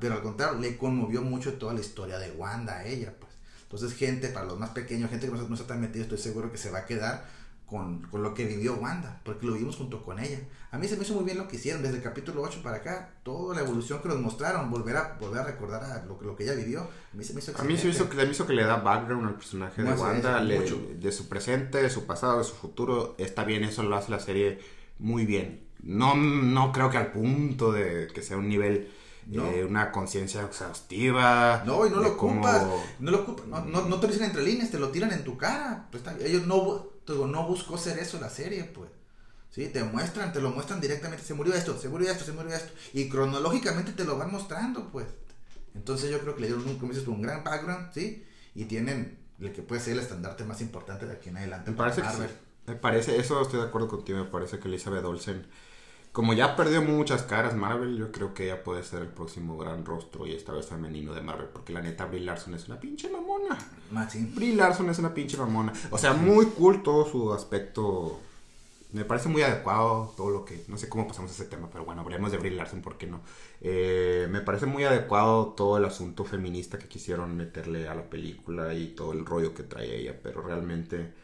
Pero 0.00 0.14
al 0.14 0.22
contrario, 0.22 0.58
le 0.58 0.76
conmovió 0.76 1.22
mucho 1.22 1.54
toda 1.54 1.74
la 1.74 1.80
historia 1.80 2.18
de 2.18 2.32
Wanda 2.32 2.78
a 2.78 2.86
ella, 2.86 3.14
pues. 3.18 3.32
Entonces, 3.62 3.94
gente, 3.96 4.28
para 4.28 4.46
los 4.46 4.58
más 4.58 4.70
pequeños, 4.70 5.10
gente 5.10 5.26
que 5.26 5.32
no, 5.32 5.48
no 5.48 5.54
está 5.54 5.66
tan 5.66 5.80
metida, 5.80 6.02
estoy 6.02 6.18
seguro 6.18 6.52
que 6.52 6.58
se 6.58 6.70
va 6.70 6.80
a 6.80 6.86
quedar 6.86 7.24
con, 7.72 8.02
con 8.02 8.22
lo 8.22 8.34
que 8.34 8.44
vivió 8.44 8.74
Wanda, 8.74 9.18
porque 9.24 9.46
lo 9.46 9.54
vivimos 9.54 9.76
junto 9.76 10.02
con 10.02 10.18
ella. 10.18 10.38
A 10.70 10.76
mí 10.78 10.86
se 10.86 10.96
me 10.96 11.04
hizo 11.04 11.14
muy 11.14 11.24
bien 11.24 11.38
lo 11.38 11.48
que 11.48 11.56
hicieron, 11.56 11.82
desde 11.82 11.96
el 11.96 12.02
capítulo 12.02 12.42
8 12.42 12.60
para 12.62 12.76
acá, 12.76 13.14
toda 13.22 13.54
la 13.56 13.62
evolución 13.62 14.00
que 14.02 14.08
nos 14.08 14.20
mostraron, 14.20 14.70
volver 14.70 14.96
a, 14.98 15.16
volver 15.18 15.40
a 15.40 15.44
recordar 15.44 15.82
a 15.82 16.04
lo, 16.04 16.18
que- 16.18 16.26
lo 16.26 16.36
que 16.36 16.44
ella 16.44 16.52
vivió, 16.54 16.82
a 16.82 17.16
mí 17.16 17.24
se 17.24 17.32
me 17.32 17.40
hizo 17.40 17.52
A 17.58 17.64
mí 17.64 17.76
se 17.78 17.84
me 17.86 17.90
hizo, 17.90 18.04
excelente. 18.04 18.16
que, 18.18 18.24
me 18.26 18.30
hizo 18.30 18.46
que 18.46 18.52
le 18.52 18.64
da 18.64 18.76
background 18.76 19.26
al 19.26 19.34
personaje 19.36 19.82
de 19.82 19.88
No, 19.90 19.94
Wanda, 20.00 20.40
le- 20.42 20.60
de 20.60 21.12
su 21.12 21.28
presente, 21.28 21.82
de 21.82 21.88
su 21.90 22.04
pasado, 22.04 22.38
de 22.38 22.44
su 22.44 22.54
futuro. 22.54 23.14
Está 23.18 23.44
bien, 23.44 23.64
eso 23.64 23.82
lo 23.82 23.96
hace 23.96 24.10
la 24.10 24.20
serie 24.20 24.60
muy 24.98 25.24
bien. 25.24 25.66
No, 25.82 26.14
no 26.14 26.72
creo 26.72 26.90
que 26.90 26.98
al 26.98 27.10
punto 27.10 27.72
de 27.72 28.06
que 28.14 28.22
sea 28.22 28.36
un 28.36 28.48
nivel, 28.48 28.88
No. 29.26 29.46
eh, 29.46 29.64
una 29.64 29.90
conciencia 29.92 30.42
exhaustiva. 30.42 31.62
No, 31.66 31.86
y 31.86 31.90
no 31.90 32.00
lo 32.00 32.16
cómo- 32.16 32.34
ocupas. 32.40 32.66
No 33.00 33.10
lo 33.10 33.20
ocupas. 33.22 33.46
No, 33.46 33.64
no, 33.64 33.82
no 33.88 33.96
te 34.00 34.06
lo 34.06 34.12
dicen 34.12 34.26
entre 34.28 34.42
líneas, 34.42 34.70
te 34.70 34.78
lo 34.78 34.90
tiran 34.90 35.12
en 35.12 35.24
tu 35.24 35.36
cara. 35.38 35.88
Pues. 35.90 36.02
Ellos 36.24 36.46
no, 36.46 36.91
te 37.04 37.12
digo, 37.12 37.26
no 37.26 37.46
buscó 37.46 37.78
ser 37.78 37.98
eso 37.98 38.18
la 38.20 38.30
serie, 38.30 38.64
pues. 38.64 38.90
Sí, 39.50 39.68
te 39.68 39.84
muestran, 39.84 40.32
te 40.32 40.40
lo 40.40 40.50
muestran 40.50 40.80
directamente. 40.80 41.24
Se 41.24 41.34
murió 41.34 41.54
esto, 41.54 41.78
se 41.78 41.88
murió 41.88 42.10
esto, 42.10 42.24
se 42.24 42.32
murió 42.32 42.54
esto. 42.54 42.72
Y 42.94 43.08
cronológicamente 43.08 43.92
te 43.92 44.04
lo 44.04 44.16
van 44.16 44.32
mostrando, 44.32 44.90
pues. 44.90 45.06
Entonces 45.74 46.10
yo 46.10 46.20
creo 46.20 46.34
que 46.34 46.42
le 46.42 46.46
dieron 46.48 46.66
un, 46.66 46.78
como 46.78 46.92
dices 46.92 47.06
un 47.08 47.20
gran 47.22 47.44
background, 47.44 47.92
¿sí? 47.92 48.24
Y 48.54 48.64
tienen 48.64 49.18
el 49.40 49.52
que 49.52 49.62
puede 49.62 49.80
ser 49.80 49.94
el 49.94 50.00
estandarte 50.00 50.44
más 50.44 50.60
importante 50.60 51.06
de 51.06 51.12
aquí 51.12 51.28
en 51.28 51.36
adelante. 51.38 51.70
Me 51.70 51.76
parece 51.76 52.02
que 52.02 52.06
Marvel. 52.08 52.28
sí. 52.28 52.34
Me 52.66 52.76
parece, 52.76 53.18
eso 53.18 53.42
estoy 53.42 53.60
de 53.60 53.66
acuerdo 53.66 53.88
contigo, 53.88 54.18
me 54.18 54.30
parece 54.30 54.58
que 54.58 54.68
Elizabeth 54.68 55.04
Olsen, 55.04 55.46
como 56.12 56.34
ya 56.34 56.56
perdió 56.56 56.82
muchas 56.82 57.22
caras 57.22 57.56
Marvel, 57.56 57.96
yo 57.96 58.12
creo 58.12 58.34
que 58.34 58.44
ella 58.44 58.62
puede 58.62 58.82
ser 58.82 59.00
el 59.00 59.08
próximo 59.08 59.56
gran 59.56 59.86
rostro 59.86 60.26
y 60.26 60.32
esta 60.32 60.52
vez 60.52 60.66
femenino 60.66 61.14
de 61.14 61.22
Marvel, 61.22 61.48
porque 61.50 61.72
la 61.72 61.80
neta 61.80 62.04
Brie 62.04 62.20
Larson 62.20 62.54
es 62.54 62.68
una 62.68 62.78
pinche 62.78 63.08
mamona. 63.08 63.58
Sí. 64.10 64.30
Brie 64.34 64.54
Larson 64.54 64.90
es 64.90 64.98
una 64.98 65.14
pinche 65.14 65.38
mamona. 65.38 65.72
O 65.90 65.96
sea, 65.96 66.12
muy 66.12 66.46
cool 66.46 66.82
todo 66.82 67.10
su 67.10 67.32
aspecto. 67.32 68.20
Me 68.92 69.06
parece 69.06 69.30
muy 69.30 69.40
adecuado 69.40 70.12
todo 70.14 70.28
lo 70.28 70.44
que... 70.44 70.64
No 70.68 70.76
sé 70.76 70.90
cómo 70.90 71.08
pasamos 71.08 71.30
a 71.30 71.34
ese 71.34 71.46
tema, 71.46 71.70
pero 71.72 71.86
bueno, 71.86 72.02
hablemos 72.02 72.30
de 72.30 72.36
Brie 72.36 72.52
Larson, 72.52 72.82
¿por 72.82 72.98
qué 72.98 73.06
no? 73.06 73.22
Eh, 73.62 74.28
me 74.30 74.42
parece 74.42 74.66
muy 74.66 74.84
adecuado 74.84 75.54
todo 75.54 75.78
el 75.78 75.84
asunto 75.86 76.26
feminista 76.26 76.78
que 76.78 76.88
quisieron 76.88 77.34
meterle 77.34 77.88
a 77.88 77.94
la 77.94 78.10
película 78.10 78.74
y 78.74 78.88
todo 78.88 79.12
el 79.12 79.24
rollo 79.24 79.54
que 79.54 79.62
trae 79.62 79.96
ella, 79.96 80.14
pero 80.22 80.42
realmente... 80.42 81.21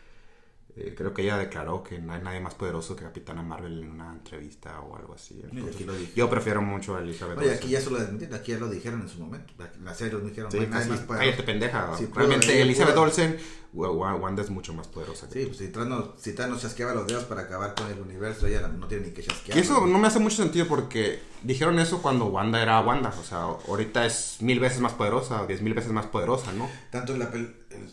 Eh, 0.81 0.95
creo 0.97 1.13
que 1.13 1.23
ella 1.23 1.37
declaró 1.37 1.83
que 1.83 1.99
no 1.99 2.13
hay 2.13 2.23
nadie 2.23 2.39
más 2.41 2.55
poderoso 2.55 2.95
que 2.95 3.03
Capitana 3.03 3.43
Marvel 3.43 3.83
en 3.83 3.91
una 3.91 4.13
entrevista 4.13 4.81
o 4.81 4.97
algo 4.97 5.15
así. 5.15 5.41
Entonces, 5.43 5.85
lo 5.85 5.93
yo 6.15 6.31
prefiero 6.31 6.63
mucho 6.63 6.97
a 6.97 7.01
Elizabeth 7.01 7.37
Oye, 7.39 7.53
aquí 7.53 7.69
ya 7.69 7.81
se 7.81 7.91
lo 7.91 7.99
desmentieron, 7.99 8.39
aquí 8.39 8.53
ya 8.53 8.59
lo 8.59 8.69
dijeron 8.71 9.01
en 9.01 9.09
su 9.09 9.19
momento. 9.19 9.53
En 9.77 9.85
la 9.85 9.95
serie 9.95 10.13
lo 10.13 10.21
dijeron, 10.21 10.51
Sí, 10.53 10.59
no 10.59 10.63
hay 10.63 10.69
nadie 10.69 10.87
más 10.91 11.01
poderoso. 11.01 11.19
cállate 11.27 11.43
pendeja. 11.43 11.97
Sí, 11.97 12.09
Realmente 12.15 12.63
Elizabeth. 12.63 12.97
Olsen, 12.97 13.37
Wanda 13.75 14.43
es 14.43 14.51
mucho 14.51 14.73
más 14.73 14.89
poderosa. 14.89 15.29
que 15.29 15.41
Sí, 15.41 15.47
pues 15.47 15.59
si 15.59 15.69
Thanos, 15.69 16.11
si 16.19 16.33
Thanos 16.33 16.63
chasqueaba 16.63 16.95
los 16.95 17.07
dedos 17.07 17.25
para 17.25 17.43
acabar 17.43 17.75
con 17.75 17.87
el 17.91 18.01
universo, 18.01 18.47
ella 18.47 18.67
no 18.67 18.87
tiene 18.89 19.09
ni 19.09 19.13
que 19.13 19.23
chasquear. 19.23 19.55
Que 19.55 19.61
eso 19.63 19.87
no 19.87 19.99
me 19.99 20.07
hace 20.09 20.19
mucho 20.19 20.37
sentido 20.43 20.67
porque 20.67 21.21
dijeron 21.43 21.79
eso 21.79 22.01
cuando 22.03 22.27
Wanda 22.27 22.63
era 22.63 22.81
Wanda. 22.81 23.15
O 23.21 23.23
sea, 23.25 23.43
ahorita 23.43 24.07
es 24.07 24.39
mil 24.41 24.59
veces 24.59 24.81
más 24.81 24.93
poderosa, 24.95 25.47
diez 25.47 25.61
mil 25.63 25.75
veces 25.75 25.93
más 25.93 26.07
poderosa, 26.07 26.53
¿no? 26.53 26.69
Tanto 26.91 27.13
en 27.13 27.19
la, 27.19 27.31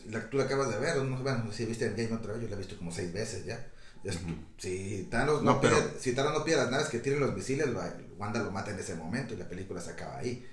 la 0.10 0.30
tú 0.30 0.38
la 0.38 0.46
acabas 0.46 0.70
de 0.70 0.80
ver, 0.80 0.98
¿no? 1.04 1.18
bueno, 1.22 1.52
si 1.52 1.66
viste 1.66 1.86
el 1.86 1.96
game 1.96 2.14
otra 2.16 2.34
vez, 2.34 2.44
yo 2.44 2.48
la 2.50 2.56
he 2.56 2.60
visto 2.60 2.78
como 2.78 2.92
seis 2.92 3.12
veces 3.14 3.46
ya. 3.46 3.68
Si 4.58 5.08
Thanos 5.10 5.42
no, 5.44 5.54
No, 5.56 5.62
pero- 5.62 5.78
pide, 5.78 6.00
si 6.00 6.14
Thanos 6.14 6.34
no 6.34 6.44
pide 6.44 6.58
las 6.58 6.72
naves 6.72 6.88
que 6.90 7.00
tiren 7.00 7.20
los 7.20 7.34
misiles, 7.34 7.68
Wanda 8.18 8.42
lo 8.42 8.52
mata 8.52 8.72
en 8.72 8.80
ese 8.80 8.96
momento 8.96 9.34
y 9.34 9.38
la 9.38 9.48
película 9.50 9.82
se 9.82 9.92
acaba 9.92 10.18
ahí. 10.20 10.46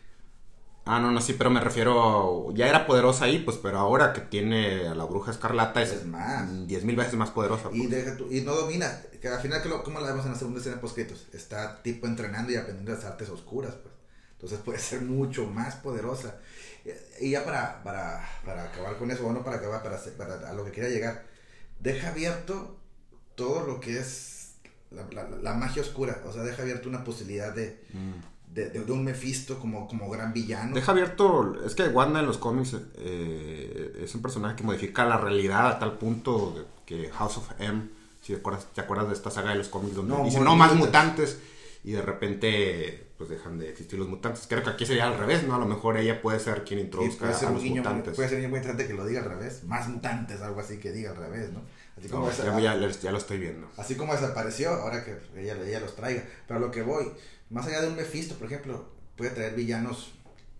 Ah, 0.85 0.99
no, 0.99 1.13
no, 1.13 1.21
sí, 1.21 1.35
pero 1.35 1.49
me 1.49 1.61
refiero. 1.61 2.49
Ya 2.55 2.67
era 2.69 2.87
poderosa 2.87 3.27
ahí, 3.27 3.39
pues, 3.39 3.57
pero 3.57 3.79
ahora 3.79 4.13
que 4.13 4.21
tiene 4.21 4.89
a 4.89 4.95
la 4.97 5.05
bruja 5.05 5.31
escarlata 5.31 5.81
es, 5.81 5.93
Es 5.93 6.07
más. 6.07 6.67
diez 6.67 6.83
mil 6.85 6.97
veces 6.97 7.15
más 7.15 7.31
poderosa. 7.31 7.69
Y, 7.73 7.87
pues. 7.87 7.91
deja 7.91 8.17
y 8.31 8.41
no 8.41 8.55
domina, 8.55 9.01
que 9.21 9.29
al 9.29 9.41
final, 9.41 9.63
que 9.63 9.69
lo- 9.69 9.85
¿cómo 9.85 10.01
la 10.01 10.09
vemos 10.09 10.27
en 10.27 10.33
la 10.33 10.39
segunda 10.39 10.59
escena 10.61 10.81
poscritos? 10.81 11.29
Está 11.33 11.81
tipo 11.83 12.07
entrenando 12.09 12.51
y 12.51 12.57
aprendiendo 12.57 12.93
las 12.93 13.05
artes 13.05 13.29
oscuras, 13.29 13.75
pues. 13.81 13.95
Entonces 14.33 14.59
puede 14.59 14.81
ser 14.81 15.03
mucho 15.03 15.47
más 15.47 15.77
poderosa. 15.77 16.35
Y 17.21 17.31
ya 17.31 17.45
para, 17.45 17.81
para, 17.85 18.29
para 18.45 18.65
acabar 18.65 18.97
con 18.99 19.09
eso, 19.13 19.25
o 19.25 19.33
no 19.33 19.45
para 19.45 19.59
acabar, 19.59 19.85
para, 19.85 20.01
para 20.19 20.49
a 20.51 20.53
lo 20.53 20.65
que 20.65 20.73
quería 20.73 20.91
llegar, 20.91 21.23
deja 21.79 22.09
abierto 22.09 22.77
todo 23.37 23.65
lo 23.65 23.79
que 23.79 24.01
es 24.01 24.55
la, 24.91 25.07
la- 25.13 25.29
la 25.31 25.55
magia 25.55 25.81
oscura. 25.83 26.21
O 26.27 26.33
sea, 26.33 26.43
deja 26.43 26.63
abierto 26.63 26.89
una 26.89 27.05
posibilidad 27.05 27.55
de, 27.55 27.81
de, 28.55 28.69
de- 28.71 28.85
de 28.85 28.93
un 28.93 29.03
Mephisto 29.05 29.59
como, 29.59 29.89
como 29.89 30.11
gran 30.11 30.33
villano. 30.33 30.75
Deja 30.75 30.93
abierto. 30.93 31.57
Es 31.65 31.75
que 31.75 31.89
Wanda 31.89 32.21
en 32.21 32.27
los 32.27 32.39
cómics 32.39 32.77
eh, 32.97 34.01
es 34.05 34.15
un 34.15 34.23
personaje 34.23 34.57
que 34.57 34.63
modifica 34.65 35.05
la 35.05 35.17
realidad 35.19 35.67
a 35.69 35.79
tal 35.79 35.97
punto 35.99 36.67
que 36.87 37.09
House 37.11 37.39
of 37.39 37.51
M, 37.59 37.83
si 38.21 38.33
te 38.35 38.39
acuerdas, 38.41 38.67
te 38.75 38.81
acuerdas 38.81 39.09
de 39.09 39.15
esta 39.15 39.31
saga 39.31 39.51
de 39.51 39.57
los 39.59 39.69
cómics 39.69 39.95
donde 39.97 40.15
No, 40.15 40.25
dicen 40.25 40.45
no 40.45 40.55
más 40.57 40.75
mutantes". 40.75 41.39
y 41.85 41.91
de 41.93 42.03
repente 42.03 43.09
pues 43.19 43.29
dejan 43.31 43.59
de 43.59 43.71
existir 43.71 43.99
los 43.99 44.09
mutantes. 44.09 44.47
Creo 44.49 44.63
que 44.63 44.71
aquí 44.71 44.85
sería 44.87 45.07
al 45.09 45.17
revés, 45.19 45.45
¿no? 45.47 45.55
A 45.55 45.59
lo 45.59 45.67
mejor 45.67 45.97
ella 45.97 46.21
puede 46.23 46.39
ser 46.41 46.63
quien 46.65 46.79
introduzca 46.81 47.21
puede 47.27 47.35
ser 47.35 47.49
a 47.49 47.51
los 47.53 47.63
guiño, 47.63 47.83
mutantes. 47.83 48.15
puede 48.15 48.29
ser 48.29 48.39
muy 48.39 48.47
interesante 48.59 48.87
que 48.87 48.95
lo 48.95 49.05
diga 49.07 49.21
al 49.23 49.29
revés. 49.29 49.65
Más 49.65 49.89
mutantes, 49.89 50.41
algo 50.43 50.61
así 50.61 50.79
que 50.79 50.93
diga 50.93 51.11
al 51.11 51.17
revés, 51.17 51.53
¿no? 51.53 51.61
Así 51.99 52.09
No, 52.09 52.17
como 52.17 52.31
esa- 52.31 52.61
ya, 52.61 52.79
ya- 52.79 52.89
ya 52.89 53.13
lo 53.13 53.19
estoy 53.19 53.39
viendo. 53.39 53.69
Así 53.77 53.95
como 53.97 54.13
desapareció, 54.15 54.71
ahora 54.71 55.05
que 55.05 55.17
ella, 55.37 55.57
ella 55.65 55.81
los 55.81 55.95
traiga. 55.97 56.25
Pero 56.47 56.59
a 56.59 56.61
lo 56.61 56.71
que 56.71 56.83
voy, 56.83 57.13
más 57.53 57.67
allá 57.67 57.83
de 57.83 57.89
un 57.89 57.97
Mephisto, 57.97 58.35
por 58.37 58.47
ejemplo, 58.47 58.89
puede 59.17 59.31
traer 59.31 59.55
villanos 59.55 60.13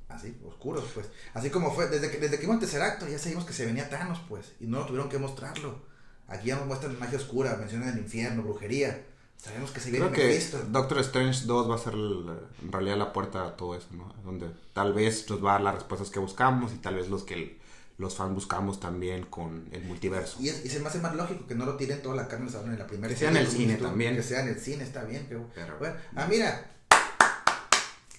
así, 0.09 0.37
oscuros, 0.47 0.85
pues. 0.95 1.07
Así 1.35 1.51
como 1.51 1.73
fue, 1.75 1.89
desde 1.89 2.11
que, 2.11 2.19
desde 2.19 2.37
que 2.37 2.43
vimos 2.43 2.55
el 2.57 2.61
tercer 2.61 2.83
acto, 2.83 3.09
ya 3.09 3.19
sabíamos 3.19 3.45
que 3.47 3.53
se 3.53 3.67
venía 3.67 3.89
Thanos, 3.89 4.21
pues. 4.29 4.53
Y 4.61 4.67
no 4.67 4.85
tuvieron 4.85 5.09
que 5.09 5.19
mostrarlo. 5.19 5.81
Aquí 6.29 6.49
ya 6.49 6.57
nos 6.57 6.67
muestran 6.67 6.99
magia 6.99 7.19
oscura, 7.19 7.57
mencionan 7.57 7.91
el 7.91 7.99
infierno, 7.99 8.43
brujería. 8.43 9.05
Sabemos 9.37 9.73
que 9.73 9.81
se 9.81 9.91
viene 9.91 10.07
Creo 10.07 10.17
que 10.17 10.29
Mephisto. 10.29 10.59
Doctor 10.71 10.99
Strange 11.01 11.47
2 11.47 11.71
va 11.71 11.75
a 11.75 11.79
ser 11.79 11.95
en 11.95 12.71
realidad 12.73 12.97
la 12.97 13.13
puerta 13.13 13.45
a 13.47 13.57
todo 13.57 13.75
eso, 13.75 13.89
¿no? 13.93 14.15
Donde 14.25 14.49
tal 14.73 14.93
vez 14.93 15.29
nos 15.29 15.45
va 15.45 15.51
a 15.51 15.53
dar 15.55 15.63
las 15.63 15.75
respuestas 15.77 16.11
que 16.11 16.21
buscamos 16.21 16.73
y 16.73 16.77
tal 16.77 16.95
vez 16.95 17.09
los 17.09 17.25
que 17.25 17.61
los 17.99 18.15
fans 18.15 18.35
buscamos 18.35 18.79
también 18.81 19.25
con 19.27 19.69
el 19.73 19.83
multiverso. 19.85 20.39
Y, 20.41 20.49
es- 20.49 20.65
y 20.65 20.69
se 20.69 20.79
me 20.81 20.89
hace 20.89 21.01
más 21.01 21.15
lógico 21.17 21.47
que 21.47 21.55
no 21.57 21.67
lo 21.67 21.77
tiren 21.77 22.01
toda 22.03 22.15
la 22.17 22.29
carne 22.29 22.49
al 22.57 22.65
en 22.73 22.79
la 22.79 22.87
primera 22.87 23.13
Que 23.13 23.19
sea 23.19 23.31
en 23.31 23.37
el 23.37 23.47
cine 23.49 23.75
tú, 23.77 23.85
también. 23.85 24.15
Que 24.17 24.23
sea 24.23 24.41
en 24.43 24.49
el 24.49 24.59
cine, 24.61 24.85
está 24.85 25.03
bien. 25.05 25.27
Pero, 25.29 25.49
Pero- 25.55 25.79
bueno, 25.79 25.95
ah, 26.17 26.27
mira. 26.31 26.69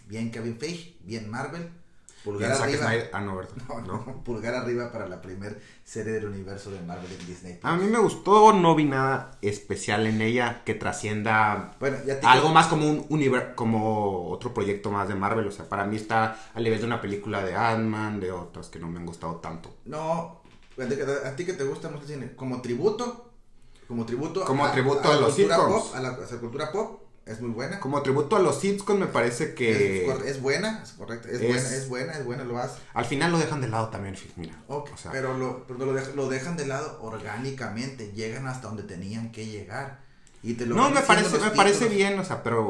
Bien 0.08 0.32
Kevin 0.32 0.58
Feige, 0.58 0.96
bien 1.04 1.30
Marvel. 1.30 1.70
Pulgar 2.24 2.52
Bien, 2.52 2.62
arriba. 2.64 2.88
Snyder- 2.88 3.10
Ah, 3.12 3.20
no, 3.22 3.36
¿verdad? 3.36 3.52
No, 3.68 3.82
no, 3.82 4.24
pulgar 4.24 4.56
arriba 4.56 4.92
para 4.94 5.08
la 5.10 5.22
primer 5.22 5.62
serie 5.84 6.14
del 6.14 6.26
universo 6.26 6.72
de 6.72 6.80
Marvel 6.82 7.12
en 7.12 7.26
Disney. 7.28 7.60
A 7.64 7.76
mí 7.76 7.86
me 7.88 8.00
gustó, 8.00 8.54
no 8.54 8.76
vi 8.76 8.86
nada 8.86 9.32
especial 9.42 10.08
en 10.08 10.22
ella 10.22 10.62
que 10.64 10.74
trascienda 10.74 11.76
Bueno, 11.82 11.98
ya 12.06 12.20
te 12.22 12.26
algo 12.26 12.50
más 12.50 12.68
como 12.68 12.90
un 12.90 13.06
universo, 13.10 13.50
como 13.56 14.30
otro 14.30 14.54
proyecto 14.54 14.90
más 14.90 15.10
de 15.10 15.16
Marvel. 15.16 15.48
O 15.48 15.52
sea, 15.52 15.68
para 15.68 15.84
mí 15.86 15.98
está 15.98 16.38
al 16.54 16.64
nivel 16.64 16.80
de 16.80 16.86
una 16.86 17.02
película 17.02 17.44
de 17.44 17.56
Ant-Man, 17.56 18.22
de 18.22 18.32
otras 18.32 18.70
que 18.70 18.80
no 18.80 18.88
me 18.88 19.00
han 19.00 19.06
gustado 19.06 19.36
tanto. 19.38 19.76
No, 19.86 20.42
a 20.80 20.86
ti 21.36 21.44
que- 21.46 21.54
a 21.54 21.58
te 21.58 21.64
gusta 21.66 21.90
mucho 21.90 22.04
el 22.04 22.08
cine, 22.10 22.36
como 22.38 22.62
tributo, 22.62 23.32
como 23.86 24.06
tributo, 24.06 24.46
Como 24.46 24.72
tributo 24.72 25.12
a 25.12 25.16
los 25.16 25.36
cultura 25.36 25.58
pop, 25.58 25.96
a 25.96 26.00
la, 26.00 26.10
a 26.10 26.18
la 26.20 26.40
cultura 26.40 26.72
pop, 26.72 27.02
es 27.26 27.40
muy 27.42 27.52
buena. 27.52 27.80
Como 27.80 28.02
tributo 28.02 28.36
a 28.36 28.40
los 28.40 28.60
sitcoms 28.60 29.00
me 29.00 29.08
parece 29.08 29.46
Es, 29.46 29.50
que 29.56 30.04
cor- 30.06 30.26
es 30.26 30.42
buena, 30.42 30.82
es 30.84 30.92
correcto, 30.92 31.28
es, 31.30 31.42
Es- 31.42 31.48
buena, 31.48 31.70
es 31.76 31.90
buena, 31.90 32.14
es 32.14 32.26
buena, 32.26 32.44
lo 32.44 32.58
hace. 32.58 32.80
al 32.94 33.06
final 33.06 33.32
lo 33.32 33.38
dejan 33.38 33.62
de 33.62 33.70
lado 33.70 33.90
también, 33.90 34.16
mira. 34.36 34.54
Ok, 34.68 34.90
o 34.94 34.98
sea, 34.98 35.12
pero, 35.12 35.38
lo, 35.38 35.66
pero 35.68 35.80
lo, 35.86 35.94
dej- 35.98 36.14
lo 36.16 36.28
dejan 36.30 36.58
de 36.58 36.66
lado 36.68 37.00
orgánicamente, 37.02 38.12
llegan 38.14 38.48
hasta 38.48 38.68
donde 38.68 38.84
tenían 38.84 39.32
que 39.32 39.46
llegar. 39.46 40.00
Y 40.42 40.56
te 40.56 40.66
lo 40.66 40.76
no, 40.76 40.90
me 40.90 41.02
parece, 41.02 41.40
me 41.40 41.52
parece 41.52 41.88
bien, 41.88 42.20
o 42.20 42.26
sea, 42.26 42.44
pero, 42.44 42.68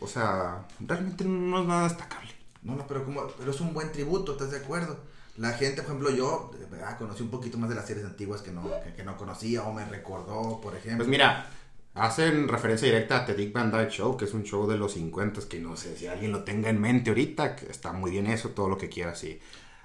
o 0.00 0.06
sea, 0.08 0.66
realmente 0.80 1.24
no 1.24 1.62
es 1.62 1.68
nada 1.68 1.84
destacable. 1.84 2.32
No, 2.62 2.74
no, 2.74 2.86
pero, 2.88 3.04
como, 3.04 3.26
pero 3.38 3.52
es 3.52 3.60
un 3.60 3.72
buen 3.72 3.92
tributo, 3.92 4.32
¿estás 4.32 4.50
de 4.50 4.56
acuerdo? 4.58 4.98
La 5.36 5.52
gente, 5.52 5.82
por 5.82 5.92
ejemplo, 5.92 6.10
yo 6.10 6.50
ah, 6.84 6.96
conocí 6.98 7.22
un 7.22 7.30
poquito 7.30 7.58
más 7.58 7.68
de 7.70 7.76
las 7.76 7.86
series 7.86 8.04
antiguas 8.04 8.42
que 8.42 8.50
no, 8.50 8.68
que, 8.84 8.92
que 8.94 9.04
no 9.04 9.16
conocía 9.16 9.62
o 9.62 9.72
me 9.72 9.84
recordó, 9.86 10.60
por 10.60 10.74
ejemplo. 10.76 10.98
Pues 10.98 11.08
mira, 11.08 11.48
hacen 11.94 12.48
referencia 12.48 12.86
directa 12.86 13.18
a 13.18 13.26
The 13.26 13.34
Dick 13.34 13.52
Van 13.52 13.70
Dyke 13.70 13.90
Show, 13.90 14.16
que 14.16 14.24
es 14.24 14.32
un 14.34 14.44
show 14.44 14.66
de 14.68 14.76
los 14.78 14.92
50 14.94 15.42
que 15.48 15.58
no 15.60 15.76
sé 15.76 15.96
si 15.96 16.06
alguien 16.06 16.32
lo 16.32 16.42
tenga 16.44 16.70
en 16.70 16.80
mente 16.80 17.10
ahorita, 17.10 17.56
que 17.56 17.66
está 17.66 17.92
muy 17.92 18.10
bien 18.10 18.26
eso, 18.26 18.50
todo 18.50 18.68
lo 18.68 18.78
que 18.78 18.88
quieras, 18.88 19.22
y 19.24 19.38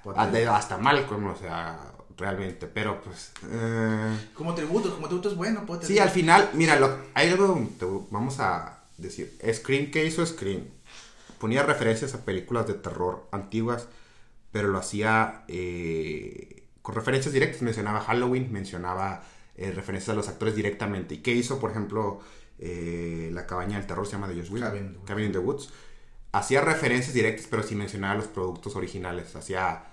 Porque- 0.03 0.19
hasta, 0.19 0.55
hasta 0.55 0.77
Malcolm, 0.77 1.27
o 1.27 1.35
sea, 1.35 1.91
realmente, 2.17 2.65
pero 2.67 3.01
pues... 3.01 3.31
eh, 3.51 4.17
Como 4.33 4.55
tributo, 4.55 4.93
como 4.95 5.07
tributo 5.07 5.29
es 5.29 5.35
bueno, 5.35 5.63
pues. 5.67 5.85
sí, 5.85 5.99
al 5.99 6.09
final, 6.09 6.49
mira, 6.53 6.79
lo, 6.79 6.97
hay 7.13 7.29
algo, 7.29 7.67
te- 7.77 7.85
vamos 8.09 8.39
a 8.39 8.79
decir, 8.97 9.37
Scream, 9.53 9.91
¿qué 9.91 10.05
hizo 10.05 10.25
Scream? 10.25 10.63
Ponía 11.39 11.61
referencias 11.63 12.13
a 12.15 12.23
películas 12.25 12.65
de 12.67 12.73
terror 12.73 13.27
antiguas, 13.31 13.87
pero 14.51 14.69
lo 14.69 14.77
hacía 14.79 15.43
eh, 15.49 16.63
con 16.81 16.95
referencias 16.95 17.33
directas, 17.33 17.61
mencionaba 17.61 17.99
Halloween, 18.01 18.51
mencionaba 18.51 19.21
eh, 19.57 19.71
referencias 19.71 20.09
a 20.13 20.15
los 20.15 20.27
actores 20.29 20.55
directamente. 20.55 21.15
¿Y 21.15 21.17
qué 21.19 21.31
hizo, 21.33 21.59
por 21.59 21.71
ejemplo, 21.71 22.19
eh, 22.59 23.29
La 23.33 23.45
cabaña 23.45 23.77
del 23.77 23.87
terror, 23.87 24.05
se 24.05 24.13
llama 24.13 24.27
de 24.27 24.35
Josh 24.35 24.51
Whedon? 24.51 24.99
Cabin 25.05 25.25
in 25.25 25.31
the 25.31 25.39
Woods. 25.39 25.69
Hacía 26.31 26.61
referencias 26.61 27.13
directas, 27.13 27.47
pero 27.49 27.63
sí 27.63 27.75
mencionaba 27.75 28.15
los 28.15 28.27
productos 28.27 28.75
originales. 28.75 29.35
Hacía... 29.35 29.85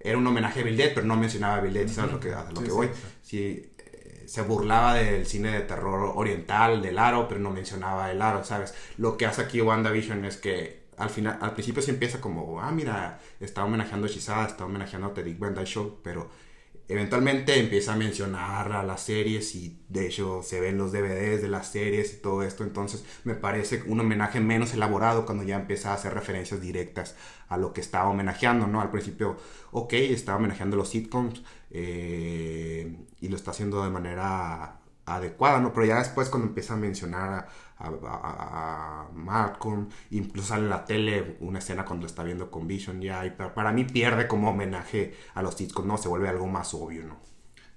Era 0.00 0.18
un 0.18 0.26
homenaje 0.26 0.60
a 0.60 0.64
Bill 0.64 0.76
Dead, 0.76 0.92
pero 0.94 1.06
no 1.06 1.16
mencionaba 1.16 1.56
a 1.56 1.60
Bill 1.60 1.72
Dead, 1.72 1.88
¿sabes 1.88 2.12
lo 2.12 2.20
que, 2.20 2.32
a 2.34 2.42
lo 2.50 2.56
Sí, 2.56 2.62
que 2.64 2.70
sí, 2.70 2.76
voy? 2.76 2.90
sí. 3.22 3.70
Eh, 3.78 4.24
se 4.26 4.42
burlaba 4.42 4.94
del 4.94 5.24
cine 5.26 5.50
de 5.52 5.60
terror 5.60 6.12
oriental, 6.16 6.82
del 6.82 6.98
aro, 6.98 7.26
pero 7.28 7.40
no 7.40 7.50
mencionaba 7.50 8.10
el 8.10 8.20
aro, 8.20 8.44
¿sabes? 8.44 8.74
Lo 8.98 9.16
que 9.16 9.24
hace 9.26 9.42
aquí 9.42 9.60
WandaVision 9.62 10.24
es 10.24 10.36
que 10.36 10.84
al 10.96 11.10
final, 11.10 11.38
al 11.40 11.52
principio 11.54 11.82
se 11.82 11.90
empieza 11.92 12.20
como, 12.20 12.60
ah, 12.60 12.70
mira, 12.70 13.18
está 13.40 13.64
homenajeando 13.64 14.06
a 14.06 14.10
Shizada, 14.10 14.46
está 14.46 14.64
homenajeando 14.64 15.08
a 15.08 15.14
The 15.14 15.34
Van 15.38 15.54
Dyke 15.54 15.66
Show, 15.66 15.98
pero 16.02 16.28
eventualmente 16.88 17.58
empieza 17.58 17.94
a 17.94 17.96
mencionar 17.96 18.72
a 18.72 18.82
las 18.82 19.02
series 19.02 19.54
y 19.54 19.78
de 19.88 20.06
hecho 20.06 20.42
se 20.42 20.60
ven 20.60 20.76
los 20.76 20.92
DVDs 20.92 21.42
de 21.42 21.48
las 21.48 21.70
series 21.70 22.14
y 22.14 22.16
todo 22.16 22.42
esto, 22.42 22.64
entonces 22.64 23.04
me 23.24 23.34
parece 23.34 23.82
un 23.86 24.00
homenaje 24.00 24.40
menos 24.40 24.74
elaborado 24.74 25.24
cuando 25.24 25.44
ya 25.44 25.56
empieza 25.56 25.90
a 25.90 25.94
hacer 25.94 26.14
referencias 26.14 26.60
directas 26.60 27.16
a 27.48 27.56
lo 27.56 27.72
que 27.72 27.80
estaba 27.80 28.08
homenajeando, 28.10 28.66
¿no? 28.66 28.80
Al 28.80 28.90
principio, 28.90 29.36
ok, 29.72 29.92
estaba 29.94 30.38
homenajeando 30.38 30.76
los 30.76 30.88
sitcoms 30.88 31.42
eh, 31.70 32.96
y 33.20 33.28
lo 33.28 33.36
está 33.36 33.52
haciendo 33.52 33.82
de 33.82 33.90
manera 33.90 34.80
adecuada, 35.06 35.60
¿no? 35.60 35.72
Pero 35.72 35.86
ya 35.86 35.98
después 35.98 36.28
cuando 36.28 36.48
empieza 36.48 36.74
a 36.74 36.76
mencionar 36.76 37.30
a, 37.30 37.48
a, 37.78 37.88
a- 37.88 39.00
a 39.02 39.08
Malcolm, 39.12 39.88
incluso 40.10 40.48
sale 40.48 40.64
en 40.64 40.70
la 40.70 40.84
tele 40.84 41.36
una 41.40 41.58
escena 41.58 41.84
cuando 41.84 42.04
lo 42.04 42.08
está 42.08 42.22
viendo 42.22 42.50
con 42.50 42.66
Vision 42.66 43.00
ya, 43.00 43.24
y 43.26 43.30
pa- 43.30 43.52
para 43.54 43.72
mí 43.72 43.84
pierde 43.84 44.26
como 44.28 44.50
homenaje 44.50 45.14
a 45.34 45.42
los 45.42 45.54
sitcoms, 45.54 45.86
¿no? 45.88 45.98
Se 45.98 46.08
vuelve 46.08 46.28
algo 46.28 46.46
más 46.46 46.72
obvio, 46.74 47.04
¿no? 47.04 47.16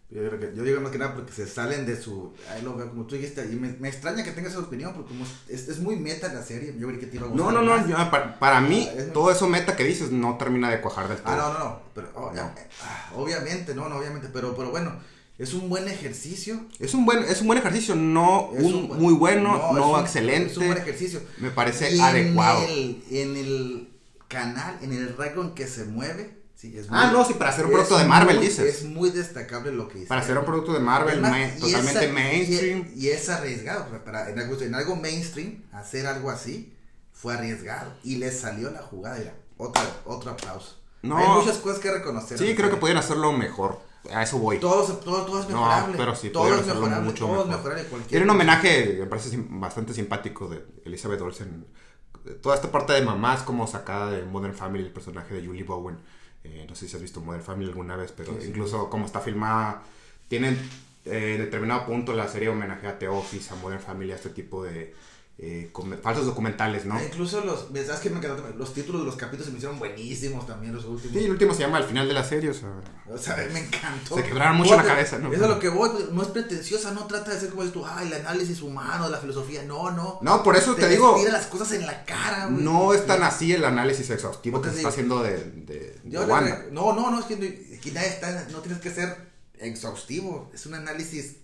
Yo, 0.10 0.26
creo 0.26 0.40
que- 0.40 0.56
yo 0.56 0.64
digo 0.64 0.80
más 0.80 0.92
que 0.94 0.98
nada 1.00 1.14
porque 1.16 1.34
se 1.34 1.46
salen 1.46 1.86
de 1.86 1.98
su. 2.02 2.34
Ahí 2.50 2.62
lo 2.62 2.78
veo 2.78 2.88
como 2.88 3.06
tú 3.06 3.16
dijiste. 3.16 3.46
Y 3.52 3.58
me, 3.58 3.74
me 3.74 3.90
extraña 3.90 4.24
que 4.24 4.32
tengas 4.32 4.54
esa 4.54 4.62
opinión 4.62 4.94
porque 4.94 5.10
como 5.10 5.26
es, 5.50 5.68
es 5.68 5.80
muy 5.82 5.98
meta 5.98 6.32
la 6.32 6.42
serie. 6.44 6.74
Yo 6.80 6.88
creo 6.88 6.98
que 6.98 7.08
te 7.08 7.18
iba 7.18 7.28
a 7.28 7.30
No, 7.32 7.52
no, 7.52 7.62
no, 7.62 7.86
ya, 7.86 8.10
para, 8.10 8.40
para 8.40 8.62
mí 8.62 8.88
Ah, 8.90 8.94
muy- 8.96 9.12
todo 9.12 9.32
eso 9.32 9.50
meta 9.50 9.76
que 9.76 9.84
dices 9.84 10.10
no 10.14 10.38
termina 10.38 10.70
de 10.70 10.80
cuajar 10.80 11.10
del 11.10 11.18
todo. 11.18 11.34
Ah, 11.34 11.36
no, 11.36 11.54
no, 11.54 11.60
no. 11.66 11.80
Pero, 11.94 12.10
oh, 12.16 12.32
No. 12.34 12.42
ah, 12.84 13.12
obviamente, 13.18 13.76
no, 13.76 13.90
no, 13.90 13.98
obviamente. 13.98 14.30
Pero, 14.32 14.56
pero 14.56 14.72
bueno, 14.72 14.94
es 15.40 15.54
un 15.54 15.70
buen 15.70 15.88
ejercicio. 15.88 16.60
Es 16.80 16.94
un 16.94 17.06
buen, 17.06 17.24
es 17.24 17.42
un 17.42 17.48
buen 17.48 17.60
ejercicio, 17.60 17.96
no 17.96 18.52
Es 18.56 18.64
un, 18.64 18.74
un 18.76 18.88
buen- 18.88 19.02
muy 19.02 19.14
bueno, 19.14 19.72
no, 19.74 19.78
es 19.80 19.86
un- 19.96 20.00
excelente. 20.02 20.52
Es 20.52 20.58
un 20.58 20.68
buen 20.68 20.78
ejercicio. 20.80 21.22
Me 21.38 21.52
parece 21.52 21.94
Y 21.96 22.00
adecuado. 22.00 22.64
En 22.64 22.70
el, 22.70 23.04
en 23.12 23.38
el 23.38 23.90
canal, 24.28 24.78
en 24.82 24.94
el 24.94 25.16
rango 25.18 25.44
en 25.44 25.52
que 25.52 25.68
se 25.68 25.86
mueve, 25.86 26.36
Sí, 26.58 26.76
es 26.76 26.88
Ah, 26.90 27.12
no, 27.14 27.24
sí, 27.24 27.36
para 27.36 27.52
hacer 27.52 27.66
un 27.66 27.72
producto 27.72 28.00
de 28.00 28.06
Marvel, 28.06 28.42
dices. 28.42 28.78
Es 28.78 28.84
muy 28.84 29.12
destacable 29.12 29.72
lo 29.72 29.88
que. 29.88 30.00
Para 30.08 30.22
hacer 30.22 30.36
un 30.40 30.44
producto 30.44 30.74
de 30.74 30.80
Marvel, 30.80 31.24
Además, 31.24 31.30
ma- 31.32 31.56
y 31.56 31.60
totalmente 31.60 32.06
es- 32.08 32.12
mainstream. 32.12 32.88
Y, 32.96 33.06
y 33.06 33.10
es 33.10 33.30
arriesgado. 33.30 33.86
Para, 34.04 34.28
en, 34.32 34.40
algo, 34.40 34.60
en 34.60 34.74
algo 34.74 34.96
mainstream, 34.96 35.62
hacer 35.72 36.08
algo 36.08 36.32
así 36.32 36.74
fue 37.14 37.36
arriesgado. 37.36 37.94
Y 38.04 38.16
le 38.16 38.32
salió 38.32 38.72
la 38.72 38.82
jugada. 38.82 39.36
Otra, 39.58 39.84
otro 40.06 40.32
aplauso. 40.32 40.78
No. 41.04 41.20
Hay 41.20 41.28
muchas 41.28 41.58
cosas 41.58 41.78
que 41.78 41.92
reconocer. 41.92 42.40
Sí, 42.40 42.56
creo 42.56 42.72
que 42.72 42.78
podían 42.78 42.98
hacerlo 42.98 43.32
mejor. 43.34 43.80
A 44.14 44.24
eso 44.24 44.38
voy. 44.40 44.60
Todo, 44.60 44.86
se- 44.86 44.94
todo, 45.04 45.26
todo 45.26 45.40
es 45.42 45.50
No, 45.50 45.58
mejorable. 45.62 45.98
pero 45.98 46.16
sí, 46.16 46.30
todo 46.30 46.54
es 46.56 46.66
mejorable. 46.66 47.06
mucho 47.06 47.26
todo 47.26 47.46
mejor. 47.46 47.48
mejorable. 47.58 47.84
Cualquier 47.86 48.10
Tiene 48.10 48.24
un 48.26 48.30
homenaje, 48.32 48.98
me 49.00 49.06
parece 49.08 49.38
bastante 49.50 49.94
simpático 49.94 50.48
de 50.48 50.64
Elizabeth 50.86 51.22
Olsen. 51.22 51.66
Toda 52.42 52.56
esta 52.56 52.72
parte 52.72 52.94
de 52.94 53.02
mamás 53.02 53.44
como 53.44 53.68
sacada 53.68 54.12
de 54.12 54.24
Modern 54.24 54.54
Family, 54.54 54.84
el 54.86 54.92
personaje 54.92 55.34
de 55.34 55.46
Julie 55.46 55.64
Bowen. 55.64 55.98
Eh, 56.44 56.66
no 56.70 56.76
sé 56.76 56.88
si 56.88 56.96
has 56.96 57.02
visto 57.02 57.20
Modern 57.22 57.44
Family 57.44 57.68
alguna 57.70 57.96
vez, 57.96 58.12
pero 58.16 58.34
Sí, 58.34 58.40
sí. 58.42 58.48
incluso 58.50 58.90
como 58.90 59.06
está 59.06 59.20
filmada, 59.20 59.84
tienen 60.28 60.58
eh, 61.06 61.36
en 61.36 61.42
determinado 61.42 61.86
punto 61.86 62.14
la 62.14 62.28
serie 62.28 62.50
homenajea 62.50 62.92
a 62.92 63.00
The 63.00 63.08
Office, 63.08 63.54
a 63.54 63.58
Modern 63.58 63.80
Family, 63.82 64.12
a 64.12 64.16
este 64.16 64.30
tipo 64.30 64.64
de 64.64 64.94
eh, 65.40 65.72
falsos 66.02 66.26
documentales, 66.26 66.86
¿no? 66.86 66.96
Ah, 66.96 67.04
Incluso 67.04 67.42
los, 67.42 67.68
¿sabes 67.86 68.00
qué 68.02 68.10
me? 68.10 68.20
Los 68.58 68.74
títulos 68.74 69.02
de 69.02 69.06
los 69.06 69.16
capítulos 69.16 69.46
se 69.46 69.52
me 69.52 69.58
hicieron 69.58 69.78
buenísimos 69.78 70.48
también, 70.48 70.74
los 70.74 70.84
últimos. 70.86 71.16
Sí, 71.16 71.26
el 71.26 71.30
último 71.30 71.54
se 71.54 71.60
llama 71.60 71.78
Al 71.78 71.84
final 71.84 72.08
de 72.08 72.14
la 72.16 72.24
serie, 72.24 72.50
o 72.50 72.54
sea... 72.56 72.70
O 73.08 73.18
sea, 73.20 73.36
me 73.54 73.60
encantó. 73.60 74.16
Se 74.16 74.24
quebraron 74.24 74.58
mucho 74.58 74.76
la 74.76 74.84
cabeza, 74.84 75.20
¿no? 75.20 75.32
Eso 75.32 75.44
es 75.44 75.50
lo 75.50 75.60
que 75.60 75.70
voy, 75.70 75.92
pues, 75.92 76.10
no 76.10 76.24
es 76.24 76.30
pretenciosa, 76.30 76.92
no 76.92 77.06
trata 77.06 77.36
de 77.36 77.40
ser 77.40 77.50
como 77.50 77.64
tú, 77.66 77.86
ah, 77.86 78.02
el 78.02 78.12
análisis 78.14 78.64
humano, 78.64 79.10
la 79.10 79.20
filosofía, 79.20 79.62
no, 79.64 79.92
no. 79.92 80.18
No, 80.24 80.42
por 80.42 80.56
eso 80.56 80.74
te, 80.74 80.90
digo, 80.90 81.16
tira 81.20 81.32
las 81.32 81.46
cosas 81.46 81.72
en 81.74 81.86
la 81.86 82.04
cara, 82.04 82.48
güey. 82.48 82.64
no 82.64 82.96
es 82.96 83.06
tan 83.06 83.22
así 83.22 83.54
el 83.54 83.64
análisis 83.64 84.10
exhaustivo 84.10 84.60
que 84.60 84.72
se 84.72 84.78
está 84.78 84.90
haciendo 84.90 85.22
de, 85.22 85.38
de, 85.52 86.00
de 86.04 86.20
Wanda. 86.20 86.66
no, 86.72 86.94
no, 86.94 87.12
no, 87.12 87.20
es 87.20 87.26
que, 87.26 87.38
que 87.80 87.90
está, 87.90 88.48
no 88.50 88.62
tienes 88.62 88.82
que 88.82 88.90
ser 88.90 89.16
exhaustivo, 89.60 90.50
es 90.52 90.66
un 90.66 90.74
análisis 90.74 91.38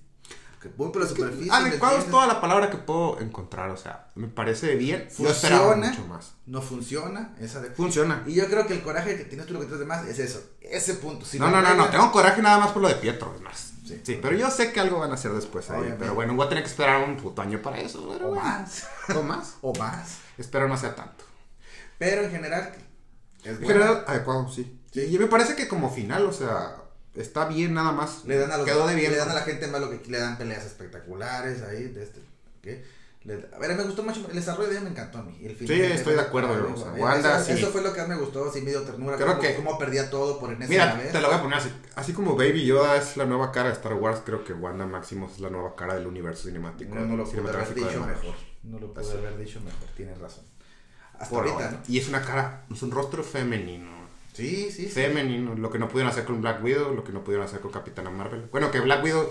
que 0.64 0.70
voy 0.70 0.92
por 0.92 1.02
la 1.02 1.08
superficie. 1.10 1.52
¿me 1.52 1.58
Adecuado 1.58 1.98
es 1.98 2.10
toda 2.10 2.26
la 2.26 2.40
palabra 2.40 2.70
que 2.70 2.78
puedo 2.78 3.20
encontrar, 3.20 3.70
o 3.70 3.76
sea, 3.76 4.08
me 4.16 4.28
parece 4.28 4.76
bien. 4.76 5.10
Funciona, 5.12 5.90
mucho 5.90 6.08
más. 6.08 6.32
no 6.46 6.62
funciona, 6.62 7.36
esa 7.42 7.60
de... 7.60 7.70
Funciona. 7.72 8.24
Y 8.26 8.36
yo 8.36 8.48
creo 8.48 8.66
que 8.66 8.74
el 8.74 8.82
coraje 8.82 9.18
que 9.18 9.26
tienes 9.26 9.46
tú, 9.46 9.54
lo 9.54 9.60
que 9.60 9.66
tienes 9.66 9.82
de 9.82 9.86
más, 9.86 10.08
es 10.08 10.20
eso, 10.20 10.42
ese 10.62 10.94
punto. 10.96 11.26
Si 11.26 11.38
no, 11.38 11.52
no, 11.52 11.62
no, 11.62 11.76
no, 11.76 11.90
tengo 11.90 12.12
coraje 12.14 12.42
nada 12.42 12.60
más 12.60 12.72
por 12.72 12.82
lo 12.82 12.88
de 12.88 12.96
Pietro, 12.96 13.34
es 13.36 13.42
más. 13.42 13.74
Sí. 13.86 14.02
Sí, 14.02 14.20
pero 14.22 14.38
yo 14.38 14.50
sé 14.50 14.72
que 14.72 14.80
algo 14.80 15.00
van 15.00 15.12
a 15.12 15.16
hacer 15.16 15.34
después 15.34 15.70
ahí. 15.70 15.94
Pero 16.00 16.16
bueno, 16.16 16.34
voy 16.36 16.46
a 16.46 16.50
tener 16.50 16.64
que 16.64 16.70
esperar 16.70 17.04
un 17.04 17.18
puto 17.18 17.42
año 17.42 17.62
para 17.62 17.80
eso. 17.82 18.08
Pero 18.14 18.28
O 18.28 18.30
bueno. 18.30 18.42
más, 18.42 18.88
O 19.16 19.22
más. 19.22 19.56
o 19.62 19.74
más. 19.74 20.18
Espero 20.38 20.70
no 20.70 20.78
sea 20.78 20.96
tanto. 20.96 21.26
Pero 21.98 22.24
en 22.24 22.32
general, 22.32 22.74
es 23.44 23.58
En 23.58 23.68
general, 23.68 24.06
adecuado, 24.08 24.50
sí. 24.50 24.80
Sí. 24.94 25.02
Y 25.02 25.20
me 25.20 25.28
parece 25.28 25.56
que 25.56 25.68
como 25.68 25.90
final, 25.90 26.26
o 26.26 26.32
sea, 26.32 26.78
está 27.16 27.46
bien 27.46 27.74
nada 27.74 27.92
más. 27.92 28.26
Le 28.26 28.38
dan 28.38 28.52
a 28.52 28.58
los 28.58 28.66
Quedó 28.66 28.88
de 28.88 28.96
bien. 28.96 29.12
le 29.12 29.18
dan 29.18 29.30
a 29.30 29.34
la 29.34 29.42
gente 29.42 29.68
más 29.68 29.82
lo 29.82 29.90
que 29.90 30.02
le 30.10 30.20
dan 30.20 30.38
peleas 30.38 30.66
espectaculares 30.66 31.62
ahí 31.64 31.84
de 31.90 32.04
este 32.04 32.22
¿qué? 32.62 32.84
Le- 33.24 33.48
a 33.56 33.58
ver 33.60 33.74
me 33.78 33.84
gustó 33.84 34.04
mucho 34.04 34.26
el 34.30 34.36
desarrollo 34.36 34.68
de 34.68 34.76
ella 34.76 34.84
me 34.84 34.90
encantó 34.90 35.20
a 35.20 35.24
mí 35.24 35.38
el 35.46 35.56
final 35.56 35.76
Sí, 35.78 35.82
estoy 35.94 36.16
de 36.16 36.20
acuerdo, 36.22 36.54
Eso- 36.56 36.74
o 36.74 36.78
sea, 36.78 36.94
eso, 36.94 37.02
Wanda, 37.04 37.42
sí. 37.44 37.52
eso 37.54 37.68
fue 37.72 37.82
lo 37.82 37.94
que 37.94 38.00
más 38.02 38.10
me 38.10 38.16
gustó 38.18 38.50
así 38.50 38.62
medio 38.62 38.82
ternura 38.82 39.16
Creo 39.16 39.28
cómo, 39.30 39.40
que- 39.40 39.56
cómo 39.56 39.78
perdía 39.78 40.10
todo 40.10 40.40
por 40.42 40.50
enésima 40.52 40.68
Mira, 40.88 40.96
vez 40.96 41.12
te 41.14 41.22
lo 41.22 41.28
voy 41.30 41.38
a 41.38 41.42
poner 41.42 41.58
así. 41.60 41.72
Así 41.96 42.12
como 42.12 42.36
Baby 42.36 42.66
Yoda 42.66 42.98
es 42.98 43.16
la 43.16 43.26
nueva 43.26 43.54
cara 43.54 43.70
de 43.70 43.76
Star 43.76 43.94
Wars, 43.94 44.22
creo 44.26 44.44
que 44.44 44.52
Wanda 44.52 44.86
Maximus 44.86 45.34
es 45.36 45.40
la 45.40 45.50
nueva 45.50 45.74
cara 45.76 45.94
del 45.96 46.06
universo 46.08 46.48
cinemático. 46.50 46.94
no, 46.94 47.06
no 47.06 47.16
lo 47.16 47.24
pude 47.24 47.40
haber 47.50 47.74
dicho 47.74 48.02
mejor 48.06 48.36
no 48.64 48.80
lo 48.80 48.94
pude 48.94 49.06
Así. 49.06 49.18
haber 49.18 49.38
dicho 49.38 49.62
mejor 49.62 49.88
tienes 49.96 50.18
razón 50.18 50.44
hasta 51.18 51.30
Por 51.34 51.48
ahorita. 51.48 51.82
Y 51.88 52.00
es 52.00 52.10
una 52.10 52.22
cara, 52.22 52.66
es 52.72 52.82
un 52.82 52.92
rostro 52.92 53.24
femenino. 53.24 54.03
Sí 54.34 54.72
sí 54.72 54.86
sí 54.86 54.88
Femenino, 54.90 55.56
lo 55.56 55.70
que 55.70 55.80
no 55.80 55.88
pudieron 55.88 56.12
hacer 56.12 56.26
con 56.26 56.42
Black 56.42 56.64
Widow, 56.64 56.94
lo 56.94 57.04
que 57.04 57.12
no 57.12 57.24
pudieron 57.24 57.46
hacer 57.46 57.60
con 57.60 57.72
Capitana 57.72 58.10
Marvel. 58.10 58.48
Bueno, 58.52 58.72
que 58.72 58.80
Black 58.80 59.04
Widow 59.04 59.30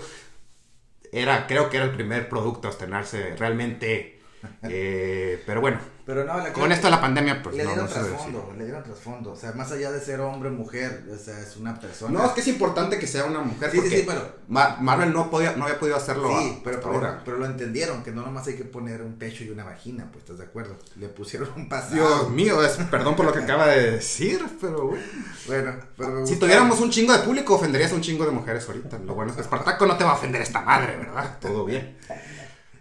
era, 1.11 1.47
creo 1.47 1.69
que 1.69 1.77
era 1.77 1.85
el 1.85 1.93
primer 1.93 2.29
producto 2.29 2.67
a 2.67 2.71
estrenarse 2.71 3.35
realmente. 3.35 4.19
eh, 4.63 5.41
pero 5.45 5.61
bueno, 5.61 5.79
pero 6.05 6.25
no 6.25 6.37
la 6.37 6.51
con 6.51 6.71
esto 6.71 6.87
de 6.87 6.91
la 6.91 6.99
pandemia, 7.01 7.41
pues 7.41 7.55
le 7.55 7.63
dieron 7.65 7.85
no 7.85 7.89
trasfondo 7.91 8.53
le 8.57 8.63
dieron 8.65 8.83
trasfondo 8.83 9.31
o 9.31 9.35
sea 9.35 9.53
más 9.53 9.71
allá 9.71 9.91
de 9.91 10.01
ser 10.01 10.19
hombre 10.19 10.49
mujer 10.49 11.05
o 11.13 11.17
sea 11.17 11.39
es 11.39 11.55
una 11.55 11.79
persona 11.79 12.19
No, 12.19 12.25
es 12.25 12.31
que 12.33 12.41
es 12.41 12.47
importante 12.47 12.99
que 12.99 13.07
sea 13.07 13.25
una 13.25 13.39
mujer 13.39 13.71
Sí, 13.71 13.77
sí, 13.77 13.81
porque 13.83 13.97
sí, 13.99 14.03
pero- 14.05 14.43
Ma- 14.49 14.75
Marvel 14.81 15.13
no, 15.13 15.29
podía, 15.29 15.55
no 15.55 15.63
había 15.63 15.79
podido 15.79 15.95
hacerlo 15.95 16.29
Sí, 16.39 16.61
pero, 16.63 16.81
ahora. 16.85 17.21
pero 17.23 17.37
lo 17.37 17.45
entendieron, 17.45 18.03
que 18.03 18.11
no 18.11 18.21
nomás 18.23 18.45
hay 18.47 18.55
que 18.55 18.65
poner 18.65 19.01
un 19.01 19.13
pecho 19.17 19.43
y 19.45 19.49
una 19.49 19.63
vagina, 19.63 20.07
pues 20.11 20.23
estás 20.25 20.37
de 20.37 20.43
acuerdo. 20.43 20.75
Le 20.97 21.07
pusieron 21.07 21.49
un 21.55 21.69
pasado. 21.69 21.95
Dios 21.95 22.29
mío, 22.31 22.63
es, 22.63 22.73
perdón 22.91 23.15
por 23.15 23.25
lo 23.25 23.31
que 23.31 23.39
acaba 23.39 23.67
de 23.67 23.91
decir, 23.91 24.43
pero 24.59 24.87
bueno. 24.87 25.03
Bueno, 25.47 25.73
pero 25.97 26.27
Si 26.27 26.35
tuviéramos 26.35 26.79
un 26.81 26.89
chingo 26.89 27.13
de 27.13 27.19
público, 27.19 27.55
ofenderías 27.55 27.91
a 27.93 27.95
un 27.95 28.01
chingo 28.01 28.25
de 28.25 28.31
mujeres 28.31 28.67
ahorita. 28.67 28.99
Lo 28.99 29.15
bueno 29.15 29.31
es 29.31 29.37
que 29.37 29.41
Espartaco 29.41 29.85
no 29.85 29.95
te 29.97 30.03
va 30.03 30.11
a 30.11 30.15
ofender 30.15 30.41
esta 30.41 30.61
madre, 30.61 30.97
¿verdad? 30.97 31.37
Todo 31.39 31.63
bien. 31.65 31.97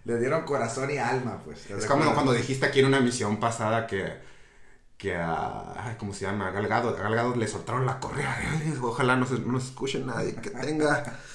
Le 0.04 0.18
dieron 0.18 0.44
corazón 0.44 0.90
y 0.90 0.98
alma, 0.98 1.40
pues. 1.44 1.60
¿estás 1.62 1.80
Es 1.80 1.86
como 1.86 2.12
cuando 2.14 2.32
dijiste 2.32 2.66
aquí 2.66 2.80
en 2.80 2.86
una 2.86 2.98
emisión 2.98 3.38
pasada 3.38 3.86
que, 3.86 4.14
que 4.96 5.14
a, 5.14 5.74
ay, 5.86 5.96
¿cómo 5.98 6.12
se 6.12 6.24
llama? 6.24 6.48
A 6.48 6.50
Galgado, 6.50 6.90
a 6.90 7.00
Galgado 7.00 7.36
le 7.36 7.46
soltaron 7.46 7.86
la 7.86 8.00
correa. 8.00 8.36
Ojalá 8.82 9.16
no, 9.16 9.26
se, 9.26 9.38
no 9.38 9.52
nos 9.52 9.66
escuche 9.66 10.00
nadie 10.00 10.34
que 10.34 10.50
tenga... 10.50 11.04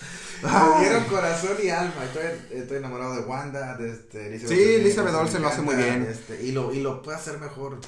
Le 0.44 0.80
dieron 0.82 1.04
corazón 1.06 1.58
y 1.64 1.70
alma. 1.70 1.96
Estoy, 2.04 2.60
estoy 2.60 2.78
enamorado 2.78 3.16
de 3.16 3.22
Wanda, 3.22 3.76
de 3.76 3.92
este, 3.92 4.28
Elizabeth 4.28 4.56
Sí, 4.56 4.76
Elizabeth 4.76 5.16
Olsen 5.16 5.42
lo 5.42 5.48
hace 5.48 5.62
muy 5.64 5.76
bien. 5.76 6.06
este, 6.08 6.44
y, 6.44 6.52
lo, 6.52 6.72
y 6.72 6.82
lo 6.82 7.02
puede 7.02 7.18
hacer 7.18 7.40
mejor. 7.40 7.80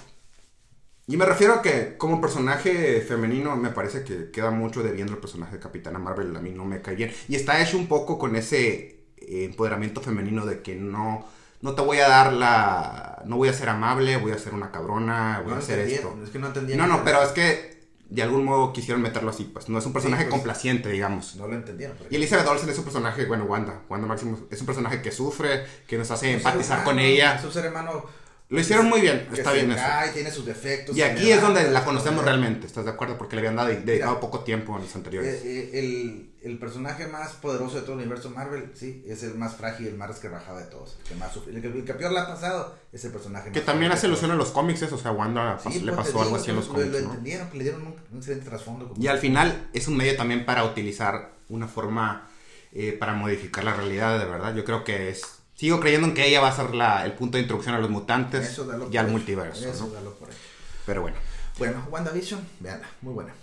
Y 1.05 1.17
me 1.17 1.25
refiero 1.25 1.55
a 1.55 1.61
que 1.61 1.97
como 1.97 2.21
personaje 2.21 3.01
femenino 3.01 3.55
me 3.55 3.69
parece 3.69 4.03
que 4.03 4.31
queda 4.31 4.51
mucho 4.51 4.83
de 4.83 4.91
viendo 4.91 5.13
el 5.13 5.19
personaje 5.19 5.53
de 5.55 5.59
Capitana 5.59 5.99
Marvel, 5.99 6.35
a 6.35 6.39
mí 6.39 6.51
no 6.51 6.65
me 6.65 6.81
cae 6.81 6.95
bien. 6.95 7.11
Y 7.27 7.35
está 7.35 7.61
hecho 7.61 7.77
un 7.77 7.87
poco 7.87 8.19
con 8.19 8.35
ese 8.35 8.98
eh, 9.29 9.45
empoderamiento 9.45 10.01
femenino 10.01 10.45
de 10.45 10.61
que 10.61 10.75
no, 10.75 11.25
no 11.61 11.75
te 11.75 11.81
voy 11.81 11.99
a 11.99 12.09
dar 12.09 12.33
la... 12.33 13.21
No 13.25 13.37
voy 13.37 13.49
a 13.49 13.53
ser 13.53 13.69
amable, 13.69 14.17
voy 14.17 14.31
a 14.31 14.37
ser 14.37 14.53
una 14.53 14.71
cabrona, 14.71 15.39
voy 15.43 15.51
No 15.51 15.55
a 15.55 15.59
hacer 15.59 15.79
esto. 15.79 16.17
Es 16.23 16.29
que 16.29 16.39
no 16.39 16.47
entendieron. 16.47 16.87
No, 16.87 16.97
no, 16.97 17.03
pero 17.03 17.21
es 17.21 17.29
que 17.29 17.79
de 18.09 18.23
algún 18.23 18.43
modo 18.43 18.73
quisieron 18.73 19.03
meterlo 19.03 19.29
así, 19.29 19.43
pues 19.43 19.69
no 19.69 19.77
es 19.77 19.85
un 19.85 19.93
personaje 19.93 20.23
pues. 20.23 20.33
complaciente, 20.33 20.89
digamos. 20.89 21.35
No 21.35 21.47
lo 21.47 21.53
entendieron. 21.53 21.95
Y 22.09 22.15
Elizabeth 22.15 22.47
Olsen 22.47 22.69
es 22.69 22.77
un 22.77 22.83
personaje, 22.83 23.25
bueno, 23.25 23.43
Wanda, 23.45 23.81
Wanda 23.87 24.07
Maximus 24.07 24.39
es 24.49 24.59
un 24.59 24.65
personaje 24.65 25.01
que 25.01 25.11
sufre, 25.11 25.65
que 25.87 25.97
nos 25.97 26.09
hace 26.09 26.33
empatizar 26.33 26.79
humano, 26.79 26.85
con 26.85 26.99
ella. 26.99 27.35
Es 27.35 27.45
un 27.45 27.51
ser 27.51 27.69
humano. 27.69 28.05
Lo 28.49 28.59
hicieron 28.59 28.87
muy 28.89 29.01
bien, 29.01 29.27
que 29.31 29.35
está 29.41 29.51
se 29.51 29.57
bien 29.57 29.71
eso. 29.71 29.79
cae, 29.79 30.09
tiene 30.09 30.31
sus 30.31 30.43
defectos. 30.43 30.97
Y 30.97 31.03
aquí 31.03 31.31
es 31.31 31.39
donde 31.39 31.69
la 31.69 31.85
conocemos 31.85 32.25
realmente, 32.25 32.65
¿estás 32.65 32.83
de 32.85 32.89
acuerdo? 32.91 33.15
Porque 33.15 33.35
le 33.35 33.41
habían 33.41 33.55
dado, 33.55 33.67
dedicado 33.69 34.11
Mira, 34.13 34.19
poco 34.19 34.39
tiempo 34.39 34.75
en 34.75 34.81
los 34.81 34.95
anteriores. 34.95 35.35
Eh, 35.43 35.69
eh, 35.73 35.79
el, 35.79 36.31
el 36.41 36.57
personaje 36.57 37.05
más 37.05 37.33
poderoso 37.33 37.75
de 37.75 37.81
todo 37.83 37.93
el 37.93 37.99
universo 37.99 38.31
Marvel, 38.31 38.71
sí, 38.73 39.03
es 39.07 39.21
el 39.21 39.35
más 39.35 39.55
frágil, 39.55 39.85
el 39.87 39.97
más 39.97 40.07
resquebrajado 40.07 40.57
de 40.57 40.65
todos. 40.65 40.97
El 41.03 41.09
que 41.09 41.15
más 41.15 41.31
sufre. 41.31 41.53
El 41.53 41.61
que, 41.61 41.67
el 41.67 41.85
que 41.85 41.93
peor 41.93 42.11
le 42.11 42.19
ha 42.21 42.27
pasado 42.27 42.75
es 42.91 43.05
el 43.05 43.11
personaje 43.11 43.51
que 43.51 43.59
más 43.59 43.65
también 43.67 43.91
hace 43.91 44.01
de 44.01 44.13
alusión 44.13 44.31
a 44.31 44.35
los 44.35 44.49
cómics, 44.49 44.81
eso, 44.81 44.95
o 44.95 44.97
sea, 44.97 45.11
Wanda 45.11 45.59
pas- 45.59 45.71
le 45.71 45.91
pues, 45.93 46.07
pasó 46.07 46.21
algo 46.23 46.35
así 46.37 46.49
en 46.49 46.55
los 46.55 46.67
lo- 46.69 46.73
cómics, 46.73 46.91
Lo, 46.91 46.99
¿no? 47.01 47.05
entendieron, 47.09 47.49
que 47.51 47.57
le 47.59 47.63
dieron 47.65 47.81
un, 47.83 47.95
un 48.11 48.17
excelente 48.17 48.45
trasfondo. 48.49 48.91
Y 48.99 49.05
al 49.05 49.19
final 49.19 49.69
es 49.73 49.87
un 49.87 49.95
medio 49.95 50.15
también 50.17 50.45
para 50.45 50.63
utilizar 50.63 51.33
una 51.49 51.67
forma 51.67 52.27
eh, 52.71 52.93
para 52.99 53.13
modificar 53.13 53.63
la 53.63 53.75
realidad, 53.75 54.17
de 54.17 54.25
verdad. 54.25 54.55
Yo 54.55 54.63
creo 54.65 54.83
que 54.83 55.09
es... 55.09 55.38
Sigo 55.59 55.81
creyendo 55.81 56.07
en 56.07 56.13
que 56.13 56.25
ella 56.25 56.39
va 56.39 56.47
a 56.47 56.55
ser 56.55 56.73
la, 56.73 57.03
el 57.05 57.11
punto 57.15 57.35
de 57.35 57.41
introducción 57.41 57.75
a 57.75 57.79
los 57.79 57.89
mutantes 57.89 58.47
Eso 58.47 58.65
y 58.89 58.95
al 58.95 59.09
multiverso, 59.09 59.67
Eso 59.67 59.87
¿no? 59.87 59.93
dalo 59.93 60.13
por 60.13 60.29
hecho. 60.29 60.37
Pero 60.85 61.01
bueno, 61.01 61.17
Bueno, 61.57 61.85
WandaVision, 61.91 62.39
véanla, 62.61 62.87
muy 63.01 63.13
buena. 63.13 63.33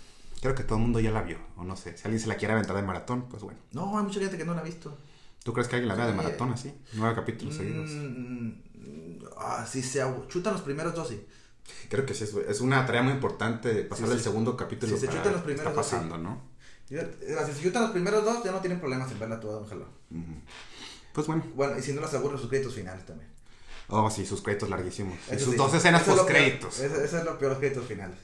creo 0.41 0.55
que 0.55 0.63
todo 0.63 0.77
el 0.79 0.81
mundo 0.81 0.99
ya 0.99 1.11
la 1.11 1.21
vio, 1.21 1.37
o 1.57 1.63
no 1.63 1.75
sé. 1.75 1.95
Si 1.95 2.05
alguien 2.05 2.19
se 2.19 2.25
la 2.27 2.33
quiere 2.35 2.55
aventar 2.55 2.75
de 2.75 2.81
maratón, 2.81 3.29
pues 3.29 3.43
bueno. 3.43 3.59
No, 3.71 3.95
hay 3.99 4.03
mucha 4.03 4.19
gente 4.19 4.35
que 4.35 4.45
no 4.45 4.55
la 4.55 4.61
ha 4.61 4.63
visto. 4.63 4.97
¿Tú 5.43 5.53
crees 5.53 5.67
que 5.67 5.75
alguien 5.75 5.89
la 5.89 5.93
vea 5.93 6.07
de 6.07 6.13
maratón 6.13 6.51
así? 6.53 6.73
Nueve 6.93 7.13
capítulos 7.13 7.53
seguidos. 7.55 7.91
Mm, 7.91 8.49
ah, 9.37 9.63
si 9.69 9.83
se 9.83 10.03
chutan 10.27 10.53
los 10.53 10.63
primeros 10.63 10.95
dos, 10.95 11.09
sí. 11.09 11.23
Creo 11.87 12.03
que 12.03 12.15
sí, 12.15 12.25
es, 12.47 12.61
una 12.61 12.83
tarea 12.87 13.03
muy 13.03 13.13
importante 13.13 13.75
pasar 13.83 14.05
Sí, 14.05 14.09
del 14.09 14.17
sí. 14.17 14.23
segundo 14.23 14.57
capítulo 14.57 14.95
Sí, 14.95 15.01
se 15.01 15.07
chutan 15.07 15.33
los 15.33 15.35
está 15.35 15.45
primeros 15.45 15.75
dos, 15.75 15.85
sí. 15.85 15.95
pasando, 15.95 16.41
eh, 16.89 17.13
Si 17.45 17.53
se 17.53 17.61
chutan 17.61 17.83
los 17.83 17.91
primeros 17.91 18.25
dos, 18.25 18.43
ya 18.43 18.51
no 18.51 18.59
tienen 18.59 18.79
problemas 18.79 19.11
en 19.11 19.19
verla 19.19 19.39
toda, 19.39 19.59
ojalá. 19.59 19.85
Ujú. 20.09 20.41
Pues 21.17 21.25
bueno. 21.25 21.43
Bueno, 21.55 21.79
y 21.79 21.81
si 21.81 21.93
no 21.93 22.01
las 22.01 22.13
aburren 22.13 22.37
sus 22.37 22.47
créditos 22.47 22.75
finales 22.75 23.03
también. 23.03 23.27
Oh, 23.87 24.07
sí, 24.11 24.23
sus 24.23 24.43
créditos 24.43 24.69
larguísimos. 24.69 25.17
Eso 25.31 25.45
sus 25.45 25.53
sí, 25.53 25.57
dos 25.57 25.73
escenas 25.73 26.07
es 26.07 26.13
post 26.13 26.27
créditos. 26.29 26.79
Eso, 26.79 27.01
eso 27.01 27.17
es 27.17 27.25
lo 27.25 27.39
peor, 27.39 27.53
los 27.53 27.59
créditos 27.59 27.85
finales. 27.87 28.19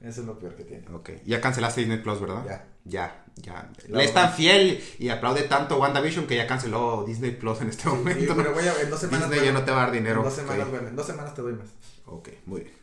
Eso 0.00 0.22
es 0.22 0.26
lo 0.26 0.38
peor 0.38 0.54
que 0.56 0.64
tiene. 0.64 0.86
Ok, 0.94 1.10
ya 1.26 1.42
cancelaste 1.42 1.82
Disney 1.82 1.98
Plus, 1.98 2.22
¿verdad? 2.22 2.42
Ya. 2.46 2.64
Ya, 2.84 3.24
ya. 3.36 3.70
La 3.88 3.98
Le 3.98 4.04
es 4.04 4.14
tan 4.14 4.32
fiel 4.32 4.82
y 4.98 5.10
aplaude 5.10 5.42
tanto 5.42 5.76
WandaVision 5.78 6.26
que 6.26 6.36
ya 6.36 6.46
canceló 6.46 7.04
Disney 7.06 7.32
Plus 7.32 7.60
en 7.60 7.68
este 7.68 7.86
momento. 7.86 8.34
Pero 8.34 8.54
voy 8.54 8.64
a, 8.66 8.80
en 8.80 8.88
dos 8.88 8.98
semanas. 9.00 9.28
Disney 9.28 9.48
ya 9.48 9.52
no 9.52 9.62
te 9.62 9.70
va 9.70 9.82
a 9.82 9.84
dar 9.84 9.92
dinero. 9.92 10.20
En 10.20 10.24
dos 10.24 10.34
semanas, 10.34 10.62
Ok. 10.64 10.70
vuelvo. 10.70 10.88
En 10.88 10.96
dos 10.96 11.06
semanas 11.06 11.34
te 11.34 11.42
doy 11.42 11.52
más. 11.52 11.66
Ok, 12.06 12.30
muy 12.46 12.62
bien. 12.62 12.77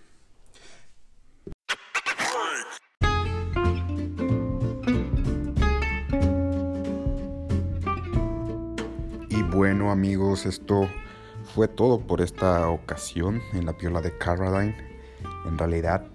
Bueno 9.55 9.89
amigos, 9.89 10.45
esto 10.45 10.89
fue 11.53 11.69
todo 11.69 12.01
por 12.01 12.19
esta 12.19 12.67
ocasión 12.67 13.41
en 13.53 13.65
la 13.65 13.77
piola 13.77 14.01
de 14.01 14.17
Caroline. 14.17 14.75
En 15.45 15.57
realidad 15.57 16.05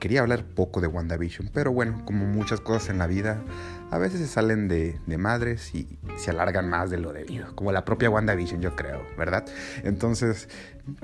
quería 0.00 0.20
hablar 0.20 0.44
poco 0.44 0.82
de 0.82 0.86
WandaVision, 0.86 1.48
pero 1.54 1.72
bueno, 1.72 2.04
como 2.04 2.26
muchas 2.26 2.60
cosas 2.60 2.90
en 2.90 2.98
la 2.98 3.06
vida, 3.06 3.42
a 3.90 3.96
veces 3.96 4.20
se 4.20 4.26
salen 4.26 4.68
de, 4.68 5.00
de, 5.06 5.16
madres 5.16 5.74
y 5.74 5.98
se 6.18 6.30
alargan 6.30 6.68
más 6.68 6.90
de 6.90 6.98
lo 6.98 7.10
debido, 7.14 7.56
como 7.56 7.72
la 7.72 7.86
propia 7.86 8.10
WandaVision, 8.10 8.60
yo 8.60 8.76
creo, 8.76 9.00
¿verdad? 9.16 9.46
Entonces, 9.82 10.50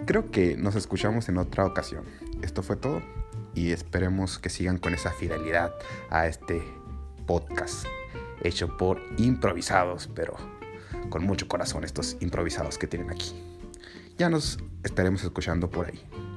creo 0.04 0.30
que 0.30 0.58
nos 0.58 0.74
escuchamos 0.76 1.30
en 1.30 1.38
otra 1.38 1.64
ocasión. 1.64 2.04
Esto 2.42 2.62
fue 2.62 2.76
todo 2.76 3.00
y 3.54 3.72
esperemos 3.72 4.38
que 4.38 4.50
sigan 4.50 4.76
con 4.76 4.92
esa 4.92 5.12
fidelidad 5.12 5.72
a 6.10 6.26
este 6.26 6.62
podcast 7.26 7.86
hecho 8.42 8.76
por 8.76 9.00
improvisados, 9.16 10.10
pero 10.14 10.59
con 11.08 11.24
mucho 11.24 11.48
corazón 11.48 11.84
estos 11.84 12.16
improvisados 12.20 12.78
que 12.78 12.86
tienen 12.86 13.10
aquí. 13.10 13.34
Ya 14.18 14.28
nos 14.28 14.58
estaremos 14.82 15.22
escuchando 15.24 15.70
por 15.70 15.86
ahí. 15.86 16.29